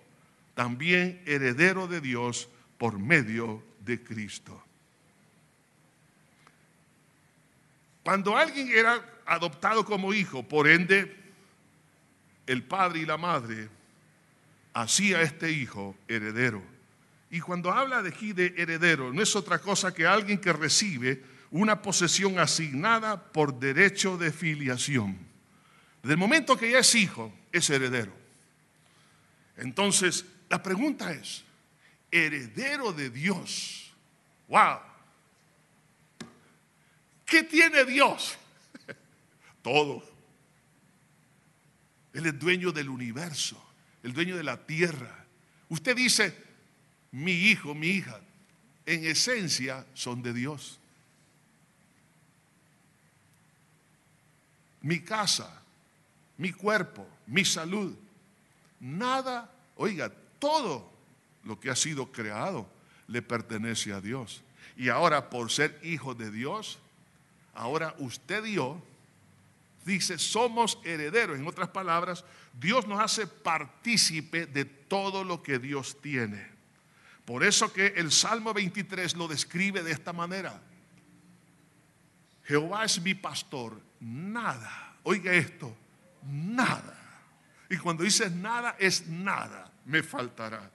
también 0.56 1.22
heredero 1.26 1.88
de 1.88 2.02
Dios 2.02 2.50
por 2.78 3.00
medio 3.00 3.64
de 3.80 4.04
Cristo. 4.04 4.64
Cuando 8.04 8.36
alguien 8.36 8.70
era 8.70 9.13
adoptado 9.26 9.86
como 9.86 10.14
hijo, 10.14 10.44
por 10.48 10.68
ende, 10.68 11.16
el 12.48 12.64
padre 12.64 13.00
y 13.00 13.06
la 13.06 13.18
madre 13.18 13.70
hacía 14.74 15.22
este 15.22 15.52
hijo 15.52 15.96
heredero. 16.08 16.62
Y 17.30 17.40
cuando 17.40 17.72
habla 17.72 18.02
de 18.02 18.10
aquí 18.10 18.34
de 18.34 18.54
heredero, 18.58 19.12
no 19.12 19.22
es 19.22 19.36
otra 19.36 19.60
cosa 19.60 19.94
que 19.94 20.06
alguien 20.06 20.40
que 20.40 20.54
recibe 20.54 21.24
una 21.52 21.82
posesión 21.82 22.40
asignada 22.40 23.32
por 23.32 23.60
derecho 23.60 24.18
de 24.18 24.32
filiación. 24.32 25.18
Desde 26.02 26.14
el 26.14 26.20
momento 26.20 26.58
que 26.58 26.72
ya 26.72 26.80
es 26.80 26.96
hijo, 26.96 27.34
es 27.52 27.70
heredero. 27.70 28.12
Entonces, 29.58 30.26
la 30.50 30.62
pregunta 30.62 31.12
es, 31.12 31.44
heredero 32.12 32.92
de 32.92 33.10
Dios. 33.10 33.92
¡Wow! 34.48 34.80
¿Qué 37.26 37.44
tiene 37.44 37.86
Dios? 37.86 38.38
Todo. 39.64 40.04
Él 42.14 42.28
es 42.28 42.38
dueño 42.38 42.72
del 42.72 42.90
universo, 42.90 43.60
el 44.04 44.14
dueño 44.14 44.38
de 44.38 44.44
la 44.44 44.58
tierra. 44.58 45.26
Usted 45.70 45.96
dice, 45.96 46.38
mi 47.12 47.32
hijo, 47.32 47.74
mi 47.74 47.88
hija, 47.88 48.20
en 48.86 49.06
esencia 49.06 49.86
son 49.96 50.22
de 50.22 50.34
Dios. 50.34 50.80
Mi 54.82 55.00
casa, 55.00 55.64
mi 56.38 56.52
cuerpo, 56.52 57.08
mi 57.26 57.46
salud, 57.46 57.96
nada, 58.80 59.50
oiga, 59.78 60.12
todo 60.40 60.92
lo 61.44 61.60
que 61.60 61.70
ha 61.70 61.76
sido 61.76 62.12
creado 62.12 62.70
le 63.08 63.22
pertenece 63.22 63.94
a 63.94 64.02
Dios. 64.02 64.44
Y 64.76 64.90
ahora 64.90 65.30
por 65.30 65.52
ser 65.52 65.80
hijo 65.84 66.16
de 66.16 66.32
Dios, 66.32 66.80
ahora 67.54 67.96
usted 67.98 68.46
y 68.46 68.56
yo, 68.56 68.84
dice, 69.86 70.18
somos 70.18 70.80
herederos. 70.84 71.38
En 71.38 71.48
otras 71.48 71.70
palabras, 71.70 72.24
Dios 72.54 72.88
nos 72.88 73.00
hace 73.00 73.28
partícipe 73.28 74.46
de 74.46 74.66
todo 74.66 75.24
lo 75.24 75.42
que 75.42 75.60
Dios 75.60 76.02
tiene. 76.02 76.54
Por 77.26 77.44
eso 77.44 77.72
que 77.72 77.88
el 77.96 78.12
Salmo 78.12 78.54
23 78.54 79.16
lo 79.16 79.28
describe 79.28 79.82
de 79.82 79.92
esta 79.92 80.14
manera. 80.14 80.62
Jehová 82.44 82.84
es 82.84 83.02
mi 83.02 83.14
pastor, 83.14 83.82
nada, 84.02 84.98
oiga 85.04 85.32
esto, 85.34 85.76
nada. 86.24 87.00
Y 87.70 87.78
cuando 87.78 88.04
dice 88.04 88.30
nada, 88.30 88.76
es 88.78 89.08
nada, 89.08 89.72
me 89.86 90.04
faltará. 90.04 90.70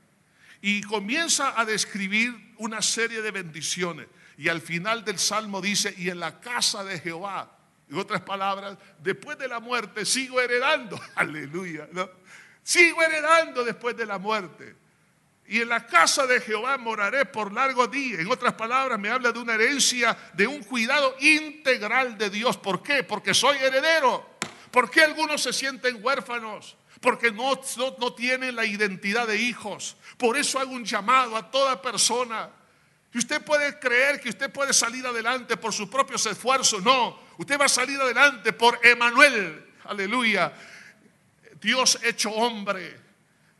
Y 0.62 0.80
comienza 0.82 1.58
a 1.60 1.64
describir 1.64 2.54
una 2.56 2.80
serie 2.82 3.20
de 3.20 3.30
bendiciones. 3.30 4.08
Y 4.38 4.48
al 4.48 4.60
final 4.60 5.04
del 5.04 5.18
Salmo 5.18 5.60
dice, 5.60 5.94
y 5.98 6.08
en 6.08 6.20
la 6.20 6.40
casa 6.40 6.82
de 6.82 6.98
Jehová, 6.98 7.57
en 7.90 7.98
otras 7.98 8.20
palabras, 8.22 8.76
después 8.98 9.38
de 9.38 9.48
la 9.48 9.60
muerte 9.60 10.04
sigo 10.04 10.40
heredando, 10.40 11.00
aleluya, 11.14 11.88
¿no? 11.92 12.08
Sigo 12.62 13.02
heredando 13.02 13.64
después 13.64 13.96
de 13.96 14.04
la 14.04 14.18
muerte. 14.18 14.76
Y 15.46 15.62
en 15.62 15.70
la 15.70 15.86
casa 15.86 16.26
de 16.26 16.42
Jehová 16.42 16.76
moraré 16.76 17.24
por 17.24 17.50
largo 17.50 17.86
día. 17.86 18.20
En 18.20 18.30
otras 18.30 18.52
palabras, 18.52 18.98
me 18.98 19.08
habla 19.08 19.32
de 19.32 19.38
una 19.38 19.54
herencia, 19.54 20.14
de 20.34 20.46
un 20.46 20.62
cuidado 20.62 21.16
integral 21.20 22.18
de 22.18 22.28
Dios. 22.28 22.58
¿Por 22.58 22.82
qué? 22.82 23.02
Porque 23.02 23.32
soy 23.32 23.56
heredero. 23.56 24.36
¿Por 24.70 24.90
qué 24.90 25.00
algunos 25.00 25.42
se 25.42 25.54
sienten 25.54 26.04
huérfanos? 26.04 26.76
Porque 27.00 27.32
no, 27.32 27.58
no, 27.98 28.12
tienen 28.12 28.56
la 28.56 28.66
identidad 28.66 29.26
de 29.26 29.38
hijos. 29.38 29.96
Por 30.18 30.36
eso 30.36 30.58
hago 30.58 30.72
un 30.72 30.84
llamado 30.84 31.34
a 31.34 31.50
toda 31.50 31.80
persona. 31.80 32.50
Y 33.12 33.18
usted 33.18 33.42
puede 33.42 33.78
creer 33.78 34.20
que 34.20 34.28
usted 34.28 34.50
puede 34.50 34.72
salir 34.72 35.06
adelante 35.06 35.56
por 35.56 35.72
sus 35.72 35.88
propios 35.88 36.24
esfuerzos. 36.26 36.82
No, 36.82 37.18
usted 37.38 37.58
va 37.58 37.64
a 37.64 37.68
salir 37.68 38.00
adelante 38.00 38.52
por 38.52 38.78
Emanuel. 38.84 39.66
Aleluya. 39.84 40.52
Dios 41.60 41.98
hecho 42.02 42.30
hombre 42.30 43.08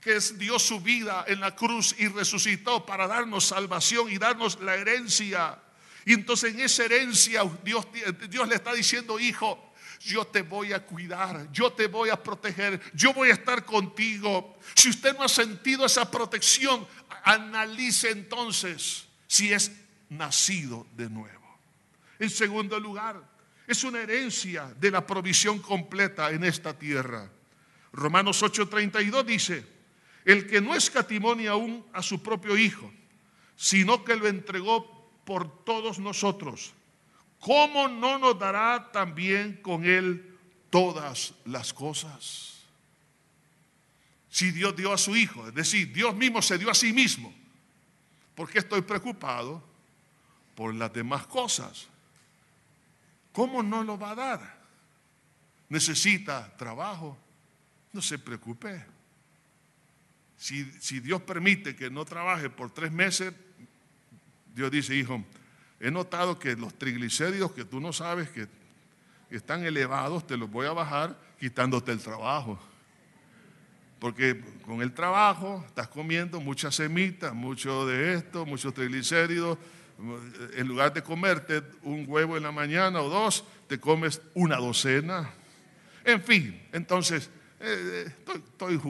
que 0.00 0.20
dio 0.36 0.58
su 0.58 0.80
vida 0.80 1.24
en 1.26 1.40
la 1.40 1.54
cruz 1.56 1.94
y 1.98 2.08
resucitó 2.08 2.84
para 2.84 3.06
darnos 3.06 3.46
salvación 3.46 4.10
y 4.10 4.18
darnos 4.18 4.60
la 4.60 4.76
herencia. 4.76 5.58
Y 6.04 6.12
entonces 6.12 6.54
en 6.54 6.60
esa 6.60 6.84
herencia 6.84 7.42
Dios, 7.64 7.86
Dios 8.28 8.48
le 8.48 8.54
está 8.54 8.74
diciendo, 8.74 9.18
hijo, 9.18 9.72
yo 10.00 10.26
te 10.26 10.42
voy 10.42 10.72
a 10.72 10.84
cuidar, 10.84 11.50
yo 11.50 11.72
te 11.72 11.88
voy 11.88 12.10
a 12.10 12.22
proteger, 12.22 12.80
yo 12.94 13.12
voy 13.14 13.30
a 13.30 13.32
estar 13.32 13.64
contigo. 13.64 14.58
Si 14.74 14.90
usted 14.90 15.16
no 15.16 15.24
ha 15.24 15.28
sentido 15.28 15.86
esa 15.86 16.08
protección, 16.08 16.86
analice 17.24 18.10
entonces 18.10 19.07
si 19.28 19.52
es 19.52 19.70
nacido 20.08 20.86
de 20.96 21.08
nuevo. 21.08 21.58
En 22.18 22.30
segundo 22.30 22.80
lugar, 22.80 23.22
es 23.68 23.84
una 23.84 24.00
herencia 24.00 24.74
de 24.80 24.90
la 24.90 25.06
provisión 25.06 25.60
completa 25.60 26.30
en 26.30 26.42
esta 26.42 26.76
tierra. 26.76 27.30
Romanos 27.92 28.42
8:32 28.42 29.24
dice, 29.24 29.64
el 30.24 30.46
que 30.46 30.60
no 30.60 30.74
escatimonia 30.74 31.52
aún 31.52 31.86
a 31.92 32.02
su 32.02 32.22
propio 32.22 32.56
Hijo, 32.56 32.90
sino 33.56 34.04
que 34.04 34.16
lo 34.16 34.26
entregó 34.26 35.10
por 35.24 35.64
todos 35.64 35.98
nosotros, 35.98 36.72
¿cómo 37.38 37.88
no 37.88 38.18
nos 38.18 38.38
dará 38.38 38.90
también 38.90 39.60
con 39.62 39.84
Él 39.84 40.38
todas 40.70 41.34
las 41.44 41.74
cosas? 41.74 42.64
Si 44.30 44.50
Dios 44.50 44.74
dio 44.76 44.92
a 44.92 44.98
su 44.98 45.14
Hijo, 45.14 45.46
es 45.48 45.54
decir, 45.54 45.92
Dios 45.92 46.14
mismo 46.14 46.40
se 46.40 46.56
dio 46.56 46.70
a 46.70 46.74
sí 46.74 46.92
mismo, 46.92 47.34
¿por 48.38 48.48
qué 48.48 48.60
estoy 48.60 48.82
preocupado 48.82 49.60
por 50.54 50.72
las 50.72 50.92
demás 50.92 51.26
cosas? 51.26 51.88
¿Cómo 53.32 53.64
no 53.64 53.82
lo 53.82 53.98
va 53.98 54.12
a 54.12 54.14
dar? 54.14 54.58
Necesita 55.68 56.56
trabajo, 56.56 57.18
no 57.92 58.00
se 58.00 58.16
preocupe 58.16 58.86
si, 60.36 61.00
Dios 61.00 61.20
permite 61.22 61.74
que 61.74 61.90
no 61.90 62.04
trabaje 62.04 62.48
por 62.48 62.70
tres 62.70 62.92
meses, 62.92 63.34
Dios 64.54 64.70
dice, 64.70 64.94
hijo, 64.94 65.24
he 65.80 65.90
notado 65.90 66.38
que 66.38 66.54
los 66.54 66.78
triglicéridos 66.78 67.50
que 67.50 67.64
tú 67.64 67.80
no 67.80 67.92
sabes 67.92 68.30
que 68.30 68.46
están 69.30 69.64
elevados, 69.64 70.28
te 70.28 70.36
los 70.36 70.48
voy 70.48 70.68
a 70.68 70.72
bajar 70.72 71.18
quitándote 71.40 71.90
el 71.90 71.98
trabajo. 71.98 72.56
Porque 73.98 74.40
con 74.64 74.80
el 74.80 74.92
trabajo 74.92 75.64
estás 75.66 75.88
comiendo 75.88 76.40
muchas 76.40 76.76
semitas, 76.76 77.34
mucho 77.34 77.86
de 77.86 78.14
esto, 78.14 78.46
muchos 78.46 78.72
triglicéridos. 78.72 79.58
En 80.54 80.68
lugar 80.68 80.92
de 80.92 81.02
comerte 81.02 81.62
un 81.82 82.04
huevo 82.06 82.36
en 82.36 82.44
la 82.44 82.52
mañana 82.52 83.00
o 83.00 83.08
dos, 83.08 83.44
te 83.66 83.80
comes 83.80 84.22
una 84.34 84.56
docena. 84.56 85.30
En 86.04 86.22
fin, 86.22 86.62
entonces 86.72 87.28
eh, 87.58 88.06
estoy, 88.06 88.80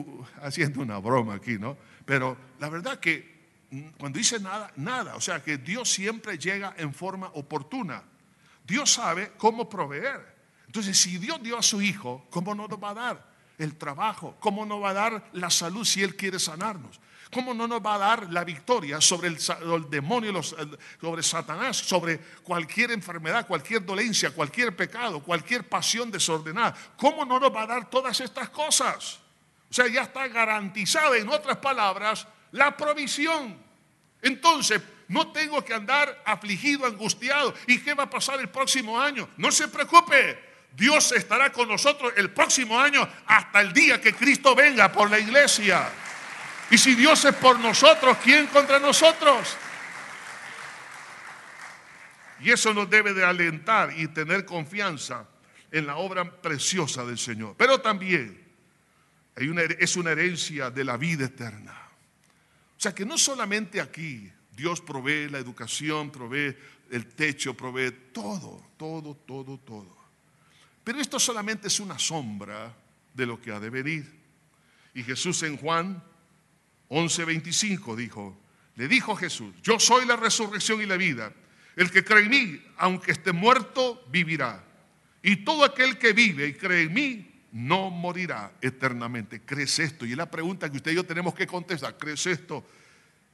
haciendo 0.43 0.81
una 0.81 0.99
broma 0.99 1.35
aquí, 1.35 1.57
¿no? 1.57 1.75
Pero 2.05 2.37
la 2.59 2.69
verdad 2.69 2.99
que 2.99 3.65
mm, 3.71 3.89
cuando 3.97 4.19
dice 4.19 4.39
nada, 4.39 4.71
nada, 4.75 5.15
o 5.15 5.21
sea 5.21 5.43
que 5.43 5.57
Dios 5.57 5.89
siempre 5.89 6.37
llega 6.37 6.75
en 6.77 6.93
forma 6.93 7.31
oportuna. 7.33 8.03
Dios 8.63 8.93
sabe 8.93 9.31
cómo 9.37 9.67
proveer. 9.67 10.37
Entonces, 10.67 10.95
si 10.95 11.17
Dios 11.17 11.41
dio 11.41 11.57
a 11.57 11.63
su 11.63 11.81
Hijo, 11.81 12.27
¿cómo 12.29 12.53
no 12.53 12.67
nos 12.67 12.81
va 12.81 12.91
a 12.91 12.93
dar 12.93 13.28
el 13.59 13.75
trabajo? 13.75 14.35
¿Cómo 14.39 14.65
no 14.65 14.79
va 14.79 14.89
a 14.89 14.93
dar 14.93 15.29
la 15.33 15.49
salud 15.49 15.85
si 15.85 16.01
Él 16.01 16.15
quiere 16.15 16.39
sanarnos? 16.39 16.99
¿Cómo 17.31 17.53
no 17.53 17.67
nos 17.67 17.85
va 17.85 17.95
a 17.95 17.99
dar 17.99 18.33
la 18.33 18.43
victoria 18.43 18.99
sobre 18.99 19.27
el, 19.27 19.37
demonio, 19.89 20.41
sobre 20.41 21.21
Satanás, 21.21 21.77
sobre 21.77 22.17
cualquier 22.41 22.91
enfermedad, 22.91 23.45
cualquier 23.45 23.85
dolencia, 23.85 24.31
cualquier 24.31 24.75
pecado, 24.75 25.21
cualquier 25.21 25.67
pasión 25.69 26.09
desordenada? 26.09 26.75
¿Cómo 26.97 27.25
no 27.25 27.39
nos 27.39 27.55
va 27.55 27.63
a 27.63 27.67
dar 27.67 27.89
todas 27.89 28.19
estas 28.19 28.49
cosas? 28.49 29.19
O 29.69 29.73
sea, 29.73 29.87
ya 29.87 30.01
está 30.03 30.27
garantizada, 30.27 31.17
en 31.17 31.29
otras 31.29 31.57
palabras, 31.57 32.27
la 32.51 32.75
provisión. 32.75 33.55
Entonces, 34.23 34.81
no 35.07 35.31
tengo 35.31 35.63
que 35.63 35.75
andar 35.75 36.23
afligido, 36.25 36.87
angustiado. 36.87 37.53
¿Y 37.67 37.77
qué 37.79 37.93
va 37.93 38.03
a 38.03 38.09
pasar 38.09 38.39
el 38.39 38.49
próximo 38.49 38.99
año? 38.99 39.29
No 39.37 39.51
se 39.51 39.67
preocupe. 39.67 40.48
Dios 40.71 41.11
estará 41.11 41.51
con 41.51 41.67
nosotros 41.67 42.13
el 42.15 42.31
próximo 42.31 42.79
año 42.79 43.07
hasta 43.25 43.61
el 43.61 43.73
día 43.73 43.99
que 43.99 44.13
Cristo 44.13 44.55
venga 44.55 44.91
por 44.91 45.09
la 45.09 45.19
iglesia. 45.19 45.89
Y 46.71 46.77
si 46.77 46.95
Dios 46.95 47.23
es 47.25 47.35
por 47.35 47.59
nosotros, 47.59 48.17
¿quién 48.23 48.47
contra 48.47 48.79
nosotros? 48.79 49.57
Y 52.41 52.51
eso 52.51 52.73
nos 52.73 52.89
debe 52.89 53.13
de 53.13 53.25
alentar 53.25 53.91
y 53.97 54.07
tener 54.07 54.45
confianza 54.45 55.27
en 55.71 55.85
la 55.87 55.97
obra 55.97 56.41
preciosa 56.41 57.03
del 57.03 57.17
Señor. 57.17 57.55
Pero 57.57 57.81
también 57.81 58.47
es 59.35 59.95
una 59.95 60.11
herencia 60.11 60.69
de 60.69 60.83
la 60.83 60.97
vida 60.97 61.25
eterna. 61.25 61.75
O 62.77 62.81
sea 62.81 62.95
que 62.95 63.05
no 63.05 63.17
solamente 63.17 63.81
aquí 63.81 64.31
Dios 64.51 64.79
provee 64.81 65.27
la 65.29 65.37
educación, 65.37 66.11
provee 66.11 66.55
el 66.91 67.07
techo, 67.07 67.55
provee 67.55 68.11
todo, 68.13 68.71
todo, 68.77 69.15
todo, 69.15 69.57
todo. 69.59 69.98
Pero 70.89 71.01
esto 71.01 71.19
solamente 71.19 71.67
es 71.67 71.79
una 71.79 71.99
sombra 71.99 72.75
de 73.13 73.25
lo 73.27 73.39
que 73.39 73.51
ha 73.51 73.59
de 73.59 73.69
venir. 73.69 74.11
Y 74.95 75.03
Jesús 75.03 75.43
en 75.43 75.55
Juan 75.55 76.03
11:25 76.89 77.95
dijo, 77.95 78.35
le 78.75 78.87
dijo 78.87 79.15
Jesús, 79.15 79.53
yo 79.61 79.79
soy 79.79 80.07
la 80.07 80.15
resurrección 80.15 80.81
y 80.81 80.87
la 80.87 80.97
vida. 80.97 81.31
El 81.75 81.91
que 81.91 82.03
cree 82.03 82.23
en 82.23 82.29
mí, 82.31 82.63
aunque 82.77 83.11
esté 83.11 83.33
muerto, 83.33 84.03
vivirá. 84.09 84.63
Y 85.21 85.35
todo 85.45 85.63
aquel 85.63 85.99
que 85.99 86.11
vive 86.11 86.47
y 86.47 86.53
cree 86.55 86.81
en 86.81 86.93
mí, 86.95 87.43
no 87.51 87.91
morirá 87.91 88.53
eternamente. 88.59 89.41
¿Crees 89.41 89.77
esto? 89.77 90.07
Y 90.07 90.13
es 90.13 90.17
la 90.17 90.31
pregunta 90.31 90.71
que 90.71 90.77
usted 90.77 90.93
y 90.93 90.95
yo 90.95 91.05
tenemos 91.05 91.35
que 91.35 91.45
contestar. 91.45 91.99
¿Crees 91.99 92.25
esto? 92.25 92.67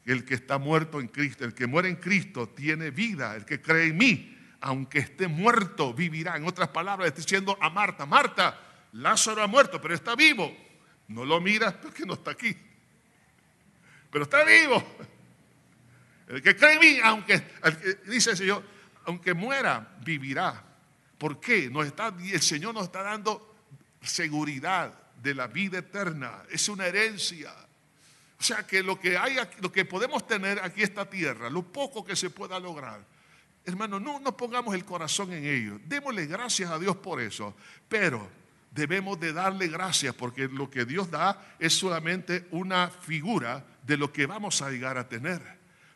El 0.03 0.25
que 0.25 0.33
está 0.33 0.57
muerto 0.57 0.99
en 0.99 1.07
Cristo, 1.07 1.45
el 1.45 1.53
que 1.53 1.67
muere 1.67 1.87
en 1.87 1.95
Cristo 1.95 2.49
tiene 2.49 2.91
vida. 2.91 3.33
El 3.33 3.45
que 3.45 3.61
cree 3.61 3.85
en 3.85 3.97
mí, 3.97 4.34
aunque 4.65 4.99
esté 4.99 5.27
muerto, 5.27 5.93
vivirá. 5.93 6.35
En 6.37 6.47
otras 6.47 6.69
palabras, 6.69 7.07
estoy 7.07 7.23
diciendo 7.23 7.57
a 7.61 7.69
Marta, 7.69 8.05
Marta, 8.05 8.59
Lázaro 8.93 9.41
ha 9.41 9.47
muerto, 9.47 9.81
pero 9.81 9.93
está 9.93 10.15
vivo. 10.15 10.55
No 11.07 11.23
lo 11.23 11.39
miras 11.39 11.73
porque 11.73 12.05
no 12.05 12.13
está 12.13 12.31
aquí 12.31 12.55
pero 14.15 14.23
está 14.23 14.45
vivo. 14.45 14.81
El 16.29 16.41
que 16.41 16.55
cree 16.55 16.75
en 16.75 16.79
mí, 16.79 16.99
aunque, 17.03 17.43
dice 18.05 18.31
el 18.31 18.37
Señor, 18.37 18.63
aunque 19.03 19.33
muera, 19.33 19.97
vivirá. 20.05 20.63
¿Por 21.17 21.41
qué? 21.41 21.69
Nos 21.69 21.85
está, 21.85 22.15
el 22.17 22.41
Señor 22.41 22.73
nos 22.73 22.85
está 22.85 23.03
dando 23.03 23.57
seguridad 24.01 24.93
de 25.21 25.35
la 25.35 25.47
vida 25.47 25.79
eterna. 25.79 26.43
Es 26.49 26.69
una 26.69 26.87
herencia. 26.87 27.53
O 28.39 28.41
sea 28.41 28.65
que 28.65 28.81
lo 28.81 28.97
que 28.97 29.17
hay, 29.17 29.35
lo 29.59 29.69
que 29.69 29.83
podemos 29.83 30.25
tener 30.25 30.61
aquí 30.63 30.81
esta 30.81 31.09
tierra, 31.09 31.49
lo 31.49 31.63
poco 31.63 32.05
que 32.05 32.15
se 32.15 32.29
pueda 32.29 32.57
lograr, 32.57 33.05
hermano, 33.65 33.99
no 33.99 34.37
pongamos 34.37 34.75
el 34.75 34.85
corazón 34.85 35.33
en 35.33 35.45
ello. 35.45 35.79
Démosle 35.85 36.25
gracias 36.25 36.71
a 36.71 36.79
Dios 36.79 36.95
por 36.97 37.21
eso. 37.21 37.55
Pero 37.87 38.29
debemos 38.75 39.17
de 39.19 39.31
darle 39.31 39.69
gracias 39.69 40.13
porque 40.13 40.47
lo 40.49 40.69
que 40.69 40.83
Dios 40.85 41.09
da 41.09 41.55
es 41.57 41.73
solamente 41.73 42.45
una 42.51 42.89
figura 42.89 43.65
de 43.83 43.95
lo 43.95 44.11
que 44.11 44.25
vamos 44.25 44.61
a 44.61 44.69
llegar 44.69 44.97
a 44.97 45.07
tener. 45.07 45.41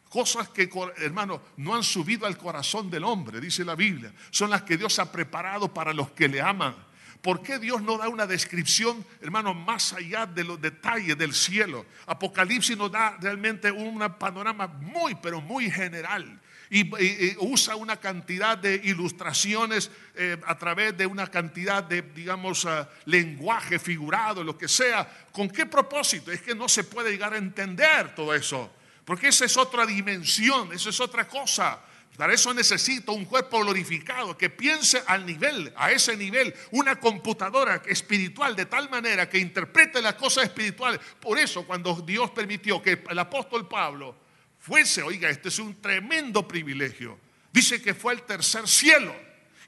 Cosas 0.07 0.49
que, 0.49 0.70
hermano, 0.97 1.41
no 1.57 1.76
han 1.76 1.84
subido 1.84 2.26
al 2.26 2.38
corazón 2.38 2.89
del 2.89 3.03
hombre, 3.03 3.39
dice 3.41 3.63
la 3.63 3.76
Biblia. 3.76 4.11
Son 4.32 4.49
las 4.49 4.63
que 4.63 4.78
Dios 4.78 4.97
ha 4.97 5.11
preparado 5.11 5.72
para 5.72 5.93
los 5.93 6.11
que 6.11 6.28
le 6.28 6.41
aman. 6.41 6.74
¿Por 7.22 7.43
qué 7.43 7.59
Dios 7.59 7.82
no 7.82 7.97
da 7.97 8.07
una 8.07 8.26
descripción, 8.26 9.05
hermano, 9.22 9.53
más 9.53 9.91
allá 9.91 10.26
de 10.26 10.45
los 10.45 10.59
detalles 10.59 11.17
del 11.17 11.34
cielo? 11.34 11.86
Apocalipsis 12.07 12.78
nos 12.78 12.91
da 12.91 13.17
realmente 13.20 13.70
un 13.70 13.99
panorama 14.17 14.67
muy, 14.67 15.15
pero 15.15 15.41
muy 15.41 15.70
general 15.70 16.39
y, 16.70 17.36
usa 17.39 17.76
una 17.76 17.97
cantidad 17.97 18.57
de 18.57 18.76
ilustraciones 18.84 19.89
eh, 20.15 20.38
a 20.45 20.57
través 20.57 20.95
de 20.97 21.05
una 21.05 21.28
cantidad 21.28 21.84
de, 21.84 22.01
digamos, 22.01 22.65
ah, 22.65 22.88
lenguaje 23.05 23.80
figurado, 23.80 24.43
lo 24.43 24.57
que 24.57 24.67
sea. 24.67 25.07
¿Con 25.32 25.49
qué 25.49 25.65
propósito? 25.65 26.32
Es 26.32 26.41
que 26.41 26.53
no 26.53 26.70
se 26.70 26.84
puede 26.84 27.11
llegar 27.11 27.34
a 27.34 27.38
entender 27.38 28.13
todo 28.13 28.34
eso, 28.34 28.72
porque 29.03 29.30
esa 29.30 29.45
es 29.45 29.57
otra 29.57 29.86
dimensión, 29.86 30.72
eso 30.72 30.89
es 30.89 30.99
otra 30.99 31.28
cosa. 31.28 31.80
Para 32.15 32.34
eso 32.34 32.53
necesito 32.53 33.13
un 33.13 33.24
cuerpo 33.24 33.61
glorificado 33.61 34.38
que 34.38 34.49
piense 34.49 35.01
al 35.07 35.26
nivel, 35.26 35.72
a 35.78 35.89
ese 35.89 36.17
nivel, 36.17 36.53
una 36.72 36.99
computadora 36.99 37.82
espiritual 37.86 38.57
de 38.57 38.65
tal 38.65 38.89
manera 38.89 39.30
que 39.30 39.38
interprete 39.38 40.01
las 40.01 40.15
cosas 40.15 40.43
espirituales. 40.43 40.99
Por 41.22 41.39
eso 41.39 41.65
cuando 41.65 41.95
Dios 41.95 42.30
permitió 42.32 42.82
que 42.82 43.03
el 43.09 43.20
apóstol 43.20 43.70
Pablo 43.70 44.17
fuese, 44.60 45.01
oiga, 45.01 45.30
este 45.30 45.49
es 45.49 45.60
un 45.60 45.82
tremendo 45.82 46.47
privilegio. 46.47 47.18
Dice 47.51 47.82
que 47.82 47.93
fue 47.93 48.14
al 48.14 48.26
tercer 48.26 48.68
cielo 48.68 49.16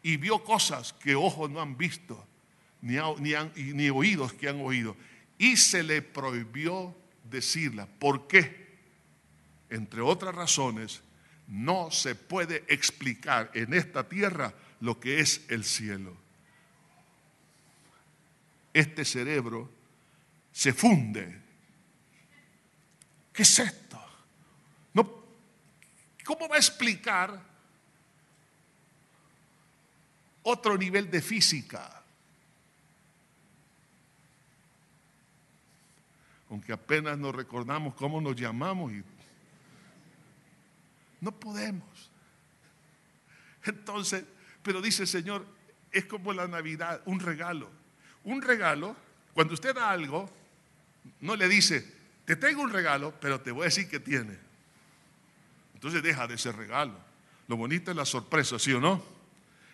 y 0.03 0.17
vio 0.17 0.43
cosas 0.43 0.93
que 0.93 1.15
ojos 1.15 1.49
no 1.49 1.61
han 1.61 1.77
visto, 1.77 2.27
ni, 2.81 2.97
ni, 3.73 3.89
oídos 3.89 4.33
que 4.33 4.49
han 4.49 4.61
oído. 4.61 4.95
Y 5.37 5.57
se 5.57 5.83
le 5.83 6.01
prohibió 6.01 6.95
decirla. 7.23 7.87
¿Por 7.87 8.27
qué? 8.27 8.77
Entre 9.69 10.01
otras 10.01 10.35
razones, 10.35 11.01
no 11.47 11.89
se 11.91 12.15
puede 12.15 12.63
explicar 12.67 13.51
en 13.53 13.73
esta 13.73 14.07
tierra 14.07 14.53
lo 14.79 14.99
que 14.99 15.19
es 15.19 15.41
el 15.49 15.63
cielo. 15.63 16.15
Este 18.73 19.03
cerebro 19.03 19.69
se 20.51 20.73
funde. 20.73 21.41
¿Qué 23.33 23.43
es 23.43 23.59
esto? 23.59 23.80
¿Cómo 26.23 26.47
va 26.47 26.55
a 26.55 26.59
explicar 26.59 27.41
otro 30.43 30.77
nivel 30.77 31.09
de 31.09 31.21
física? 31.21 32.01
Aunque 36.49 36.73
apenas 36.73 37.17
nos 37.17 37.33
recordamos 37.33 37.95
cómo 37.95 38.19
nos 38.19 38.35
llamamos 38.35 38.91
y 38.91 39.03
no 41.21 41.31
podemos. 41.31 42.11
Entonces, 43.63 44.25
pero 44.61 44.81
dice 44.81 45.03
el 45.03 45.07
Señor, 45.07 45.45
es 45.91 46.05
como 46.05 46.33
la 46.33 46.47
Navidad, 46.47 47.01
un 47.05 47.19
regalo. 47.19 47.69
Un 48.23 48.41
regalo, 48.41 48.95
cuando 49.33 49.53
usted 49.53 49.73
da 49.73 49.89
algo, 49.89 50.29
no 51.21 51.35
le 51.35 51.47
dice, 51.47 51.87
te 52.25 52.35
tengo 52.35 52.61
un 52.61 52.71
regalo, 52.71 53.13
pero 53.19 53.41
te 53.41 53.51
voy 53.51 53.63
a 53.63 53.65
decir 53.65 53.89
que 53.89 53.99
tiene. 53.99 54.50
Entonces 55.81 56.03
deja 56.03 56.27
de 56.27 56.37
ser 56.37 56.55
regalo. 56.55 56.93
Lo 57.47 57.57
bonito 57.57 57.89
es 57.89 57.97
la 57.97 58.05
sorpresa, 58.05 58.59
¿sí 58.59 58.71
o 58.71 58.79
no? 58.79 59.03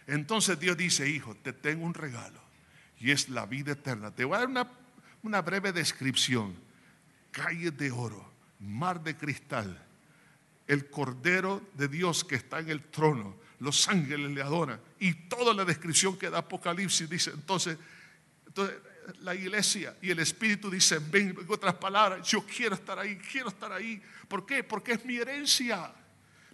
Entonces 0.08 0.58
Dios 0.58 0.78
dice, 0.78 1.10
hijo, 1.10 1.36
te 1.36 1.52
tengo 1.52 1.86
un 1.86 1.94
regalo 1.94 2.40
y 2.98 3.12
es 3.12 3.28
la 3.28 3.46
vida 3.46 3.74
eterna. 3.74 4.10
Te 4.12 4.24
voy 4.24 4.38
a 4.38 4.48
dar 4.48 4.70
una, 5.22 5.42
breve 5.42 5.74
descripción. 5.74 6.56
Calles 7.32 7.78
de 7.78 7.92
oro, 7.92 8.26
mar 8.62 9.04
de 9.04 9.18
cristal, 9.18 9.78
el 10.66 10.90
Cordero 10.90 11.62
de 11.74 11.90
Dios 11.90 12.24
que 12.24 12.36
está 12.36 12.60
en 12.60 12.70
el 12.70 12.84
trono, 12.84 13.36
los 13.60 13.90
ángeles 13.90 14.32
le 14.32 14.42
adoran 14.42 14.80
y 15.00 15.14
toda 15.14 15.54
la 15.54 15.66
descripción 15.66 16.18
que 16.18 16.30
da 16.30 16.38
Apocalipsis 16.38 17.10
dice, 17.10 17.32
entonces, 17.32 17.78
entonces 18.46 18.78
la 19.20 19.34
iglesia 19.34 19.96
y 20.02 20.12
el 20.12 20.20
Espíritu 20.20 20.70
dicen, 20.70 21.10
ven, 21.10 21.38
en 21.40 21.46
otras 21.50 21.76
palabras, 21.76 22.28
yo 22.28 22.46
quiero 22.46 22.76
estar 22.76 23.00
ahí, 23.00 23.18
quiero 23.18 23.50
estar 23.50 23.72
ahí. 23.72 24.02
¿Por 24.28 24.46
qué? 24.46 24.64
Porque 24.64 24.94
es 24.94 25.06
mi 25.06 25.18
herencia. 25.18 25.92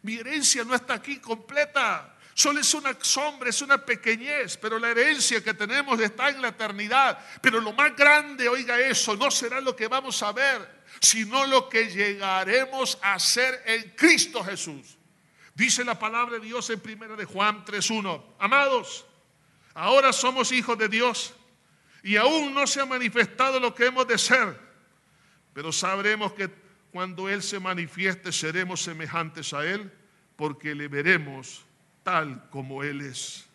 Mi 0.01 0.15
herencia 0.15 0.63
no 0.63 0.75
está 0.75 0.95
aquí 0.95 1.17
completa. 1.17 2.17
Solo 2.35 2.59
es 2.59 2.73
una 2.73 2.97
sombra, 2.99 3.49
es 3.49 3.61
una 3.61 3.83
pequeñez, 3.83 4.57
pero 4.57 4.79
la 4.79 4.89
herencia 4.89 5.43
que 5.43 5.53
tenemos 5.53 5.99
está 5.99 6.29
en 6.29 6.41
la 6.41 6.49
eternidad. 6.49 7.19
Pero 7.41 7.61
lo 7.61 7.73
más 7.73 7.95
grande, 7.95 8.47
oiga 8.49 8.79
eso, 8.79 9.15
no 9.15 9.29
será 9.29 9.61
lo 9.61 9.75
que 9.75 9.87
vamos 9.87 10.21
a 10.23 10.31
ver, 10.31 10.83
sino 10.99 11.45
lo 11.45 11.69
que 11.69 11.89
llegaremos 11.89 12.97
a 13.01 13.19
ser 13.19 13.61
en 13.65 13.91
Cristo 13.95 14.43
Jesús. 14.43 14.97
Dice 15.53 15.83
la 15.83 15.97
palabra 15.97 16.39
de 16.39 16.45
Dios 16.45 16.69
en 16.71 16.81
1 16.83 17.15
de 17.15 17.25
Juan 17.25 17.63
3.1. 17.63 18.23
Amados, 18.39 19.05
ahora 19.75 20.11
somos 20.11 20.51
hijos 20.51 20.77
de 20.77 20.89
Dios 20.89 21.35
y 22.03 22.17
aún 22.17 22.53
no 22.53 22.67
se 22.67 22.81
ha 22.81 22.85
manifestado 22.85 23.59
lo 23.59 23.73
que 23.73 23.85
hemos 23.85 24.05
de 24.07 24.17
ser, 24.17 24.59
pero 25.53 25.71
sabremos 25.71 26.33
que 26.33 26.49
cuando 26.91 27.29
Él 27.29 27.41
se 27.41 27.59
manifieste 27.59 28.31
seremos 28.31 28.83
semejantes 28.83 29.53
a 29.53 29.65
Él, 29.65 29.91
porque 30.35 30.75
le 30.75 30.89
veremos 30.89 31.65
tal 32.03 32.49
como 32.49 32.83
Él 32.83 33.01
es. 33.01 33.47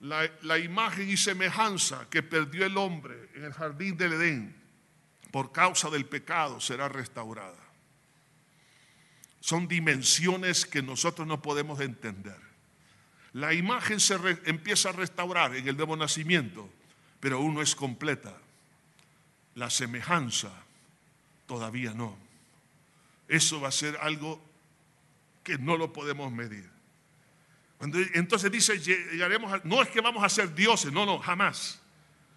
la, 0.00 0.58
imagen 0.58 1.08
y 1.08 1.16
semejanza 1.16 2.06
que 2.10 2.22
perdió 2.22 2.66
el 2.66 2.76
hombre 2.76 3.30
en 3.34 3.44
el 3.44 3.52
jardín 3.52 3.96
del 3.96 4.12
Edén 4.14 4.66
por 5.30 5.52
causa 5.52 5.90
del 5.90 6.06
pecado 6.06 6.60
será 6.60 6.88
restaurada. 6.88 7.62
Son 9.40 9.68
dimensiones 9.68 10.66
que 10.66 10.82
nosotros 10.82 11.26
no 11.26 11.42
podemos 11.42 11.80
entender. 11.80 12.45
La 13.36 13.52
imagen 13.52 14.00
se 14.00 14.14
empieza 14.46 14.88
a 14.88 14.92
restaurar 14.92 15.54
en 15.54 15.68
el 15.68 15.76
nuevo 15.76 15.94
nacimiento, 15.94 16.70
pero 17.20 17.36
aún 17.36 17.52
no 17.52 17.60
es 17.60 17.74
completa. 17.74 18.34
La 19.56 19.68
semejanza 19.68 20.50
todavía 21.46 21.92
no. 21.92 22.16
Eso 23.28 23.60
va 23.60 23.68
a 23.68 23.72
ser 23.72 23.98
algo 24.00 24.42
que 25.44 25.58
no 25.58 25.76
lo 25.76 25.92
podemos 25.92 26.32
medir. 26.32 26.66
Cuando- 27.76 27.98
entonces 28.14 28.50
dice, 28.50 28.78
llegaremos 28.78 29.62
no 29.64 29.82
es 29.82 29.90
que 29.90 30.00
vamos 30.00 30.24
a 30.24 30.30
ser 30.30 30.54
dioses, 30.54 30.90
no, 30.90 31.04
no, 31.04 31.18
jamás, 31.18 31.78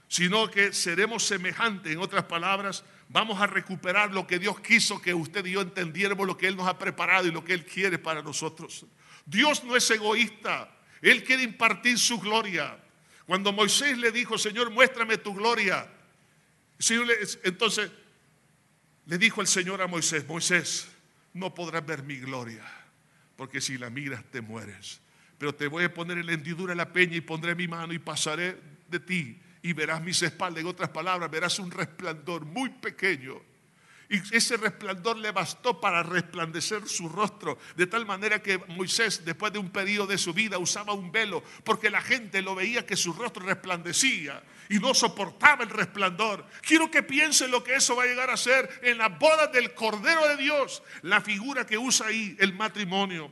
sino 0.10 0.52
que 0.52 0.74
seremos 0.74 1.24
semejantes, 1.24 1.94
en 1.94 2.00
otras 2.00 2.26
palabras, 2.26 2.84
vamos 3.08 3.40
a 3.40 3.48
recuperar 3.48 4.12
lo 4.12 4.28
que 4.28 4.38
Dios 4.38 4.60
quiso 4.60 5.02
que 5.02 5.14
usted 5.14 5.46
y 5.46 5.52
yo 5.52 5.62
entendiéramos, 5.62 6.28
lo 6.28 6.38
que 6.38 6.48
Él 6.48 6.58
nos 6.58 6.68
ha 6.68 6.78
preparado 6.78 7.26
y 7.26 7.32
lo 7.32 7.46
que 7.46 7.54
Él 7.54 7.66
quiere 7.66 8.00
para 8.00 8.22
nosotros. 8.22 8.86
Dios 9.26 9.64
no 9.64 9.78
es 9.78 9.90
egoísta, 9.92 10.76
Él 11.02 11.24
quiere 11.24 11.44
impartir 11.44 11.98
su 11.98 12.20
gloria. 12.20 12.78
Cuando 13.26 13.54
Moisés 13.54 13.98
le 13.98 14.12
dijo, 14.12 14.38
Señor, 14.38 14.72
muéstrame 14.72 15.18
tu 15.18 15.34
gloria, 15.34 15.88
entonces 17.44 17.92
le 19.06 19.18
dijo 19.18 19.42
el 19.42 19.48
Señor 19.48 19.82
a 19.82 19.88
Moisés, 19.88 20.28
Moisés, 20.28 20.88
no 21.34 21.54
podrás 21.54 21.86
ver 21.86 22.04
mi 22.04 22.18
gloria, 22.18 22.64
porque 23.36 23.62
si 23.62 23.78
la 23.78 23.90
miras 23.90 24.24
te 24.32 24.42
mueres. 24.42 25.00
Pero 25.38 25.54
te 25.54 25.68
voy 25.68 25.84
a 25.86 25.94
poner 25.94 26.18
en 26.18 26.26
la 26.26 26.34
hendidura 26.34 26.72
de 26.72 26.78
la 26.78 26.92
peña 26.92 27.16
y 27.16 27.22
pondré 27.22 27.56
mi 27.56 27.68
mano 27.68 27.94
y 27.94 28.00
pasaré 28.00 28.58
de 28.88 29.00
ti 29.00 29.40
y 29.62 29.74
verás 29.74 30.02
mis 30.02 30.22
espaldas. 30.22 30.62
En 30.62 30.68
otras 30.68 30.90
palabras, 30.90 31.30
verás 31.30 31.60
un 31.60 31.72
resplandor 31.72 32.46
muy 32.46 32.70
pequeño. 32.70 33.42
Y 34.12 34.36
ese 34.36 34.58
resplandor 34.58 35.18
le 35.18 35.32
bastó 35.32 35.80
para 35.80 36.02
resplandecer 36.02 36.88
su 36.88 37.08
rostro, 37.08 37.60
de 37.76 37.86
tal 37.86 38.08
manera 38.08 38.42
que 38.42 38.58
Moisés, 38.70 39.24
después 39.24 39.54
de 39.54 39.60
un 39.60 39.70
periodo 39.70 40.08
de 40.08 40.18
su 40.18 40.34
vida, 40.34 40.58
usaba 40.58 40.94
un 40.94 41.12
velo, 41.12 41.44
porque 41.64 41.92
la 41.92 42.02
gente 42.02 42.42
lo 42.42 42.56
veía 42.56 42.88
que 42.88 42.96
su 42.96 43.14
rostro 43.14 43.46
resplandecía 43.46 44.42
y 44.68 44.80
no 44.80 44.96
soportaba 44.96 45.64
el 45.64 45.70
resplandor. 45.70 46.44
Quiero 46.62 46.90
que 46.90 47.04
piensen 47.04 47.52
lo 47.52 47.64
que 47.64 47.76
eso 47.76 47.96
va 47.96 48.04
a 48.04 48.08
llegar 48.08 48.32
a 48.32 48.38
ser 48.38 48.80
en 48.82 48.98
las 48.98 49.18
bodas 49.20 49.52
del 49.52 49.76
Cordero 49.76 50.28
de 50.28 50.38
Dios, 50.38 50.82
la 51.04 51.22
figura 51.22 51.68
que 51.68 51.78
usa 51.78 52.08
ahí 52.08 52.36
el 52.40 52.54
matrimonio. 52.54 53.32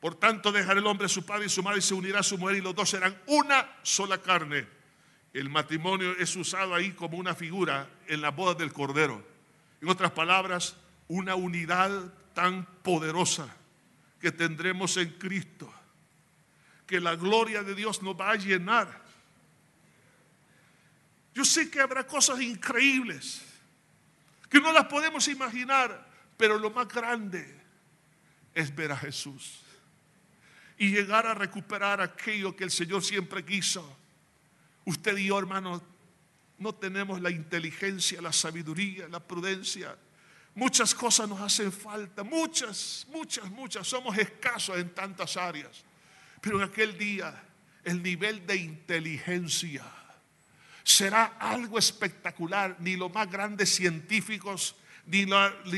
Por 0.00 0.16
tanto, 0.16 0.50
dejará 0.50 0.80
el 0.80 0.86
hombre 0.86 1.06
a 1.06 1.08
su 1.08 1.24
padre 1.24 1.46
y 1.46 1.48
su 1.48 1.62
madre 1.62 1.78
y 1.78 1.82
se 1.82 1.94
unirá 1.94 2.20
a 2.20 2.24
su 2.24 2.38
mujer 2.38 2.56
y 2.56 2.60
los 2.60 2.74
dos 2.74 2.90
serán 2.90 3.16
una 3.26 3.70
sola 3.82 4.18
carne. 4.18 4.66
El 5.32 5.48
matrimonio 5.48 6.16
es 6.18 6.34
usado 6.34 6.74
ahí 6.74 6.90
como 6.90 7.18
una 7.18 7.36
figura 7.36 7.88
en 8.08 8.20
las 8.20 8.34
bodas 8.34 8.58
del 8.58 8.72
Cordero. 8.72 9.29
En 9.80 9.88
otras 9.88 10.12
palabras, 10.12 10.76
una 11.08 11.34
unidad 11.34 12.12
tan 12.34 12.64
poderosa 12.82 13.48
que 14.20 14.30
tendremos 14.30 14.96
en 14.96 15.10
Cristo, 15.18 15.72
que 16.86 17.00
la 17.00 17.16
gloria 17.16 17.62
de 17.62 17.74
Dios 17.74 18.02
nos 18.02 18.18
va 18.18 18.32
a 18.32 18.36
llenar. 18.36 19.02
Yo 21.34 21.44
sé 21.44 21.70
que 21.70 21.80
habrá 21.80 22.06
cosas 22.06 22.40
increíbles 22.40 23.42
que 24.48 24.60
no 24.60 24.72
las 24.72 24.86
podemos 24.86 25.28
imaginar, 25.28 26.08
pero 26.36 26.58
lo 26.58 26.70
más 26.70 26.88
grande 26.88 27.60
es 28.52 28.74
ver 28.74 28.92
a 28.92 28.96
Jesús 28.96 29.60
y 30.76 30.90
llegar 30.90 31.26
a 31.26 31.34
recuperar 31.34 32.00
aquello 32.00 32.56
que 32.56 32.64
el 32.64 32.70
Señor 32.70 33.04
siempre 33.04 33.44
quiso. 33.44 33.96
Usted 34.84 35.16
y 35.18 35.26
yo, 35.26 35.38
hermanos, 35.38 35.82
no 36.60 36.74
tenemos 36.74 37.20
la 37.20 37.30
inteligencia, 37.30 38.20
la 38.20 38.32
sabiduría, 38.32 39.08
la 39.08 39.18
prudencia. 39.18 39.96
Muchas 40.54 40.94
cosas 40.94 41.26
nos 41.26 41.40
hacen 41.40 41.72
falta, 41.72 42.22
muchas, 42.22 43.06
muchas, 43.10 43.50
muchas. 43.50 43.86
Somos 43.88 44.16
escasos 44.18 44.78
en 44.78 44.90
tantas 44.90 45.38
áreas. 45.38 45.82
Pero 46.40 46.58
en 46.58 46.68
aquel 46.68 46.96
día 46.98 47.42
el 47.82 48.02
nivel 48.02 48.46
de 48.46 48.56
inteligencia 48.56 49.84
será 50.84 51.36
algo 51.38 51.78
espectacular. 51.78 52.76
Ni 52.80 52.96
los 52.96 53.12
más 53.12 53.30
grandes 53.30 53.74
científicos, 53.74 54.76
ni, 55.06 55.24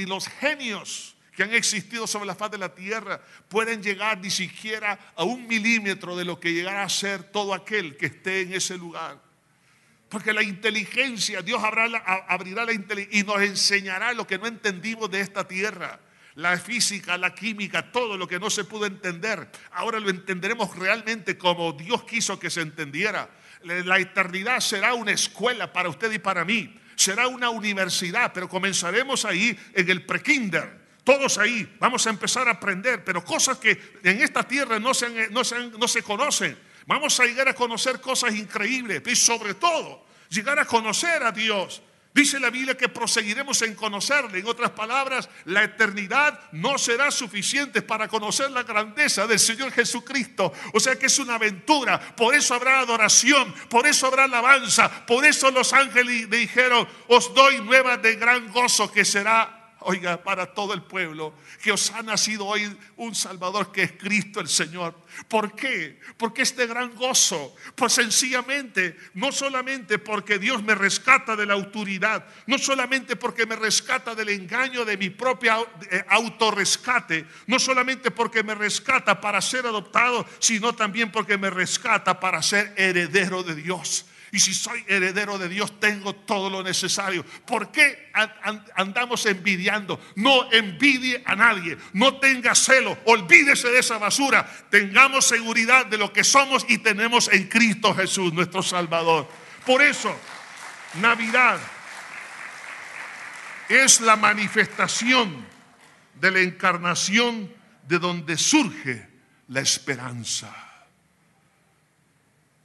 los 0.06 0.26
genios 0.26 1.14
que 1.36 1.44
han 1.44 1.54
existido 1.54 2.08
sobre 2.08 2.26
la 2.26 2.34
faz 2.34 2.50
de 2.50 2.58
la 2.58 2.74
tierra 2.74 3.22
pueden 3.48 3.84
llegar 3.84 4.18
ni 4.18 4.30
siquiera 4.30 4.98
a 5.14 5.22
un 5.22 5.46
milímetro 5.46 6.16
de 6.16 6.24
lo 6.24 6.40
que 6.40 6.52
llegará 6.52 6.82
a 6.82 6.88
ser 6.88 7.22
todo 7.22 7.54
aquel 7.54 7.96
que 7.96 8.06
esté 8.06 8.40
en 8.40 8.54
ese 8.54 8.76
lugar. 8.76 9.31
Porque 10.12 10.34
la 10.34 10.42
inteligencia, 10.42 11.40
Dios 11.40 11.62
abrirá 11.64 12.66
la, 12.66 12.72
inteligencia 12.74 13.18
y 13.18 13.24
nos 13.24 13.40
enseñará 13.40 14.12
lo 14.12 14.26
que 14.26 14.36
no 14.36 14.46
entendimos 14.46 15.10
de 15.10 15.20
esta 15.20 15.48
tierra. 15.48 15.98
La 16.34 16.58
física, 16.58 17.16
la 17.16 17.34
química, 17.34 17.90
todo 17.90 18.18
lo 18.18 18.28
que 18.28 18.38
no 18.38 18.50
se 18.50 18.64
pudo 18.64 18.84
entender. 18.84 19.48
Ahora 19.70 19.98
lo 19.98 20.10
entenderemos 20.10 20.76
realmente 20.76 21.38
como 21.38 21.72
Dios 21.72 22.04
quiso 22.04 22.38
que 22.38 22.50
se 22.50 22.60
entendiera. 22.60 23.30
La 23.62 23.98
eternidad 23.98 24.60
será 24.60 24.92
una 24.92 25.12
escuela 25.12 25.72
para 25.72 25.88
usted 25.88 26.12
y 26.12 26.18
para 26.18 26.44
mí. 26.44 26.78
Será 26.94 27.26
una 27.26 27.48
universidad, 27.48 28.34
pero 28.34 28.50
comenzaremos 28.50 29.24
ahí 29.24 29.58
en 29.72 29.88
el 29.88 30.04
prekinder. 30.04 30.78
Todos 31.04 31.38
ahí 31.38 31.74
vamos 31.80 32.06
a 32.06 32.10
empezar 32.10 32.48
a 32.48 32.52
aprender, 32.52 33.02
pero 33.02 33.24
cosas 33.24 33.56
que 33.56 33.80
en 34.02 34.20
esta 34.20 34.46
tierra 34.46 34.78
no 34.78 34.92
se, 34.92 35.30
no 35.30 35.88
se 35.88 36.02
conocen. 36.02 36.58
Vamos 36.86 37.18
a 37.20 37.24
llegar 37.24 37.48
a 37.48 37.54
conocer 37.54 38.00
cosas 38.00 38.34
increíbles 38.34 39.02
y 39.06 39.16
sobre 39.16 39.54
todo 39.54 40.04
llegar 40.28 40.58
a 40.58 40.64
conocer 40.64 41.22
a 41.22 41.32
Dios. 41.32 41.82
Dice 42.14 42.38
la 42.38 42.50
Biblia 42.50 42.76
que 42.76 42.90
proseguiremos 42.90 43.62
en 43.62 43.74
conocerle. 43.74 44.40
En 44.40 44.46
otras 44.46 44.70
palabras, 44.72 45.30
la 45.46 45.64
eternidad 45.64 46.38
no 46.52 46.76
será 46.76 47.10
suficiente 47.10 47.80
para 47.80 48.06
conocer 48.06 48.50
la 48.50 48.64
grandeza 48.64 49.26
del 49.26 49.38
Señor 49.38 49.72
Jesucristo. 49.72 50.52
O 50.74 50.80
sea 50.80 50.98
que 50.98 51.06
es 51.06 51.18
una 51.18 51.36
aventura. 51.36 51.98
Por 52.14 52.34
eso 52.34 52.54
habrá 52.54 52.80
adoración, 52.80 53.54
por 53.70 53.86
eso 53.86 54.08
habrá 54.08 54.24
alabanza. 54.24 55.06
Por 55.06 55.24
eso 55.24 55.50
los 55.50 55.72
ángeles 55.72 56.28
le 56.28 56.36
dijeron, 56.36 56.86
os 57.08 57.32
doy 57.32 57.62
nuevas 57.62 58.02
de 58.02 58.16
gran 58.16 58.52
gozo 58.52 58.92
que 58.92 59.06
será 59.06 59.61
Oiga, 59.84 60.22
para 60.22 60.46
todo 60.46 60.74
el 60.74 60.82
pueblo, 60.82 61.34
que 61.62 61.72
os 61.72 61.90
ha 61.90 62.02
nacido 62.02 62.46
hoy 62.46 62.76
un 62.96 63.14
Salvador 63.14 63.72
que 63.72 63.82
es 63.82 63.92
Cristo 63.92 64.40
el 64.40 64.48
Señor. 64.48 64.94
¿Por 65.28 65.54
qué? 65.54 66.00
Porque 66.16 66.42
este 66.42 66.66
gran 66.66 66.94
gozo, 66.94 67.54
pues 67.74 67.92
sencillamente, 67.92 68.96
no 69.14 69.32
solamente 69.32 69.98
porque 69.98 70.38
Dios 70.38 70.62
me 70.62 70.74
rescata 70.74 71.36
de 71.36 71.46
la 71.46 71.54
autoridad, 71.54 72.26
no 72.46 72.58
solamente 72.58 73.16
porque 73.16 73.46
me 73.46 73.56
rescata 73.56 74.14
del 74.14 74.28
engaño 74.28 74.84
de 74.84 74.96
mi 74.96 75.10
propia 75.10 75.58
eh, 75.90 76.04
autorrescate, 76.08 77.26
no 77.46 77.58
solamente 77.58 78.10
porque 78.10 78.42
me 78.42 78.54
rescata 78.54 79.20
para 79.20 79.40
ser 79.40 79.66
adoptado, 79.66 80.26
sino 80.38 80.74
también 80.74 81.10
porque 81.10 81.38
me 81.38 81.50
rescata 81.50 82.18
para 82.18 82.42
ser 82.42 82.74
heredero 82.76 83.42
de 83.42 83.54
Dios. 83.54 84.06
Y 84.34 84.40
si 84.40 84.54
soy 84.54 84.82
heredero 84.88 85.36
de 85.38 85.46
Dios, 85.48 85.78
tengo 85.78 86.14
todo 86.14 86.48
lo 86.48 86.62
necesario. 86.62 87.22
¿Por 87.46 87.70
qué 87.70 88.08
an- 88.14 88.32
an- 88.42 88.64
andamos 88.76 89.26
envidiando? 89.26 90.00
No 90.16 90.50
envidie 90.50 91.22
a 91.26 91.36
nadie. 91.36 91.76
No 91.92 92.16
tenga 92.18 92.54
celo. 92.54 92.98
Olvídese 93.04 93.68
de 93.68 93.80
esa 93.80 93.98
basura. 93.98 94.44
Tengamos 94.70 95.26
seguridad 95.26 95.84
de 95.84 95.98
lo 95.98 96.14
que 96.14 96.24
somos 96.24 96.64
y 96.66 96.78
tenemos 96.78 97.28
en 97.28 97.46
Cristo 97.46 97.94
Jesús, 97.94 98.32
nuestro 98.32 98.62
Salvador. 98.62 99.28
Por 99.66 99.82
eso, 99.82 100.18
Navidad 100.94 101.60
es 103.68 104.00
la 104.00 104.16
manifestación 104.16 105.44
de 106.14 106.30
la 106.30 106.40
encarnación 106.40 107.52
de 107.86 107.98
donde 107.98 108.38
surge 108.38 109.08
la 109.48 109.60
esperanza. 109.60 110.54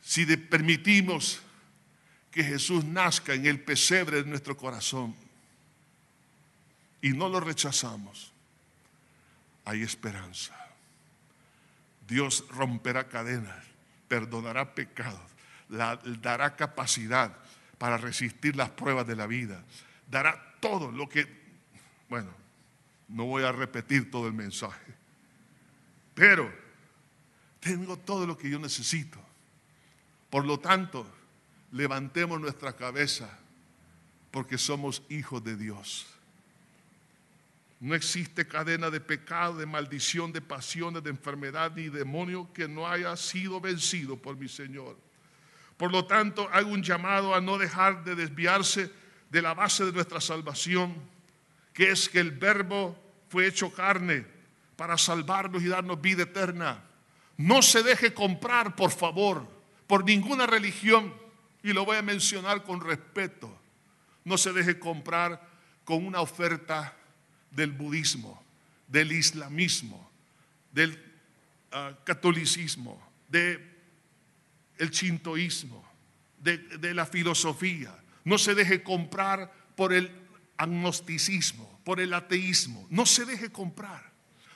Si 0.01 0.25
permitimos 0.37 1.41
que 2.37 2.43
Jesús 2.43 2.85
nazca 2.85 3.33
en 3.33 3.47
el 3.47 3.59
pesebre 3.59 4.21
de 4.21 4.29
nuestro 4.29 4.55
corazón 4.55 5.15
y 7.01 7.09
no 7.09 7.29
lo 7.29 7.39
rechazamos, 7.39 8.31
hay 9.65 9.81
esperanza. 9.81 10.55
Dios 12.07 12.45
romperá 12.51 13.07
cadenas, 13.07 13.65
perdonará 14.07 14.75
pecados, 14.75 15.19
dará 15.67 16.55
capacidad 16.55 17.35
para 17.79 17.97
resistir 17.97 18.55
las 18.55 18.69
pruebas 18.69 19.07
de 19.07 19.15
la 19.15 19.25
vida, 19.25 19.63
dará 20.07 20.59
todo 20.59 20.91
lo 20.91 21.09
que, 21.09 21.27
bueno, 22.07 22.29
no 23.07 23.25
voy 23.25 23.45
a 23.45 23.51
repetir 23.51 24.11
todo 24.11 24.27
el 24.27 24.33
mensaje, 24.33 24.93
pero 26.13 26.53
tengo 27.59 27.97
todo 27.97 28.27
lo 28.27 28.37
que 28.37 28.47
yo 28.47 28.59
necesito. 28.59 29.17
Por 30.29 30.45
lo 30.45 30.59
tanto, 30.59 31.16
levantemos 31.71 32.39
nuestra 32.39 32.73
cabeza 32.73 33.29
porque 34.31 34.57
somos 34.57 35.01
hijos 35.09 35.43
de 35.43 35.55
Dios. 35.55 36.07
No 37.79 37.93
existe 37.93 38.47
cadena 38.47 38.89
de 38.89 38.99
pecado, 38.99 39.57
de 39.57 39.65
maldición, 39.65 40.31
de 40.31 40.41
pasiones, 40.41 41.03
de 41.03 41.11
enfermedad 41.11 41.73
ni 41.75 41.89
demonio 41.89 42.51
que 42.53 42.67
no 42.67 42.87
haya 42.87 43.15
sido 43.15 43.61
vencido 43.61 44.17
por 44.17 44.35
mi 44.35 44.47
Señor. 44.47 44.97
Por 45.77 45.91
lo 45.91 46.05
tanto, 46.05 46.49
hago 46.51 46.71
un 46.71 46.81
llamado 46.81 47.35
a 47.35 47.41
no 47.41 47.57
dejar 47.59 48.03
de 48.03 48.15
desviarse 48.15 48.91
de 49.29 49.41
la 49.41 49.53
base 49.53 49.85
de 49.85 49.91
nuestra 49.91 50.19
salvación, 50.19 50.95
que 51.73 51.91
es 51.91 52.09
que 52.09 52.19
el 52.19 52.31
verbo 52.31 52.97
fue 53.29 53.45
hecho 53.45 53.71
carne 53.71 54.25
para 54.75 54.97
salvarnos 54.97 55.61
y 55.61 55.67
darnos 55.67 56.01
vida 56.01 56.23
eterna. 56.23 56.83
No 57.37 57.61
se 57.61 57.83
deje 57.83 58.15
comprar, 58.15 58.75
por 58.75 58.89
favor, 58.89 59.47
por 59.85 60.03
ninguna 60.03 60.47
religión, 60.47 61.13
y 61.67 61.73
lo 61.73 61.83
voy 61.83 61.97
a 61.97 62.01
mencionar 62.01 62.63
con 62.63 62.79
respeto. 62.79 63.53
No 64.23 64.37
se 64.37 64.53
deje 64.53 64.79
comprar 64.79 65.49
con 65.83 66.05
una 66.05 66.21
oferta 66.21 66.95
del 67.51 67.73
budismo, 67.73 68.41
del 68.87 69.11
islamismo, 69.11 70.09
del 70.71 70.97
ah, 71.73 71.91
catolicismo, 72.05 73.05
del 73.27 73.59
chintoísmo, 74.91 75.85
de, 76.37 76.57
de 76.57 76.93
la 76.93 77.05
filosofía. 77.05 77.93
No 78.23 78.37
se 78.37 78.55
deje 78.55 78.81
comprar 78.81 79.51
por 79.75 79.91
el 79.91 80.09
agnosticismo, 80.55 81.81
por 81.83 81.99
el 81.99 82.13
ateísmo. 82.13 82.87
No 82.89 83.05
se 83.05 83.25
deje 83.25 83.51
comprar. 83.51 84.09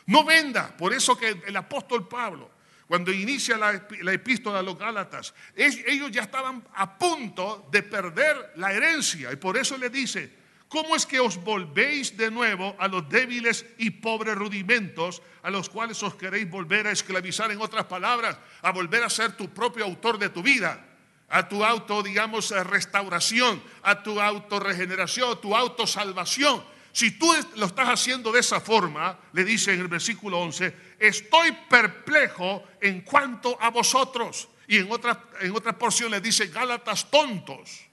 No 0.06 0.24
venda. 0.24 0.78
Por 0.78 0.94
eso 0.94 1.18
que 1.18 1.42
el 1.46 1.58
apóstol 1.58 2.08
Pablo, 2.08 2.50
cuando 2.92 3.10
inicia 3.14 3.56
la, 3.56 3.88
la, 4.02 4.12
epístola 4.12 4.60
a 4.60 4.62
los 4.62 4.78
Gálatas, 4.78 5.34
ellos 5.56 6.12
ya 6.12 6.24
estaban 6.24 6.62
a 6.76 6.98
punto 6.98 7.70
de 7.72 7.84
perder 7.84 8.52
la 8.58 8.74
herencia. 8.74 9.32
Y 9.32 9.38
por 9.38 9.56
eso 9.56 9.78
le 9.78 9.90
dice, 9.90 10.30
¿Cómo 10.68 10.98
es 10.98 11.06
que 11.06 11.22
os 11.22 11.38
volvéis 11.42 12.18
de 12.18 12.30
nuevo 12.30 12.76
a 12.78 12.90
los 12.90 13.08
débiles 13.08 13.66
y 13.78 13.92
pobres 13.92 14.36
rudimentos 14.36 15.22
a 15.42 15.50
los 15.50 15.70
cuales 15.70 16.04
os 16.04 16.16
queréis 16.16 16.50
volver 16.50 16.86
a 16.88 16.92
esclavizar? 16.92 17.50
En 17.50 17.62
otras 17.62 17.86
palabras, 17.86 18.38
a 18.62 18.74
volver 18.74 19.06
a 19.06 19.10
ser 19.10 19.38
tu 19.38 19.48
propio 19.54 19.86
autor 19.86 20.20
de 20.20 20.28
tu 20.28 20.44
vida, 20.44 20.86
a 21.30 21.48
tu 21.48 21.64
auto, 21.64 22.04
digamos, 22.04 22.52
restauración, 22.52 23.64
a 23.84 24.04
tu 24.04 24.20
autorregeneración, 24.20 25.32
a 25.32 25.40
tu 25.40 25.56
autosalvación. 25.56 26.62
Si 26.92 27.12
tú 27.12 27.34
lo 27.56 27.68
estás 27.68 27.88
haciendo 27.88 28.34
de 28.34 28.42
esa 28.42 28.60
forma, 28.60 29.18
le 29.32 29.46
dice 29.46 29.74
en 29.74 29.80
el 29.80 29.88
versículo 29.88 30.40
11, 30.40 30.76
estoy 31.02 31.52
perplejo 31.68 32.64
en 32.80 33.02
cuanto 33.02 33.58
a 33.60 33.70
vosotros. 33.70 34.48
Y 34.68 34.78
en 34.78 34.92
otra, 34.92 35.30
en 35.42 35.54
otra 35.56 35.78
porción 35.78 36.12
le 36.12 36.22
dice, 36.22 36.48
Gálatas 36.48 37.10
tontos. 37.10 37.88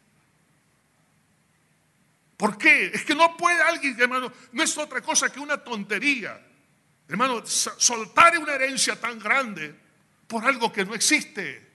¿Por 2.37 2.57
qué? 2.57 2.93
Es 2.95 3.05
que 3.05 3.15
no 3.15 3.37
puede 3.37 3.61
alguien, 3.63 4.01
hermano, 4.01 4.33
no 4.53 4.63
es 4.63 4.79
otra 4.79 5.01
cosa 5.01 5.33
que 5.33 5.41
una 5.41 5.57
tontería. 5.57 6.41
Hermano, 7.09 7.45
soltar 7.45 8.39
una 8.39 8.55
herencia 8.55 8.95
tan 9.01 9.19
grande 9.19 9.75
por 10.29 10.45
algo 10.45 10.71
que 10.71 10.85
no 10.85 10.95
existe. 10.95 11.67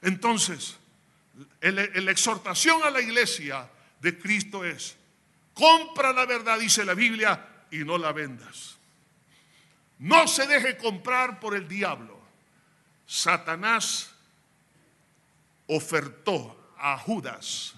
Entonces, 0.00 0.76
la 1.60 2.10
exhortación 2.10 2.82
a 2.84 2.90
la 2.90 3.02
iglesia 3.02 3.68
de 4.00 4.16
Cristo 4.18 4.64
es, 4.64 4.96
compra 5.52 6.12
la 6.12 6.24
verdad, 6.24 6.58
dice 6.58 6.84
la 6.84 6.94
Biblia, 6.94 7.66
y 7.70 7.78
no 7.78 7.98
la 7.98 8.12
vendas. 8.12 8.77
No 9.98 10.28
se 10.28 10.46
deje 10.46 10.76
comprar 10.76 11.40
por 11.40 11.56
el 11.56 11.66
diablo. 11.66 12.18
Satanás 13.06 14.14
ofertó 15.66 16.72
a 16.78 16.96
Judas 16.98 17.74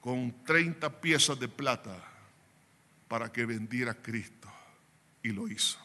con 0.00 0.44
30 0.44 1.00
piezas 1.00 1.38
de 1.38 1.48
plata 1.48 1.96
para 3.06 3.30
que 3.30 3.44
vendiera 3.44 3.92
a 3.92 3.94
Cristo. 3.94 4.48
Y 5.22 5.30
lo 5.30 5.46
hizo. 5.48 5.78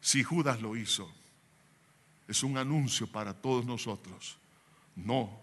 Si 0.00 0.22
Judas 0.22 0.60
lo 0.60 0.76
hizo, 0.76 1.10
es 2.28 2.42
un 2.42 2.58
anuncio 2.58 3.06
para 3.06 3.34
todos 3.34 3.64
nosotros. 3.64 4.36
No 4.96 5.40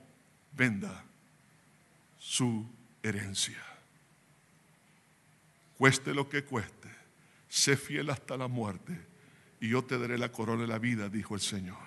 venda 0.52 1.04
su 2.20 2.66
herencia. 3.02 3.64
Cueste 5.78 6.14
lo 6.14 6.28
que 6.28 6.44
cueste, 6.44 6.90
sé 7.48 7.78
fiel 7.78 8.10
hasta 8.10 8.36
la 8.36 8.48
muerte 8.48 9.00
y 9.60 9.70
yo 9.70 9.84
te 9.84 9.98
daré 9.98 10.18
la 10.18 10.32
corona 10.32 10.62
de 10.64 10.68
la 10.68 10.80
vida, 10.80 11.10
dijo 11.10 11.36
el 11.36 11.42
Señor. 11.42 11.78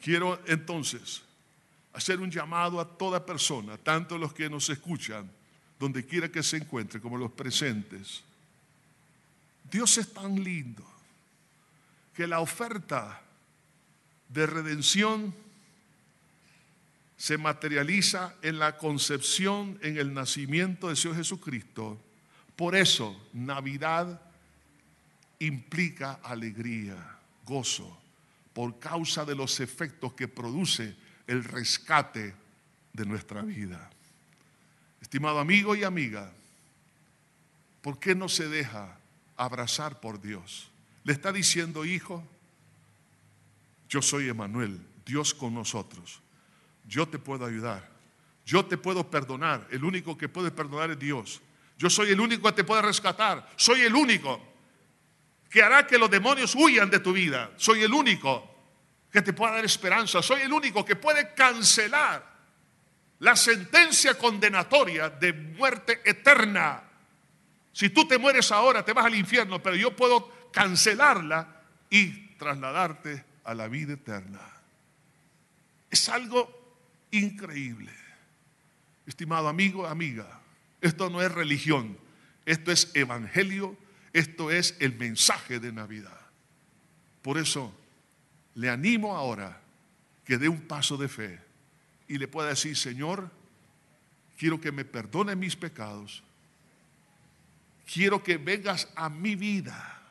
Quiero 0.00 0.40
entonces 0.46 1.22
hacer 1.92 2.20
un 2.20 2.30
llamado 2.30 2.80
a 2.80 2.96
toda 2.96 3.24
persona, 3.24 3.76
tanto 3.76 4.16
los 4.18 4.32
que 4.32 4.48
nos 4.48 4.68
escuchan, 4.70 5.30
donde 5.78 6.06
quiera 6.06 6.30
que 6.30 6.42
se 6.42 6.56
encuentre, 6.56 7.00
como 7.00 7.16
los 7.16 7.32
presentes. 7.32 8.22
Dios 9.70 9.98
es 9.98 10.12
tan 10.12 10.42
lindo 10.42 10.84
que 12.14 12.26
la 12.26 12.40
oferta 12.40 13.20
de 14.28 14.46
redención 14.46 15.34
se 17.16 17.36
materializa 17.36 18.36
en 18.42 18.58
la 18.58 18.76
concepción, 18.76 19.78
en 19.82 19.98
el 19.98 20.14
nacimiento 20.14 20.88
de 20.88 20.96
Señor 20.96 21.16
Jesucristo. 21.16 22.00
Por 22.58 22.74
eso 22.74 23.14
Navidad 23.34 24.20
implica 25.38 26.14
alegría, 26.24 26.96
gozo, 27.46 27.96
por 28.52 28.80
causa 28.80 29.24
de 29.24 29.36
los 29.36 29.60
efectos 29.60 30.14
que 30.14 30.26
produce 30.26 30.96
el 31.28 31.44
rescate 31.44 32.34
de 32.92 33.06
nuestra 33.06 33.42
vida. 33.42 33.88
Estimado 35.00 35.38
amigo 35.38 35.76
y 35.76 35.84
amiga, 35.84 36.32
¿por 37.80 38.00
qué 38.00 38.16
no 38.16 38.28
se 38.28 38.48
deja 38.48 38.98
abrazar 39.36 40.00
por 40.00 40.20
Dios? 40.20 40.68
Le 41.04 41.12
está 41.12 41.30
diciendo, 41.30 41.84
hijo, 41.84 42.24
yo 43.88 44.02
soy 44.02 44.28
Emanuel, 44.28 44.84
Dios 45.06 45.32
con 45.32 45.54
nosotros. 45.54 46.20
Yo 46.88 47.06
te 47.06 47.20
puedo 47.20 47.46
ayudar. 47.46 47.88
Yo 48.44 48.66
te 48.66 48.76
puedo 48.76 49.08
perdonar. 49.08 49.68
El 49.70 49.84
único 49.84 50.18
que 50.18 50.28
puede 50.28 50.50
perdonar 50.50 50.90
es 50.90 50.98
Dios. 50.98 51.40
Yo 51.78 51.88
soy 51.88 52.10
el 52.10 52.20
único 52.20 52.48
que 52.48 52.56
te 52.56 52.64
puede 52.64 52.82
rescatar. 52.82 53.48
Soy 53.56 53.82
el 53.82 53.94
único 53.94 54.42
que 55.48 55.62
hará 55.62 55.86
que 55.86 55.96
los 55.96 56.10
demonios 56.10 56.54
huyan 56.56 56.90
de 56.90 56.98
tu 56.98 57.12
vida. 57.12 57.52
Soy 57.56 57.82
el 57.82 57.94
único 57.94 58.56
que 59.10 59.22
te 59.22 59.32
pueda 59.32 59.54
dar 59.54 59.64
esperanza. 59.64 60.20
Soy 60.20 60.42
el 60.42 60.52
único 60.52 60.84
que 60.84 60.96
puede 60.96 61.32
cancelar 61.34 62.38
la 63.20 63.36
sentencia 63.36 64.18
condenatoria 64.18 65.08
de 65.08 65.32
muerte 65.32 66.00
eterna. 66.04 66.82
Si 67.72 67.90
tú 67.90 68.06
te 68.06 68.18
mueres 68.18 68.50
ahora, 68.50 68.84
te 68.84 68.92
vas 68.92 69.06
al 69.06 69.14
infierno, 69.14 69.62
pero 69.62 69.76
yo 69.76 69.94
puedo 69.94 70.50
cancelarla 70.52 71.62
y 71.90 72.34
trasladarte 72.36 73.24
a 73.44 73.54
la 73.54 73.68
vida 73.68 73.94
eterna. 73.94 74.40
Es 75.90 76.08
algo 76.08 76.76
increíble. 77.12 77.92
Estimado 79.06 79.48
amigo, 79.48 79.86
amiga, 79.86 80.40
esto 80.80 81.10
no 81.10 81.22
es 81.22 81.32
religión, 81.32 81.98
esto 82.46 82.70
es 82.70 82.90
evangelio, 82.94 83.76
esto 84.12 84.50
es 84.50 84.76
el 84.80 84.96
mensaje 84.96 85.60
de 85.60 85.72
Navidad. 85.72 86.20
Por 87.22 87.38
eso 87.38 87.74
le 88.54 88.70
animo 88.70 89.16
ahora 89.16 89.60
que 90.24 90.38
dé 90.38 90.48
un 90.48 90.62
paso 90.62 90.96
de 90.96 91.08
fe 91.08 91.40
y 92.06 92.18
le 92.18 92.28
pueda 92.28 92.48
decir, 92.48 92.76
Señor, 92.76 93.30
quiero 94.36 94.60
que 94.60 94.72
me 94.72 94.84
perdone 94.84 95.36
mis 95.36 95.56
pecados, 95.56 96.22
quiero 97.92 98.22
que 98.22 98.36
vengas 98.36 98.88
a 98.94 99.08
mi 99.08 99.34
vida, 99.34 100.02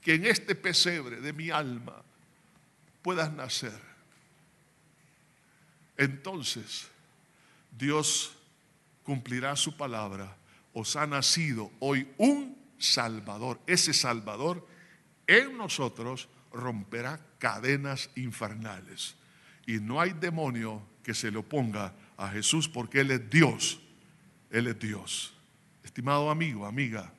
que 0.00 0.14
en 0.14 0.26
este 0.26 0.54
pesebre 0.54 1.20
de 1.20 1.32
mi 1.32 1.50
alma 1.50 2.02
puedas 3.02 3.32
nacer. 3.32 3.80
Entonces, 5.96 6.88
Dios 7.76 8.36
cumplirá 9.02 9.56
su 9.56 9.76
palabra. 9.76 10.36
Os 10.72 10.96
ha 10.96 11.06
nacido 11.06 11.70
hoy 11.80 12.08
un 12.18 12.56
Salvador. 12.78 13.60
Ese 13.66 13.92
Salvador 13.92 14.66
en 15.26 15.56
nosotros 15.56 16.28
romperá 16.52 17.20
cadenas 17.38 18.10
infernales. 18.16 19.14
Y 19.66 19.74
no 19.74 20.00
hay 20.00 20.12
demonio 20.12 20.82
que 21.02 21.14
se 21.14 21.30
le 21.30 21.38
oponga 21.38 21.94
a 22.16 22.28
Jesús 22.28 22.68
porque 22.68 23.00
Él 23.00 23.10
es 23.10 23.30
Dios. 23.30 23.80
Él 24.50 24.66
es 24.66 24.78
Dios. 24.78 25.34
Estimado 25.82 26.30
amigo, 26.30 26.66
amiga, 26.66 27.12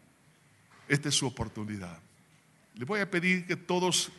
esta 0.88 1.10
es 1.10 1.16
su 1.16 1.28
oportunidad. 1.28 2.00
Le 2.76 2.86
voy 2.86 3.00
a 3.00 3.10
pedir 3.10 3.46
que 3.46 3.56
todos 3.56 4.12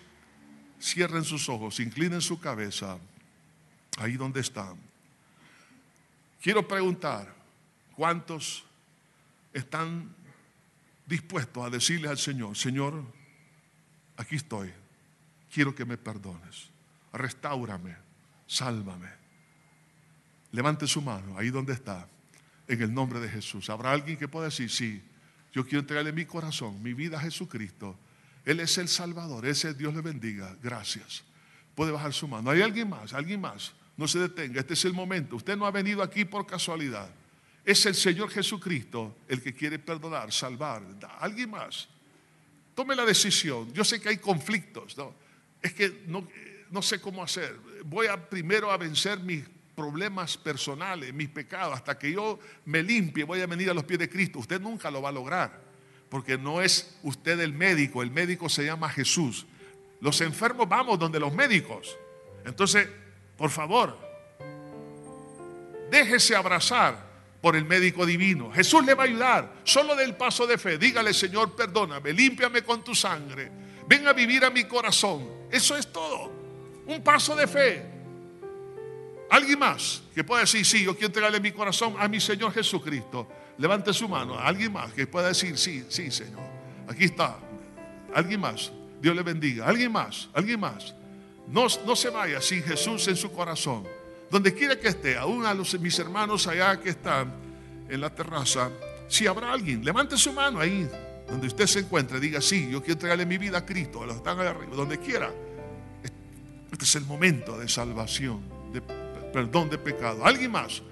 cierren 0.81 1.25
sus 1.25 1.49
ojos, 1.49 1.81
inclinen 1.81 2.21
su 2.21 2.39
cabeza 2.39 2.99
ahí 3.99 4.17
donde 4.17 4.41
están. 4.41 4.77
Quiero 6.41 6.67
preguntar, 6.67 7.34
¿cuántos 7.97 8.65
están 9.53 10.15
dispuestos 11.07 11.65
a 11.65 11.71
decirle 11.71 12.09
al 12.09 12.19
Señor, 12.19 12.57
Señor, 12.57 13.05
aquí 14.17 14.37
estoy, 14.37 14.73
quiero 15.53 15.75
que 15.75 15.85
me 15.85 15.97
perdones. 15.97 16.69
Restáurame, 17.13 17.97
sálvame. 18.47 19.09
Levante 20.53 20.87
su 20.87 21.03
mano 21.03 21.39
ahí 21.39 21.51
donde 21.51 21.73
está. 21.73 22.09
en 22.67 22.81
el 22.81 22.95
nombre 22.95 23.21
de 23.21 23.29
Jesús. 23.29 23.69
¿Habrá 23.69 23.93
alguien 23.93 24.17
que 24.17 24.27
pueda 24.27 24.47
decir, 24.47 24.71
sí, 24.71 25.03
yo 25.53 25.65
quiero 25.65 25.81
entregarle 25.81 26.13
mi 26.13 26.25
corazón, 26.25 26.83
mi 26.83 26.95
vida 26.95 27.19
a 27.19 27.21
Jesucristo? 27.21 27.95
Él 28.47 28.59
es 28.61 28.79
el 28.79 28.89
Salvador, 28.89 29.45
ese 29.45 29.75
Dios 29.75 29.95
le 29.95 30.01
bendiga. 30.01 30.57
Gracias. 30.63 31.25
Puede 31.75 31.93
bajar 31.93 32.15
su 32.15 32.27
mano. 32.27 32.51
¿Hay 32.51 32.63
alguien 32.63 32.89
más? 32.89 33.13
¿Alguien 33.13 33.43
más? 33.43 33.75
No 33.99 34.09
se 34.09 34.19
detenga, 34.19 34.61
este 34.61 34.73
es 34.73 34.85
el 34.87 34.95
momento. 34.95 35.37
Usted 35.37 35.59
no 35.59 35.67
ha 35.67 35.71
venido 35.71 36.03
aquí 36.03 36.25
por 36.25 36.47
casualidad. 36.47 37.11
Es 37.65 37.87
el 37.87 37.95
Señor 37.95 38.31
Jesucristo 38.31 39.17
el 39.27 39.43
que 39.43 39.55
quiere 39.55 39.79
perdonar, 39.79 40.31
salvar. 40.33 40.83
¿Alguien 41.19 41.51
más? 41.51 41.89
Tome 42.75 42.95
la 42.95 43.05
decisión. 43.05 43.73
Yo 43.73 43.85
sé 43.85 44.01
que 44.01 44.11
hay 44.11 44.19
conflictos, 44.19 44.97
¿no? 44.97 45.15
Es 45.63 45.73
que 45.73 46.03
no, 46.07 46.29
no 46.71 46.83
sé 46.83 47.01
cómo 47.01 47.23
hacer. 47.23 47.57
Voy 47.85 48.07
a 48.07 48.29
primero 48.29 48.71
a 48.71 48.77
vencer 48.77 49.19
mis 49.21 49.45
problemas 49.75 50.37
personales, 50.37 51.13
mis 51.13 51.29
pecados, 51.29 51.75
hasta 51.75 51.99
que 51.99 52.13
yo 52.13 52.39
me 52.67 52.83
limpie, 52.83 53.25
voy 53.25 53.41
a 53.41 53.47
venir 53.47 53.71
a 53.71 53.75
los 53.75 53.85
pies 53.85 53.99
de 53.99 54.11
Cristo. 54.11 54.39
Usted 54.39 54.61
nunca 54.61 54.91
lo 54.91 55.03
va 55.03 55.09
a 55.09 55.13
lograr, 55.13 55.61
porque 56.09 56.39
no 56.39 56.61
es 56.61 56.97
usted 57.03 57.41
el 57.41 57.53
médico, 57.53 58.03
el 58.03 58.11
médico 58.11 58.49
se 58.49 58.65
llama 58.65 58.89
Jesús. 58.89 59.47
Los 60.01 60.21
enfermos 60.21 60.69
vamos 60.69 60.99
donde 60.99 61.19
los 61.19 61.33
médicos. 61.33 61.97
Entonces, 62.45 62.89
por 63.37 63.51
favor, 63.51 63.99
déjese 65.91 66.37
abrazar 66.37 67.14
por 67.45 67.57
el 67.57 67.67
médico 67.67 68.07
divino. 68.07 68.51
Jesús 68.51 68.87
le 68.87 68.95
va 68.95 69.03
a 69.03 69.07
ayudar. 69.07 69.53
Solo 69.65 69.95
del 69.95 70.15
paso 70.15 70.47
de 70.47 70.57
fe. 70.57 70.79
Dígale, 70.79 71.13
Señor, 71.13 71.55
perdóname, 71.55 72.11
límpiame 72.11 72.63
con 72.63 72.83
tu 72.83 72.95
sangre. 72.95 73.53
Ven 73.87 74.09
a 74.09 74.15
vivir 74.15 74.47
a 74.47 74.51
mi 74.51 74.65
corazón. 74.65 75.29
Eso 75.51 75.77
es 75.77 75.93
todo. 75.93 76.33
Un 76.87 77.05
paso 77.05 77.37
de 77.37 77.47
fe. 77.47 77.85
Alguien 79.29 79.59
más 79.59 80.05
que 80.15 80.25
pueda 80.25 80.41
decir, 80.41 80.65
sí, 80.65 80.85
yo 80.85 80.95
quiero 80.95 81.09
entregarle 81.09 81.39
mi 81.39 81.53
corazón 81.53 81.95
a 81.99 82.09
mi 82.09 82.19
Señor 82.19 82.51
Jesucristo. 82.51 83.29
Levante 83.59 83.93
su 83.93 84.09
mano. 84.09 84.39
Alguien 84.39 84.73
más 84.73 84.95
que 84.95 85.07
pueda 85.07 85.29
decir, 85.29 85.59
sí, 85.59 85.85
sí, 85.91 86.11
Señor. 86.11 86.49
Aquí 86.89 87.05
está. 87.05 87.37
Alguien 88.15 88.41
más. 88.41 88.73
Dios 89.03 89.15
le 89.15 89.23
bendiga. 89.23 89.67
Alguien 89.67 89.93
más. 89.93 90.31
Alguien 90.33 90.61
más. 90.61 90.95
No, 91.49 91.67
no 91.85 91.95
se 91.95 92.09
vaya 92.09 92.41
sin 92.41 92.63
Jesús 92.63 93.07
en 93.07 93.17
su 93.17 93.31
corazón. 93.31 93.87
Donde 94.35 94.53
quiera 94.53 94.77
que 94.77 94.89
esté, 94.89 95.17
aún 95.17 95.47
a 95.47 95.55
los, 95.55 95.79
mis 95.79 95.97
hermanos 96.01 96.49
allá 96.49 96.81
que 96.81 96.89
están 96.89 97.33
en 97.89 98.01
la 98.01 98.13
terraza, 98.13 98.69
si 99.07 99.29
habrá 99.29 99.53
alguien, 99.53 99.85
levante 99.85 100.17
su 100.17 100.33
mano 100.33 100.59
ahí, 100.59 100.91
donde 101.29 101.47
usted 101.47 101.69
se 101.69 101.79
encuentre, 101.79 102.19
diga, 102.19 102.41
sí, 102.41 102.69
yo 102.69 102.81
quiero 102.81 102.95
entregarle 102.95 103.27
mi 103.27 103.39
vida 103.39 103.59
a 103.59 103.65
Cristo, 103.65 104.03
a 104.03 104.07
los 104.07 104.17
que 104.17 104.19
están 104.19 104.41
allá 104.41 104.51
arriba, 104.51 104.75
donde 104.75 104.99
quiera. 104.99 105.31
Este 106.73 106.85
es 106.85 106.97
el 106.97 107.05
momento 107.05 107.57
de 107.57 107.69
salvación, 107.69 108.43
de 108.73 108.81
perdón 108.81 109.71
de 109.71 109.79
pecado. 109.79 110.27
Alguien 110.27 110.51
más, 110.51 110.83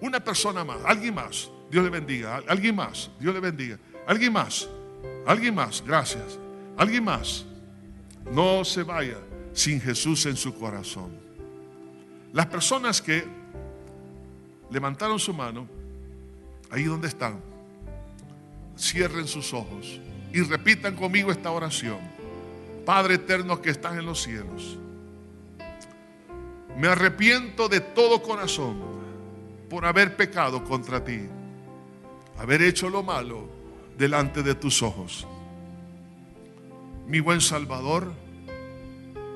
una 0.00 0.18
persona 0.18 0.64
más, 0.64 0.78
alguien 0.84 1.14
más, 1.14 1.48
Dios 1.70 1.84
le 1.84 1.90
bendiga, 1.90 2.42
alguien 2.48 2.74
más, 2.74 3.12
Dios 3.20 3.32
le 3.32 3.38
bendiga, 3.38 3.78
alguien 4.08 4.32
más, 4.32 4.68
alguien 5.24 5.54
más, 5.54 5.84
gracias, 5.86 6.36
alguien 6.76 7.04
más. 7.04 7.46
No 8.32 8.64
se 8.64 8.82
vaya 8.82 9.18
sin 9.52 9.80
Jesús 9.80 10.26
en 10.26 10.36
su 10.36 10.52
corazón. 10.52 11.27
Las 12.32 12.46
personas 12.46 13.00
que 13.00 13.24
levantaron 14.70 15.18
su 15.18 15.32
mano, 15.32 15.66
ahí 16.70 16.84
donde 16.84 17.08
están, 17.08 17.40
cierren 18.76 19.26
sus 19.26 19.52
ojos 19.54 20.00
y 20.32 20.42
repitan 20.42 20.94
conmigo 20.94 21.30
esta 21.30 21.50
oración. 21.50 21.98
Padre 22.84 23.14
eterno 23.14 23.60
que 23.60 23.70
estás 23.70 23.96
en 23.98 24.06
los 24.06 24.22
cielos, 24.22 24.78
me 26.76 26.88
arrepiento 26.88 27.68
de 27.68 27.80
todo 27.80 28.22
corazón 28.22 28.78
por 29.68 29.84
haber 29.84 30.16
pecado 30.16 30.64
contra 30.64 31.04
ti, 31.04 31.20
haber 32.38 32.62
hecho 32.62 32.88
lo 32.88 33.02
malo 33.02 33.48
delante 33.98 34.42
de 34.42 34.54
tus 34.54 34.82
ojos. 34.82 35.26
Mi 37.06 37.20
buen 37.20 37.40
Salvador, 37.40 38.12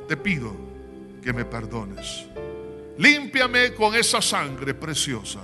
te 0.08 0.16
pido 0.16 0.52
que 1.22 1.32
me 1.32 1.44
perdones. 1.44 2.26
Límpiame 3.02 3.74
con 3.74 3.96
esa 3.96 4.22
sangre 4.22 4.74
preciosa 4.74 5.40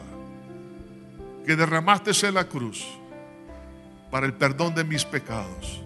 que 1.45 1.57
derramaste 1.57 2.13
en 2.25 2.35
la 2.35 2.45
cruz 2.45 2.87
para 4.13 4.27
el 4.27 4.35
perdón 4.35 4.77
de 4.77 4.85
mis 4.85 5.05
pecados. 5.05 5.83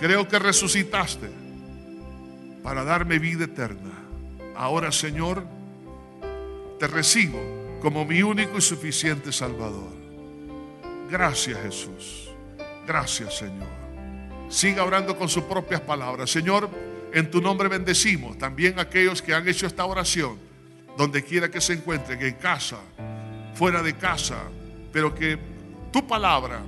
Creo 0.00 0.26
que 0.26 0.36
resucitaste 0.36 1.30
para 2.64 2.82
darme 2.82 3.20
vida 3.20 3.44
eterna. 3.44 3.92
Ahora, 4.56 4.90
Señor, 4.90 5.46
te 6.80 6.88
recibo 6.88 7.40
como 7.80 8.04
mi 8.04 8.24
único 8.24 8.58
y 8.58 8.60
suficiente 8.60 9.30
Salvador. 9.30 9.94
Gracias, 11.08 11.56
Jesús. 11.62 12.30
Gracias, 12.84 13.38
Señor. 13.38 13.68
Siga 14.48 14.82
orando 14.82 15.16
con 15.16 15.28
sus 15.28 15.44
propias 15.44 15.82
palabras. 15.82 16.30
Señor, 16.30 16.68
en 17.12 17.30
tu 17.30 17.40
nombre 17.40 17.68
bendecimos 17.68 18.36
también 18.38 18.80
aquellos 18.80 19.22
que 19.22 19.32
han 19.32 19.46
hecho 19.46 19.68
esta 19.68 19.84
oración, 19.84 20.43
donde 20.96 21.24
quiera 21.24 21.50
que 21.50 21.60
se 21.60 21.74
encuentren, 21.74 22.20
en 22.22 22.34
casa, 22.34 22.78
fuera 23.54 23.82
de 23.82 23.94
casa, 23.94 24.42
pero 24.92 25.14
que 25.14 25.38
tu 25.92 26.06
palabra, 26.06 26.60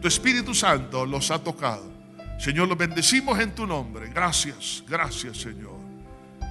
tu 0.00 0.08
Espíritu 0.08 0.54
Santo 0.54 1.06
los 1.06 1.30
ha 1.30 1.42
tocado. 1.42 1.90
Señor, 2.38 2.68
los 2.68 2.78
bendecimos 2.78 3.38
en 3.38 3.54
tu 3.54 3.66
nombre. 3.66 4.08
Gracias, 4.08 4.82
gracias, 4.88 5.38
Señor. 5.38 5.78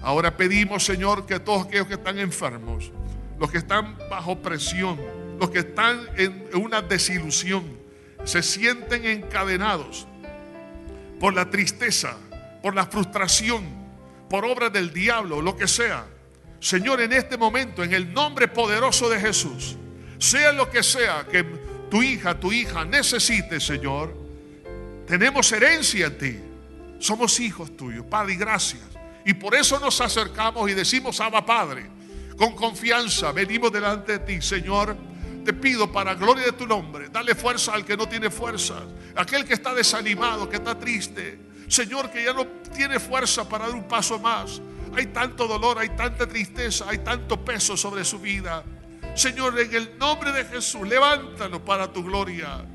Ahora 0.01 0.37
pedimos, 0.37 0.85
Señor, 0.85 1.25
que 1.25 1.39
todos 1.39 1.65
aquellos 1.65 1.87
que 1.87 1.95
están 1.95 2.19
enfermos, 2.19 2.91
los 3.39 3.51
que 3.51 3.57
están 3.57 3.97
bajo 4.09 4.37
presión, 4.39 4.99
los 5.39 5.49
que 5.49 5.59
están 5.59 5.99
en 6.17 6.49
una 6.53 6.81
desilusión, 6.81 7.63
se 8.23 8.43
sienten 8.43 9.05
encadenados 9.05 10.07
por 11.19 11.33
la 11.33 11.49
tristeza, 11.49 12.15
por 12.61 12.75
la 12.75 12.85
frustración, 12.85 13.63
por 14.29 14.45
obra 14.45 14.69
del 14.69 14.93
diablo, 14.93 15.41
lo 15.41 15.55
que 15.55 15.67
sea. 15.67 16.05
Señor, 16.59 17.01
en 17.01 17.13
este 17.13 17.37
momento, 17.37 17.83
en 17.83 17.93
el 17.93 18.13
nombre 18.13 18.47
poderoso 18.47 19.09
de 19.09 19.19
Jesús, 19.19 19.77
sea 20.17 20.51
lo 20.51 20.69
que 20.69 20.83
sea 20.83 21.25
que 21.25 21.43
tu 21.89 22.03
hija, 22.03 22.39
tu 22.39 22.51
hija 22.51 22.85
necesite, 22.85 23.59
Señor, 23.59 24.15
tenemos 25.07 25.51
herencia 25.51 26.07
en 26.07 26.17
ti. 26.17 26.39
Somos 26.99 27.39
hijos 27.39 27.75
tuyos, 27.75 28.05
Padre, 28.05 28.33
y 28.33 28.35
gracias. 28.35 28.83
Y 29.25 29.33
por 29.33 29.55
eso 29.55 29.79
nos 29.79 29.99
acercamos 30.01 30.69
y 30.69 30.73
decimos, 30.73 31.19
Abba 31.19 31.45
Padre, 31.45 31.89
con 32.37 32.55
confianza 32.55 33.31
venimos 33.31 33.71
delante 33.71 34.13
de 34.13 34.19
ti, 34.19 34.41
Señor. 34.41 34.95
Te 35.45 35.53
pido 35.53 35.91
para 35.91 36.13
gloria 36.15 36.45
de 36.45 36.51
tu 36.51 36.67
nombre, 36.67 37.07
dale 37.09 37.33
fuerza 37.33 37.73
al 37.73 37.85
que 37.85 37.95
no 37.95 38.07
tiene 38.07 38.29
fuerza, 38.29 38.83
aquel 39.15 39.45
que 39.45 39.53
está 39.53 39.73
desanimado, 39.73 40.49
que 40.49 40.57
está 40.57 40.77
triste, 40.77 41.39
Señor, 41.69 42.11
que 42.11 42.23
ya 42.23 42.33
no 42.33 42.45
tiene 42.75 42.99
fuerza 42.99 43.47
para 43.47 43.67
dar 43.67 43.75
un 43.75 43.87
paso 43.87 44.19
más. 44.19 44.61
Hay 44.95 45.07
tanto 45.07 45.47
dolor, 45.47 45.77
hay 45.77 45.89
tanta 45.89 46.27
tristeza, 46.27 46.85
hay 46.89 46.99
tanto 46.99 47.43
peso 47.43 47.77
sobre 47.77 48.03
su 48.03 48.19
vida. 48.19 48.63
Señor, 49.15 49.59
en 49.59 49.73
el 49.73 49.97
nombre 49.97 50.31
de 50.31 50.45
Jesús, 50.45 50.87
levántalo 50.87 51.63
para 51.63 51.91
tu 51.91 52.03
gloria. 52.03 52.65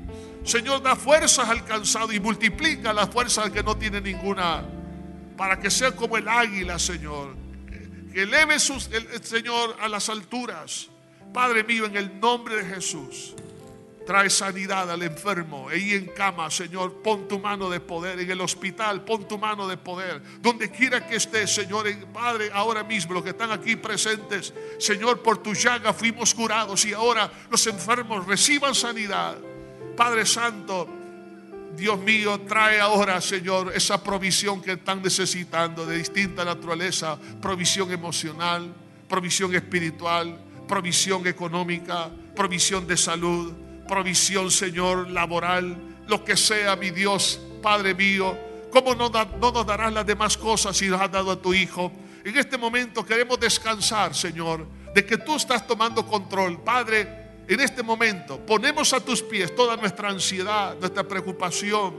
Señor, 0.43 0.81
da 0.81 0.95
fuerzas 0.95 1.49
al 1.49 1.65
cansado 1.65 2.11
y 2.11 2.19
multiplica 2.19 2.93
las 2.93 3.09
fuerzas 3.09 3.49
que 3.49 3.63
no 3.63 3.77
tiene 3.77 3.99
ninguna. 3.99 4.63
Para 5.35 5.59
que 5.59 5.69
sea 5.69 5.91
como 5.91 6.17
el 6.17 6.27
águila, 6.27 6.77
Señor. 6.79 7.35
Que 8.13 8.23
eleve 8.23 8.59
sus, 8.59 8.89
el 8.91 9.23
Señor 9.23 9.75
a 9.81 9.87
las 9.87 10.09
alturas. 10.09 10.87
Padre 11.33 11.63
mío, 11.63 11.85
en 11.85 11.97
el 11.97 12.19
nombre 12.19 12.57
de 12.57 12.75
Jesús. 12.75 13.35
Trae 14.05 14.29
sanidad 14.29 14.89
al 14.91 15.01
enfermo. 15.01 15.67
Ahí 15.69 15.93
en 15.93 16.05
cama, 16.05 16.51
Señor, 16.51 17.01
pon 17.01 17.27
tu 17.27 17.39
mano 17.39 17.69
de 17.69 17.79
poder. 17.79 18.19
En 18.19 18.29
el 18.29 18.39
hospital, 18.39 19.03
pon 19.03 19.27
tu 19.27 19.39
mano 19.39 19.67
de 19.67 19.77
poder. 19.77 20.21
Donde 20.41 20.69
quiera 20.69 21.05
que 21.07 21.15
estés, 21.15 21.53
Señor, 21.55 21.87
Padre, 22.13 22.51
ahora 22.53 22.83
mismo, 22.83 23.15
los 23.15 23.23
que 23.23 23.31
están 23.31 23.51
aquí 23.51 23.75
presentes, 23.75 24.53
Señor, 24.77 25.23
por 25.23 25.39
tu 25.39 25.53
llaga 25.53 25.91
fuimos 25.91 26.35
curados 26.35 26.85
y 26.85 26.93
ahora 26.93 27.31
los 27.49 27.65
enfermos 27.65 28.27
reciban 28.27 28.75
sanidad. 28.75 29.37
Padre 29.97 30.25
Santo, 30.25 30.87
Dios 31.75 31.97
mío, 31.99 32.41
trae 32.47 32.79
ahora, 32.79 33.19
Señor, 33.21 33.71
esa 33.75 34.03
provisión 34.03 34.61
que 34.61 34.73
están 34.73 35.01
necesitando 35.01 35.83
de 35.85 35.97
distinta 35.97 36.45
naturaleza, 36.45 37.17
provisión 37.41 37.91
emocional, 37.91 38.71
provisión 39.09 39.55
espiritual, 39.55 40.39
provisión 40.67 41.25
económica, 41.25 42.11
provisión 42.35 42.85
de 42.85 42.97
salud 42.97 43.64
provisión, 43.87 44.51
Señor, 44.51 45.09
laboral, 45.09 45.77
lo 46.07 46.23
que 46.23 46.37
sea, 46.37 46.75
mi 46.75 46.91
Dios, 46.91 47.39
Padre 47.61 47.93
mío. 47.93 48.37
¿Cómo 48.71 48.93
no, 48.93 49.09
no 49.09 49.51
nos 49.51 49.65
darás 49.65 49.93
las 49.93 50.05
demás 50.05 50.37
cosas 50.37 50.75
si 50.75 50.87
nos 50.87 50.99
has 50.99 51.11
dado 51.11 51.31
a 51.31 51.41
tu 51.41 51.53
Hijo? 51.53 51.91
En 52.23 52.35
este 52.37 52.57
momento 52.57 53.05
queremos 53.05 53.39
descansar, 53.39 54.15
Señor, 54.15 54.65
de 54.93 55.05
que 55.05 55.17
tú 55.17 55.35
estás 55.35 55.65
tomando 55.65 56.05
control. 56.05 56.59
Padre, 56.61 57.25
en 57.47 57.59
este 57.59 57.83
momento 57.83 58.43
ponemos 58.43 58.91
a 58.93 58.99
tus 58.99 59.21
pies 59.21 59.55
toda 59.55 59.77
nuestra 59.77 60.09
ansiedad, 60.09 60.75
nuestra 60.79 61.03
preocupación. 61.03 61.93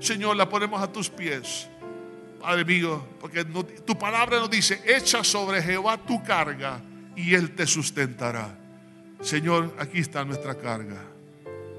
Señor, 0.00 0.36
la 0.36 0.48
ponemos 0.48 0.82
a 0.82 0.90
tus 0.90 1.10
pies. 1.10 1.68
Padre 2.40 2.64
mío, 2.64 3.04
porque 3.20 3.44
tu 3.44 3.98
palabra 3.98 4.38
nos 4.38 4.50
dice, 4.50 4.80
echa 4.86 5.22
sobre 5.22 5.60
Jehová 5.60 5.98
tu 5.98 6.22
carga 6.22 6.80
y 7.14 7.34
Él 7.34 7.54
te 7.54 7.66
sustentará. 7.66 8.56
Señor, 9.20 9.74
aquí 9.78 9.98
está 9.98 10.24
nuestra 10.24 10.54
carga. 10.54 11.04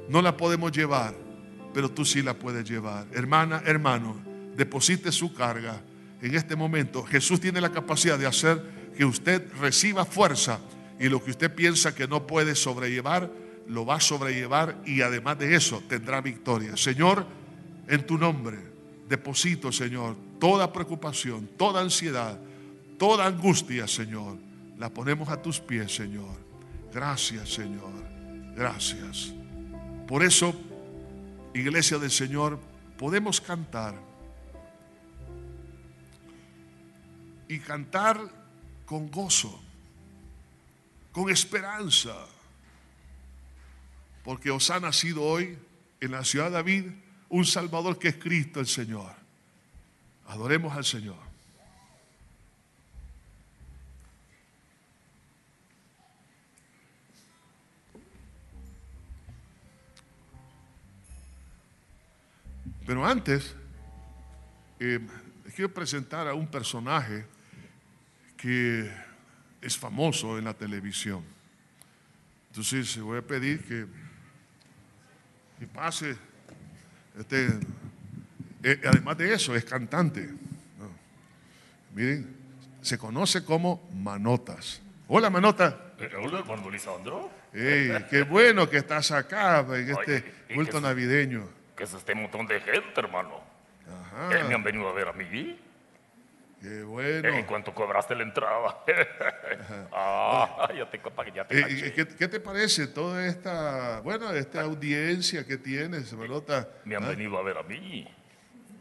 No 0.10 0.22
la 0.22 0.36
podemos 0.36 0.72
llevar, 0.72 1.16
pero 1.74 1.90
tú 1.90 2.04
sí 2.04 2.22
la 2.22 2.34
puedes 2.34 2.68
llevar. 2.68 3.08
Hermana, 3.14 3.62
hermano, 3.66 4.18
deposite 4.58 5.12
su 5.12 5.34
carga 5.34 5.82
en 6.22 6.36
este 6.36 6.56
momento. 6.56 7.04
Jesús 7.04 7.40
tiene 7.40 7.62
la 7.62 7.72
capacidad 7.72 8.18
de 8.18 8.26
hacer 8.26 8.62
que 8.98 9.06
usted 9.06 9.52
reciba 9.60 10.06
fuerza 10.06 10.60
y 11.00 11.08
lo 11.10 11.24
que 11.24 11.32
usted 11.32 11.54
piensa 11.54 11.96
que 11.96 12.08
no 12.08 12.28
puede 12.28 12.56
sobrellevar, 12.56 13.32
lo 13.68 13.86
va 13.86 13.96
a 13.96 14.00
sobrellevar 14.00 14.82
y 14.86 15.02
además 15.02 15.38
de 15.38 15.56
eso 15.56 15.82
tendrá 15.88 16.22
victoria. 16.22 16.76
Señor, 16.76 17.26
en 17.88 18.06
tu 18.06 18.18
nombre, 18.18 18.58
deposito, 19.08 19.72
Señor, 19.72 20.18
toda 20.40 20.74
preocupación, 20.74 21.50
toda 21.56 21.82
ansiedad, 21.82 22.40
toda 22.98 23.28
angustia, 23.28 23.88
Señor, 23.88 24.38
la 24.78 24.90
ponemos 24.90 25.30
a 25.30 25.42
tus 25.42 25.60
pies, 25.60 25.96
Señor. 25.96 26.36
Gracias, 26.92 27.54
Señor. 27.54 27.94
Gracias. 28.56 29.39
Por 30.10 30.24
eso, 30.24 30.60
iglesia 31.54 32.00
del 32.00 32.10
Señor, 32.10 32.60
podemos 32.98 33.40
cantar. 33.40 33.94
Y 37.48 37.60
cantar 37.60 38.18
con 38.88 39.12
gozo, 39.12 39.62
con 41.12 41.30
esperanza. 41.30 42.16
Porque 44.24 44.50
os 44.50 44.72
ha 44.72 44.80
nacido 44.80 45.22
hoy 45.22 45.56
en 46.02 46.12
la 46.12 46.26
ciudad 46.26 46.46
de 46.46 46.52
David 46.54 46.86
un 47.30 47.46
Salvador 47.46 48.00
que 48.00 48.08
es 48.08 48.16
Cristo 48.16 48.60
el 48.60 48.68
Señor. 48.68 49.12
Adoremos 50.26 50.76
al 50.76 50.86
Señor. 50.86 51.29
Pero 62.90 63.06
antes, 63.06 63.56
eh, 64.80 65.00
quiero 65.56 65.72
presentar 65.72 66.28
a 66.28 66.34
un 66.34 66.48
personaje 66.48 67.24
que 68.36 68.92
es 69.62 69.78
famoso 69.78 70.40
en 70.40 70.46
la 70.46 70.56
televisión. 70.56 71.24
Entonces 72.48 73.00
voy 73.00 73.20
a 73.20 73.22
pedir 73.22 73.64
que, 73.64 73.86
que 75.60 75.68
pase. 75.68 76.18
Este, 77.16 77.60
eh, 78.64 78.82
además 78.84 79.20
de 79.20 79.36
eso, 79.36 79.56
es 79.56 79.66
cantante. 79.66 80.28
Miren, 81.94 82.36
se 82.82 82.98
conoce 82.98 83.46
como 83.46 83.88
Manotas. 83.94 84.82
Hola, 85.10 85.30
Manota. 85.30 85.94
Eh, 86.00 86.10
hola, 86.20 86.40
hermano 86.40 86.72
Lisandro. 86.72 87.30
qué 87.54 88.26
bueno 88.28 88.68
que 88.68 88.78
estás 88.78 89.12
acá 89.12 89.60
en 89.78 89.92
este 89.92 90.24
culto 90.56 90.82
navideño 90.82 91.59
que 91.80 91.86
es 91.86 91.94
este 91.94 92.14
montón 92.14 92.46
de 92.46 92.60
gente, 92.60 92.92
hermano. 93.00 93.40
Ajá. 93.88 94.38
Eh, 94.38 94.44
me 94.44 94.54
han 94.54 94.64
venido 94.64 94.90
a 94.90 94.92
ver 94.92 95.08
a 95.08 95.14
mí. 95.14 95.58
Qué 96.62 96.84
bueno. 96.84 97.30
¿En 97.30 97.46
cuánto 97.46 97.74
cobraste 97.74 98.14
la 98.16 98.24
entrada? 98.24 98.84
ah, 99.94 100.68
ya 100.76 100.90
te, 100.90 101.00
ya 101.34 101.48
te 101.48 101.58
eh, 101.58 101.94
¿qué, 101.96 102.06
¿qué, 102.06 102.28
te 102.28 102.42
parece 102.42 102.88
toda 102.88 103.26
esta, 103.26 104.02
bueno, 104.02 104.30
esta 104.32 104.64
audiencia 104.64 105.48
que 105.48 105.58
tienes, 105.58 106.12
Manota? 106.12 106.68
Me 106.84 106.98
han 106.98 107.06
¿Ah? 107.06 107.10
venido 107.12 107.38
a 107.38 107.44
ver 107.44 107.58
a 107.58 107.64
mí. 107.64 108.06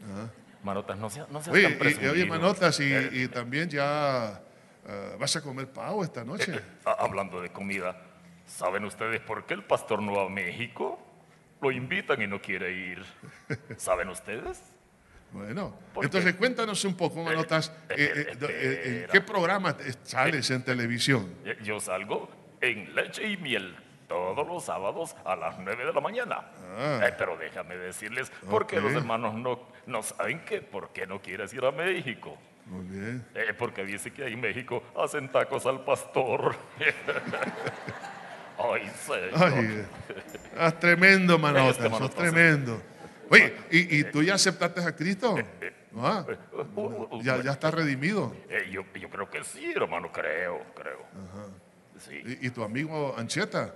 Ajá. 0.03 0.29
Manotas, 0.61 0.97
no 0.97 1.09
seas 1.09 1.29
no 1.29 1.41
sea 1.41 1.53
oye, 1.53 1.69
tan 1.69 2.03
y, 2.03 2.07
oye, 2.07 2.25
Manotas, 2.25 2.81
y, 2.81 2.93
eh. 2.93 3.09
y 3.13 3.27
también 3.29 3.69
ya 3.69 4.41
uh, 4.83 5.17
vas 5.17 5.33
a 5.37 5.41
comer 5.41 5.71
pavo 5.71 6.03
esta 6.03 6.25
noche. 6.25 6.53
Eh, 6.53 6.61
hablando 6.99 7.39
de 7.39 7.49
comida, 7.49 7.95
¿saben 8.45 8.83
ustedes 8.83 9.21
por 9.21 9.45
qué 9.45 9.53
el 9.53 9.63
pastor 9.63 10.01
no 10.01 10.15
va 10.15 10.25
a 10.25 10.29
México? 10.29 11.08
Lo 11.61 11.71
invitan 11.71 12.21
y 12.21 12.27
no 12.27 12.41
quiere 12.41 12.71
ir. 12.71 13.03
¿Saben 13.77 14.09
ustedes? 14.09 14.61
Bueno, 15.31 15.75
entonces 16.01 16.33
cuéntanos 16.33 16.83
un 16.85 16.95
poco, 16.95 17.23
Manotas, 17.23 17.71
eh, 17.89 17.95
eh, 17.97 18.37
eh, 18.41 19.01
¿en 19.05 19.11
qué 19.11 19.21
programa 19.21 19.75
sales 20.01 20.49
en 20.49 20.63
televisión? 20.63 21.35
Yo 21.61 21.79
salgo 21.79 22.29
en 22.61 22.95
Leche 22.95 23.27
y 23.27 23.37
Miel 23.37 23.75
todos 24.07 24.47
los 24.47 24.63
sábados 24.63 25.15
a 25.23 25.35
las 25.35 25.59
9 25.59 25.85
de 25.85 25.93
la 25.93 26.01
mañana. 26.01 26.45
Ah. 26.79 27.01
pero 27.15 27.37
déjame 27.37 27.77
decirles, 27.77 28.31
porque 28.49 28.81
los 28.81 28.91
hermanos 28.93 29.35
no, 29.35 29.59
no 29.85 30.01
saben 30.01 30.43
que, 30.45 30.61
por 30.61 30.89
qué 30.89 31.05
no 31.05 31.21
quieres 31.21 31.53
ir 31.53 31.63
a 31.63 31.71
México. 31.71 32.35
Muy 32.65 32.85
bien. 32.85 33.25
porque 33.57 33.85
dice 33.85 34.11
que 34.11 34.23
ahí 34.23 34.33
en 34.33 34.41
México 34.41 34.83
hacen 34.95 35.29
tacos 35.31 35.65
al 35.67 35.83
pastor. 35.83 36.55
Ay, 38.59 38.91
Ay, 39.35 39.85
ah, 40.57 40.71
tremendo, 40.71 41.39
manota, 41.39 41.87
este 41.87 42.09
tremendo. 42.09 42.81
Oye, 43.29 43.53
¿y, 43.71 44.03
tú 44.05 44.21
ya 44.21 44.33
aceptaste 44.33 44.81
a 44.81 44.93
Cristo? 44.93 45.37
Eh, 45.37 45.45
eh, 45.61 45.73
ah, 45.95 46.25
eh, 46.27 46.37
uh, 46.51 46.81
uh, 46.81 47.07
uh, 47.15 47.21
ya, 47.21 47.41
ya 47.41 47.51
estás 47.51 47.73
redimido. 47.73 48.35
yo, 48.69 48.83
yo, 48.93 49.09
creo 49.09 49.29
que 49.29 49.43
sí, 49.45 49.71
hermano, 49.73 50.11
creo, 50.11 50.61
creo. 50.75 51.05
Sí. 51.99 52.21
¿Y, 52.41 52.49
tu 52.49 52.63
amigo 52.63 53.15
Ancheta? 53.17 53.73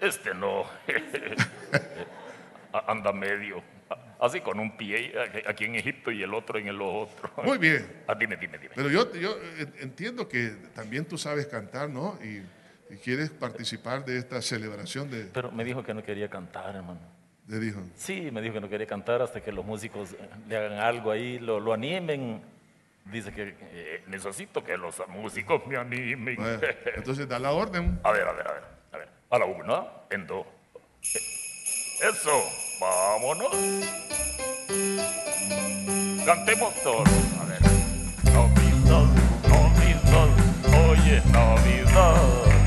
este 0.00 0.34
no. 0.34 0.64
Anda 2.86 3.12
medio. 3.12 3.62
Así 4.20 4.40
con 4.40 4.60
un 4.60 4.76
pie 4.76 5.12
aquí 5.46 5.64
en 5.64 5.76
Egipto 5.76 6.10
y 6.10 6.22
el 6.22 6.34
otro 6.34 6.58
en 6.58 6.68
el 6.68 6.80
otro. 6.82 7.30
Muy 7.42 7.58
bien. 7.58 8.04
Ah, 8.06 8.14
dime, 8.14 8.36
dime, 8.36 8.58
dime. 8.58 8.74
Pero 8.76 8.90
yo, 8.90 9.12
yo 9.14 9.36
entiendo 9.80 10.28
que 10.28 10.50
también 10.74 11.04
tú 11.04 11.16
sabes 11.18 11.46
cantar, 11.46 11.88
¿no? 11.88 12.18
Y 12.22 12.42
¿Y 12.90 12.96
quieres 12.96 13.30
participar 13.30 14.04
de 14.04 14.18
esta 14.18 14.40
celebración 14.40 15.10
de...? 15.10 15.24
Pero 15.24 15.52
me 15.52 15.64
dijo 15.64 15.82
que 15.82 15.92
no 15.92 16.02
quería 16.02 16.28
cantar, 16.28 16.74
hermano. 16.74 17.00
¿Le 17.46 17.58
dijo? 17.58 17.80
Sí, 17.96 18.30
me 18.30 18.40
dijo 18.42 18.54
que 18.54 18.60
no 18.60 18.68
quería 18.68 18.86
cantar 18.86 19.22
hasta 19.22 19.40
que 19.40 19.52
los 19.52 19.64
músicos 19.64 20.14
le 20.48 20.56
hagan 20.56 20.78
algo 20.78 21.10
ahí, 21.10 21.38
lo, 21.38 21.60
lo 21.60 21.72
animen. 21.72 22.42
Dice 23.06 23.32
que 23.32 23.54
eh, 23.60 24.04
necesito 24.06 24.62
que 24.62 24.76
los 24.76 25.02
músicos 25.08 25.66
me 25.66 25.76
animen. 25.76 26.36
entonces 26.94 27.26
da 27.26 27.38
la 27.38 27.52
orden. 27.52 27.98
A 28.04 28.12
ver, 28.12 28.28
a 28.28 28.32
ver, 28.32 28.46
a 28.48 28.52
ver. 28.52 28.62
A 28.92 28.96
ver. 28.98 29.08
A 29.30 29.38
la 29.38 29.44
una, 29.46 29.84
en 30.10 30.26
dos. 30.26 30.46
Eso, 31.02 32.42
vámonos. 32.80 33.50
Cantemos 36.26 36.74
todos. 36.82 37.08
A 37.40 37.44
ver. 37.46 37.62
Navidad, 38.24 39.06
Navidad, 39.48 40.90
oye 40.90 41.22
Navidad 41.32 42.57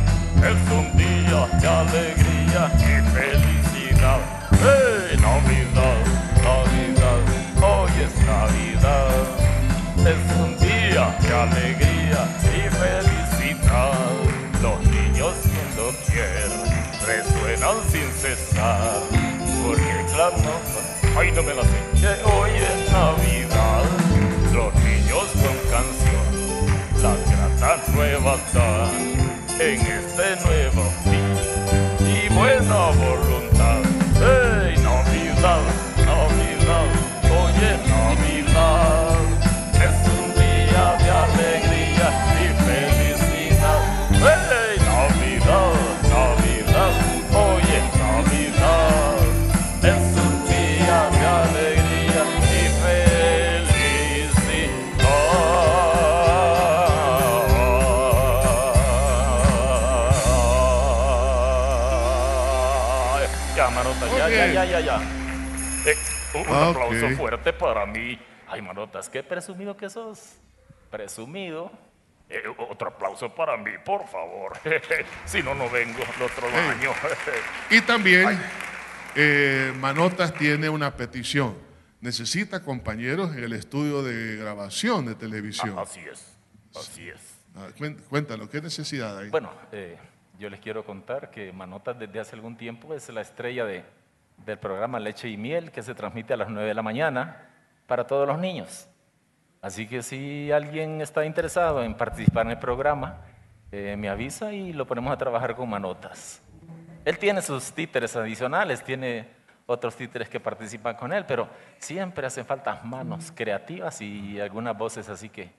es 0.44 0.72
un 0.72 0.98
día 0.98 1.48
de 1.62 1.68
alegría 1.68 2.72
y 2.76 2.94
felicidad. 3.14 4.20
¡Hey! 4.52 5.18
Navidad, 5.22 6.02
Navidad, 6.42 7.22
hoy 7.62 7.92
es 8.06 8.16
Navidad. 8.26 9.24
Es 10.00 10.22
un 10.40 10.58
día 10.58 11.16
de 11.22 11.34
alegría 11.34 12.22
y 12.42 12.70
felicidad. 12.82 13.94
Los 14.62 14.80
niños 14.88 15.34
cuando 15.46 15.98
quieren 16.08 16.52
resuenan 17.06 17.78
sin 17.92 18.12
cesar. 18.12 19.00
Porque 19.64 20.06
claman, 20.12 20.62
ay 21.18 21.32
no 21.34 21.44
me 21.44 21.54
la 21.54 21.64
sé, 21.64 21.80
que 22.00 22.32
hoy 22.32 22.50
es 22.50 22.92
Navidad. 22.92 23.84
Los 24.52 24.74
niños 24.84 25.26
con 25.42 25.58
canción, 25.70 27.04
las 27.04 27.20
gratas 27.30 27.90
nuevas 27.90 28.54
dan 28.54 29.31
en 29.62 29.80
este 29.80 30.36
nuevo 30.44 30.84
día 31.06 32.26
y 32.26 32.34
buena 32.34 32.90
voluntad. 32.92 33.82
¡Hey, 34.16 34.76
Navidad, 34.82 35.62
Navidad, 35.98 36.88
oye 37.30 37.91
Eh, 66.42 66.50
un 66.50 66.58
aplauso 66.58 67.10
fuerte 67.12 67.54
para 67.54 67.86
mí. 67.86 68.20
Ay, 68.48 68.62
manotas, 68.62 69.10
qué 69.10 69.24
presumido 69.24 69.76
que 69.78 69.90
sos. 69.90 70.38
Presumido. 70.90 71.72
Eh, 72.30 72.44
otro 72.70 72.90
aplauso 72.90 73.34
para 73.34 73.58
mí, 73.58 73.72
por 73.84 74.08
favor. 74.08 74.54
si 75.26 75.44
no, 75.44 75.54
no 75.54 75.70
vengo 75.70 76.00
el 76.00 76.22
otro 76.22 76.48
año. 76.48 76.92
y 77.70 77.82
también, 77.82 78.40
eh, 79.16 79.74
Manotas 79.78 80.34
tiene 80.34 80.70
una 80.70 80.96
petición. 80.96 81.58
Necesita 82.00 82.64
compañeros 82.64 83.36
en 83.36 83.44
el 83.44 83.54
estudio 83.54 84.02
de 84.02 84.38
grabación 84.38 85.06
de 85.06 85.16
televisión. 85.16 85.76
Ah, 85.78 85.84
así 85.84 86.00
es, 86.00 86.38
así 86.76 87.10
es. 87.10 87.38
Ah, 87.56 87.68
cuéntalo, 88.10 88.50
¿qué 88.50 88.62
necesidad 88.62 89.18
hay? 89.20 89.30
Bueno, 89.30 89.52
yo 90.40 90.50
les 90.50 90.60
quiero 90.60 90.84
contar 90.84 91.30
que 91.30 91.54
Manotas 91.54 92.00
desde 92.00 92.20
hace 92.20 92.36
algún 92.36 92.58
tiempo 92.58 92.96
es 92.96 93.08
la 93.10 93.22
estrella 93.22 93.66
de, 93.66 93.84
del 94.46 94.58
programa 94.58 95.00
Leche 95.00 95.30
y 95.30 95.38
Miel 95.38 95.72
que 95.72 95.84
se 95.84 95.94
transmite 95.96 96.34
a 96.34 96.38
las 96.38 96.50
9 96.50 96.68
de 96.68 96.74
la 96.74 96.82
mañana 96.82 97.50
para 97.88 98.08
todos 98.08 98.28
los 98.28 98.40
niños. 98.40 98.88
Así 99.62 99.88
que 99.88 100.02
si 100.02 100.52
alguien 100.52 101.02
está 101.02 101.26
interesado 101.26 101.84
en 101.84 101.94
participar 101.94 102.46
en 102.46 102.54
el 102.54 102.60
programa, 102.60 103.22
eh, 103.72 103.96
me 103.98 104.10
avisa 104.10 104.54
y 104.54 104.74
lo 104.74 104.88
ponemos 104.88 105.14
a 105.14 105.18
trabajar 105.18 105.56
con 105.56 105.70
Manotas. 105.70 106.42
Él 107.06 107.18
tiene 107.18 107.42
sus 107.42 107.72
títeres 107.72 108.16
adicionales, 108.16 108.84
tiene 108.84 109.28
otros 109.66 109.96
títeres 109.96 110.30
que 110.30 110.40
participan 110.40 110.96
con 110.96 111.14
él, 111.14 111.26
pero 111.26 111.48
siempre 111.78 112.28
hacen 112.28 112.46
falta 112.46 112.82
manos 112.84 113.32
creativas 113.34 114.02
y 114.02 114.40
algunas 114.40 114.78
voces 114.78 115.10
así 115.10 115.30
que 115.30 115.52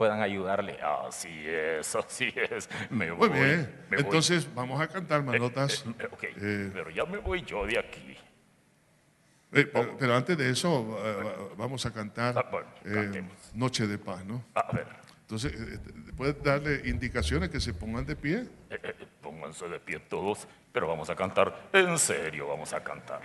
puedan 0.00 0.22
ayudarle. 0.22 0.78
Así 0.80 1.28
es, 1.46 1.94
así 1.94 2.32
es. 2.34 2.70
Me 2.88 3.10
voy, 3.10 3.28
Muy 3.28 3.38
bien. 3.38 3.84
Entonces 3.90 4.48
vamos 4.54 4.80
a 4.80 4.88
cantar 4.88 5.22
manotas. 5.22 5.84
Eh, 5.86 6.08
eh, 6.22 6.34
eh, 6.40 6.70
pero 6.72 6.88
ya 6.88 7.04
me 7.04 7.18
voy 7.18 7.42
yo 7.42 7.66
de 7.66 7.78
aquí. 7.78 8.16
Pero, 9.50 10.14
antes 10.14 10.36
de 10.38 10.50
eso, 10.50 10.98
vamos 11.56 11.84
a 11.86 11.92
cantar 11.92 12.38
ah, 12.38 12.62
Noche 13.54 13.86
de 13.86 13.98
Paz, 13.98 14.24
¿no? 14.24 14.44
A 14.54 14.72
ver. 14.72 14.86
Entonces, 15.22 15.52
¿puedes 16.16 16.42
darle 16.42 16.82
indicaciones 16.88 17.50
que 17.50 17.60
se 17.60 17.72
pongan 17.72 18.04
de 18.04 18.16
pie? 18.16 18.48
pónganse 19.22 19.68
de 19.68 19.78
pie 19.78 20.00
todos, 20.00 20.48
pero 20.72 20.88
vamos 20.88 21.08
a 21.08 21.16
cantar. 21.16 21.68
En 21.72 21.98
serio, 21.98 22.48
vamos 22.48 22.72
a 22.72 22.82
cantar. 22.82 23.20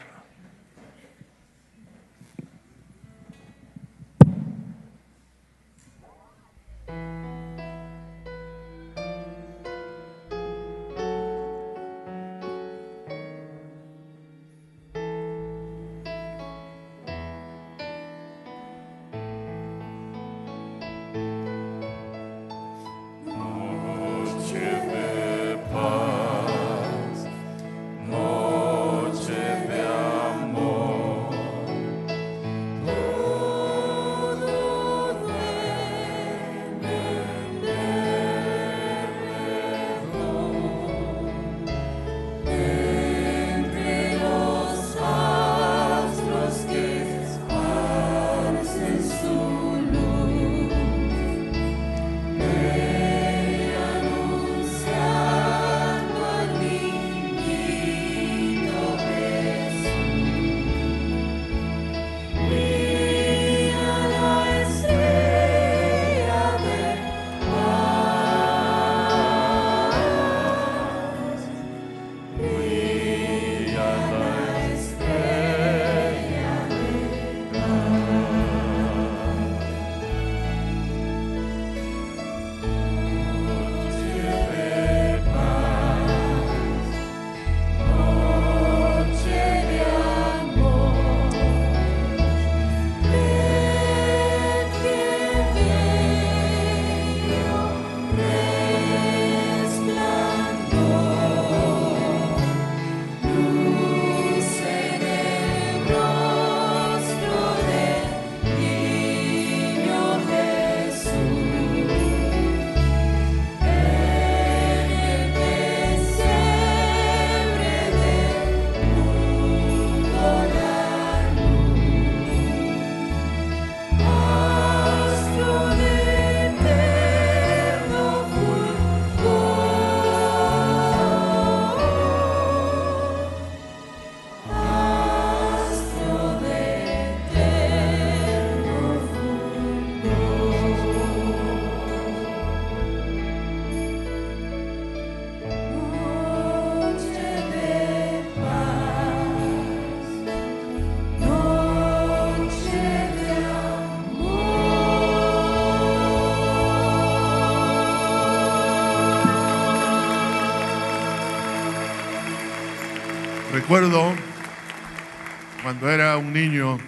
Cuando 165.62 165.92
era 165.92 166.18
un 166.18 166.34
niño, 166.34 166.80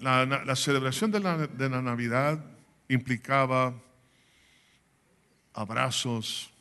la, 0.00 0.54
celebración 0.54 1.10
de 1.10 1.18
la, 1.18 1.48
de 1.48 1.68
la 1.68 1.82
Navidad 1.82 2.38
implicaba 2.88 3.74
abrazos, 5.52 6.52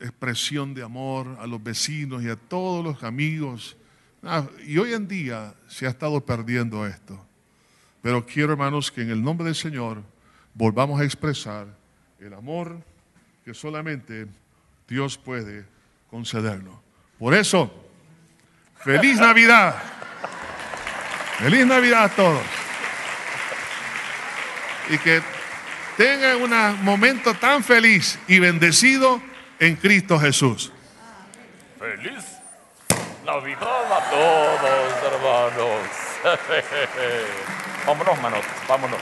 expresión 0.00 0.74
de 0.74 0.82
amor 0.82 1.36
a 1.38 1.46
los 1.46 1.62
vecinos 1.62 2.20
y 2.24 2.28
a 2.28 2.34
todos 2.34 2.84
los 2.84 3.04
amigos. 3.04 3.76
Ah, 4.24 4.44
y 4.66 4.76
hoy 4.78 4.92
en 4.92 5.06
día 5.06 5.54
se 5.68 5.86
ha 5.86 5.90
estado 5.90 6.24
perdiendo 6.26 6.84
esto. 6.84 7.24
Pero 8.02 8.26
quiero, 8.26 8.54
hermanos, 8.54 8.90
que 8.90 9.02
en 9.02 9.10
el 9.10 9.22
nombre 9.22 9.44
del 9.44 9.54
Señor 9.54 10.02
volvamos 10.52 11.00
a 11.00 11.04
expresar 11.04 11.68
el 12.18 12.34
amor 12.34 12.82
que 13.44 13.54
solamente 13.54 14.26
Dios 14.88 15.16
puede 15.16 15.71
concedernos. 16.12 16.74
Por 17.18 17.32
eso, 17.32 17.72
feliz 18.84 19.18
Navidad. 19.18 19.74
Feliz 21.38 21.66
Navidad 21.66 22.04
a 22.04 22.08
todos. 22.10 22.42
Y 24.90 24.98
que 24.98 25.22
tengan 25.96 26.42
un 26.42 26.84
momento 26.84 27.32
tan 27.32 27.64
feliz 27.64 28.18
y 28.28 28.38
bendecido 28.38 29.22
en 29.58 29.74
Cristo 29.76 30.20
Jesús. 30.20 30.70
Feliz 31.78 32.24
Navidad 33.24 33.92
a 33.92 34.10
todos, 34.10 35.14
hermanos. 35.14 35.80
vámonos, 37.86 38.20
manos, 38.20 38.44
vámonos. 38.68 39.00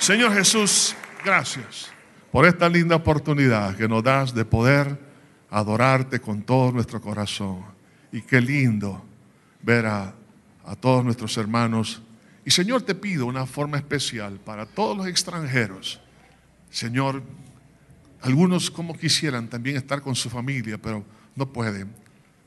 Señor 0.00 0.34
Jesús, 0.34 0.96
gracias 1.24 1.92
por 2.32 2.44
esta 2.44 2.68
linda 2.68 2.96
oportunidad 2.96 3.76
que 3.76 3.86
nos 3.86 4.02
das 4.02 4.34
de 4.34 4.44
poder 4.44 5.03
adorarte 5.54 6.20
con 6.20 6.42
todo 6.42 6.72
nuestro 6.72 7.00
corazón. 7.00 7.64
Y 8.10 8.22
qué 8.22 8.40
lindo 8.40 9.04
ver 9.62 9.86
a, 9.86 10.12
todos 10.80 11.04
nuestros 11.04 11.36
hermanos. 11.36 12.02
Y 12.44 12.50
Señor, 12.50 12.82
te 12.82 12.94
pido 12.94 13.26
una 13.26 13.46
forma 13.46 13.76
especial 13.76 14.40
para 14.40 14.66
todos 14.66 14.96
los 14.96 15.06
extranjeros. 15.06 16.00
Señor, 16.70 17.22
algunos 18.20 18.68
como 18.68 18.98
quisieran 18.98 19.48
también 19.48 19.76
estar 19.76 20.02
con 20.02 20.16
su 20.16 20.28
familia, 20.28 20.76
pero 20.76 21.04
no 21.36 21.52
pueden. 21.52 21.94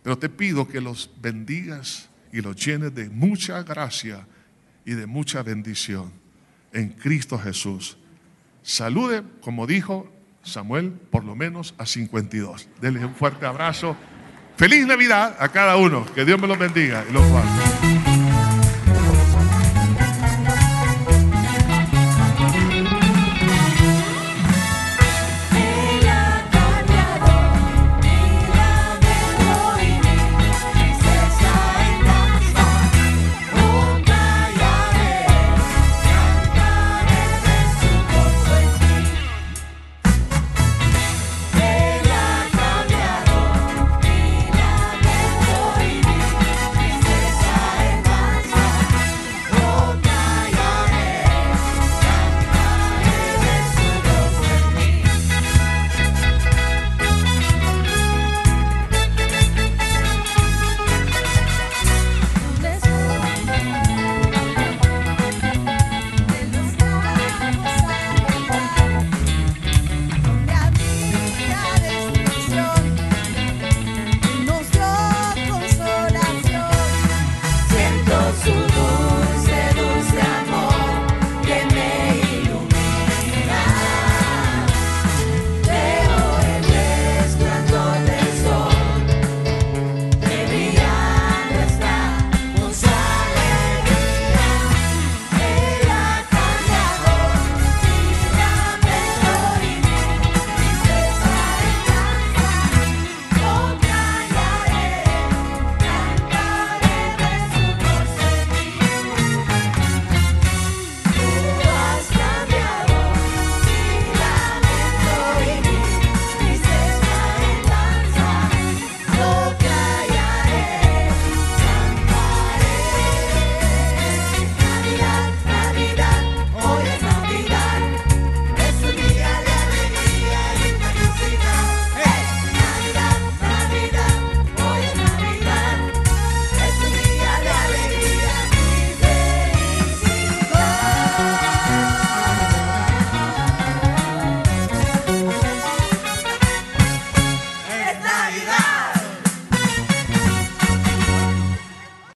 Pero 0.04 0.18
te 0.18 0.28
pido 0.28 0.68
que 0.68 0.82
los 0.82 1.10
bendigas 1.22 2.10
y 2.34 2.42
los 2.42 2.58
llenes 2.58 2.94
de 2.94 3.10
mucha 3.10 3.64
gracia 3.64 4.28
y 4.84 4.94
de 4.94 5.06
mucha 5.06 5.44
bendición 5.44 6.12
en 6.74 6.90
Cristo 6.90 7.40
Jesús. 7.40 7.98
Salude, 8.64 9.24
como 9.40 9.66
dijo 9.66 10.12
Samuel 10.48 10.91
por 10.91 11.24
lo 11.24 11.36
menos 11.36 11.76
a 11.78 11.86
52. 11.86 12.69
Denle 12.82 13.06
un 13.06 13.15
fuerte 13.15 13.45
abrazo. 13.45 13.95
Feliz 14.56 14.88
Navidad 14.88 15.36
a 15.40 15.49
cada 15.49 15.78
uno. 15.78 16.06
Que 16.14 16.26
Dios 16.26 16.40
me 16.40 16.48
los 16.48 16.57
bendiga 16.57 17.06
y 17.10 17.14
los 17.14 17.28
guarde. 17.30 17.66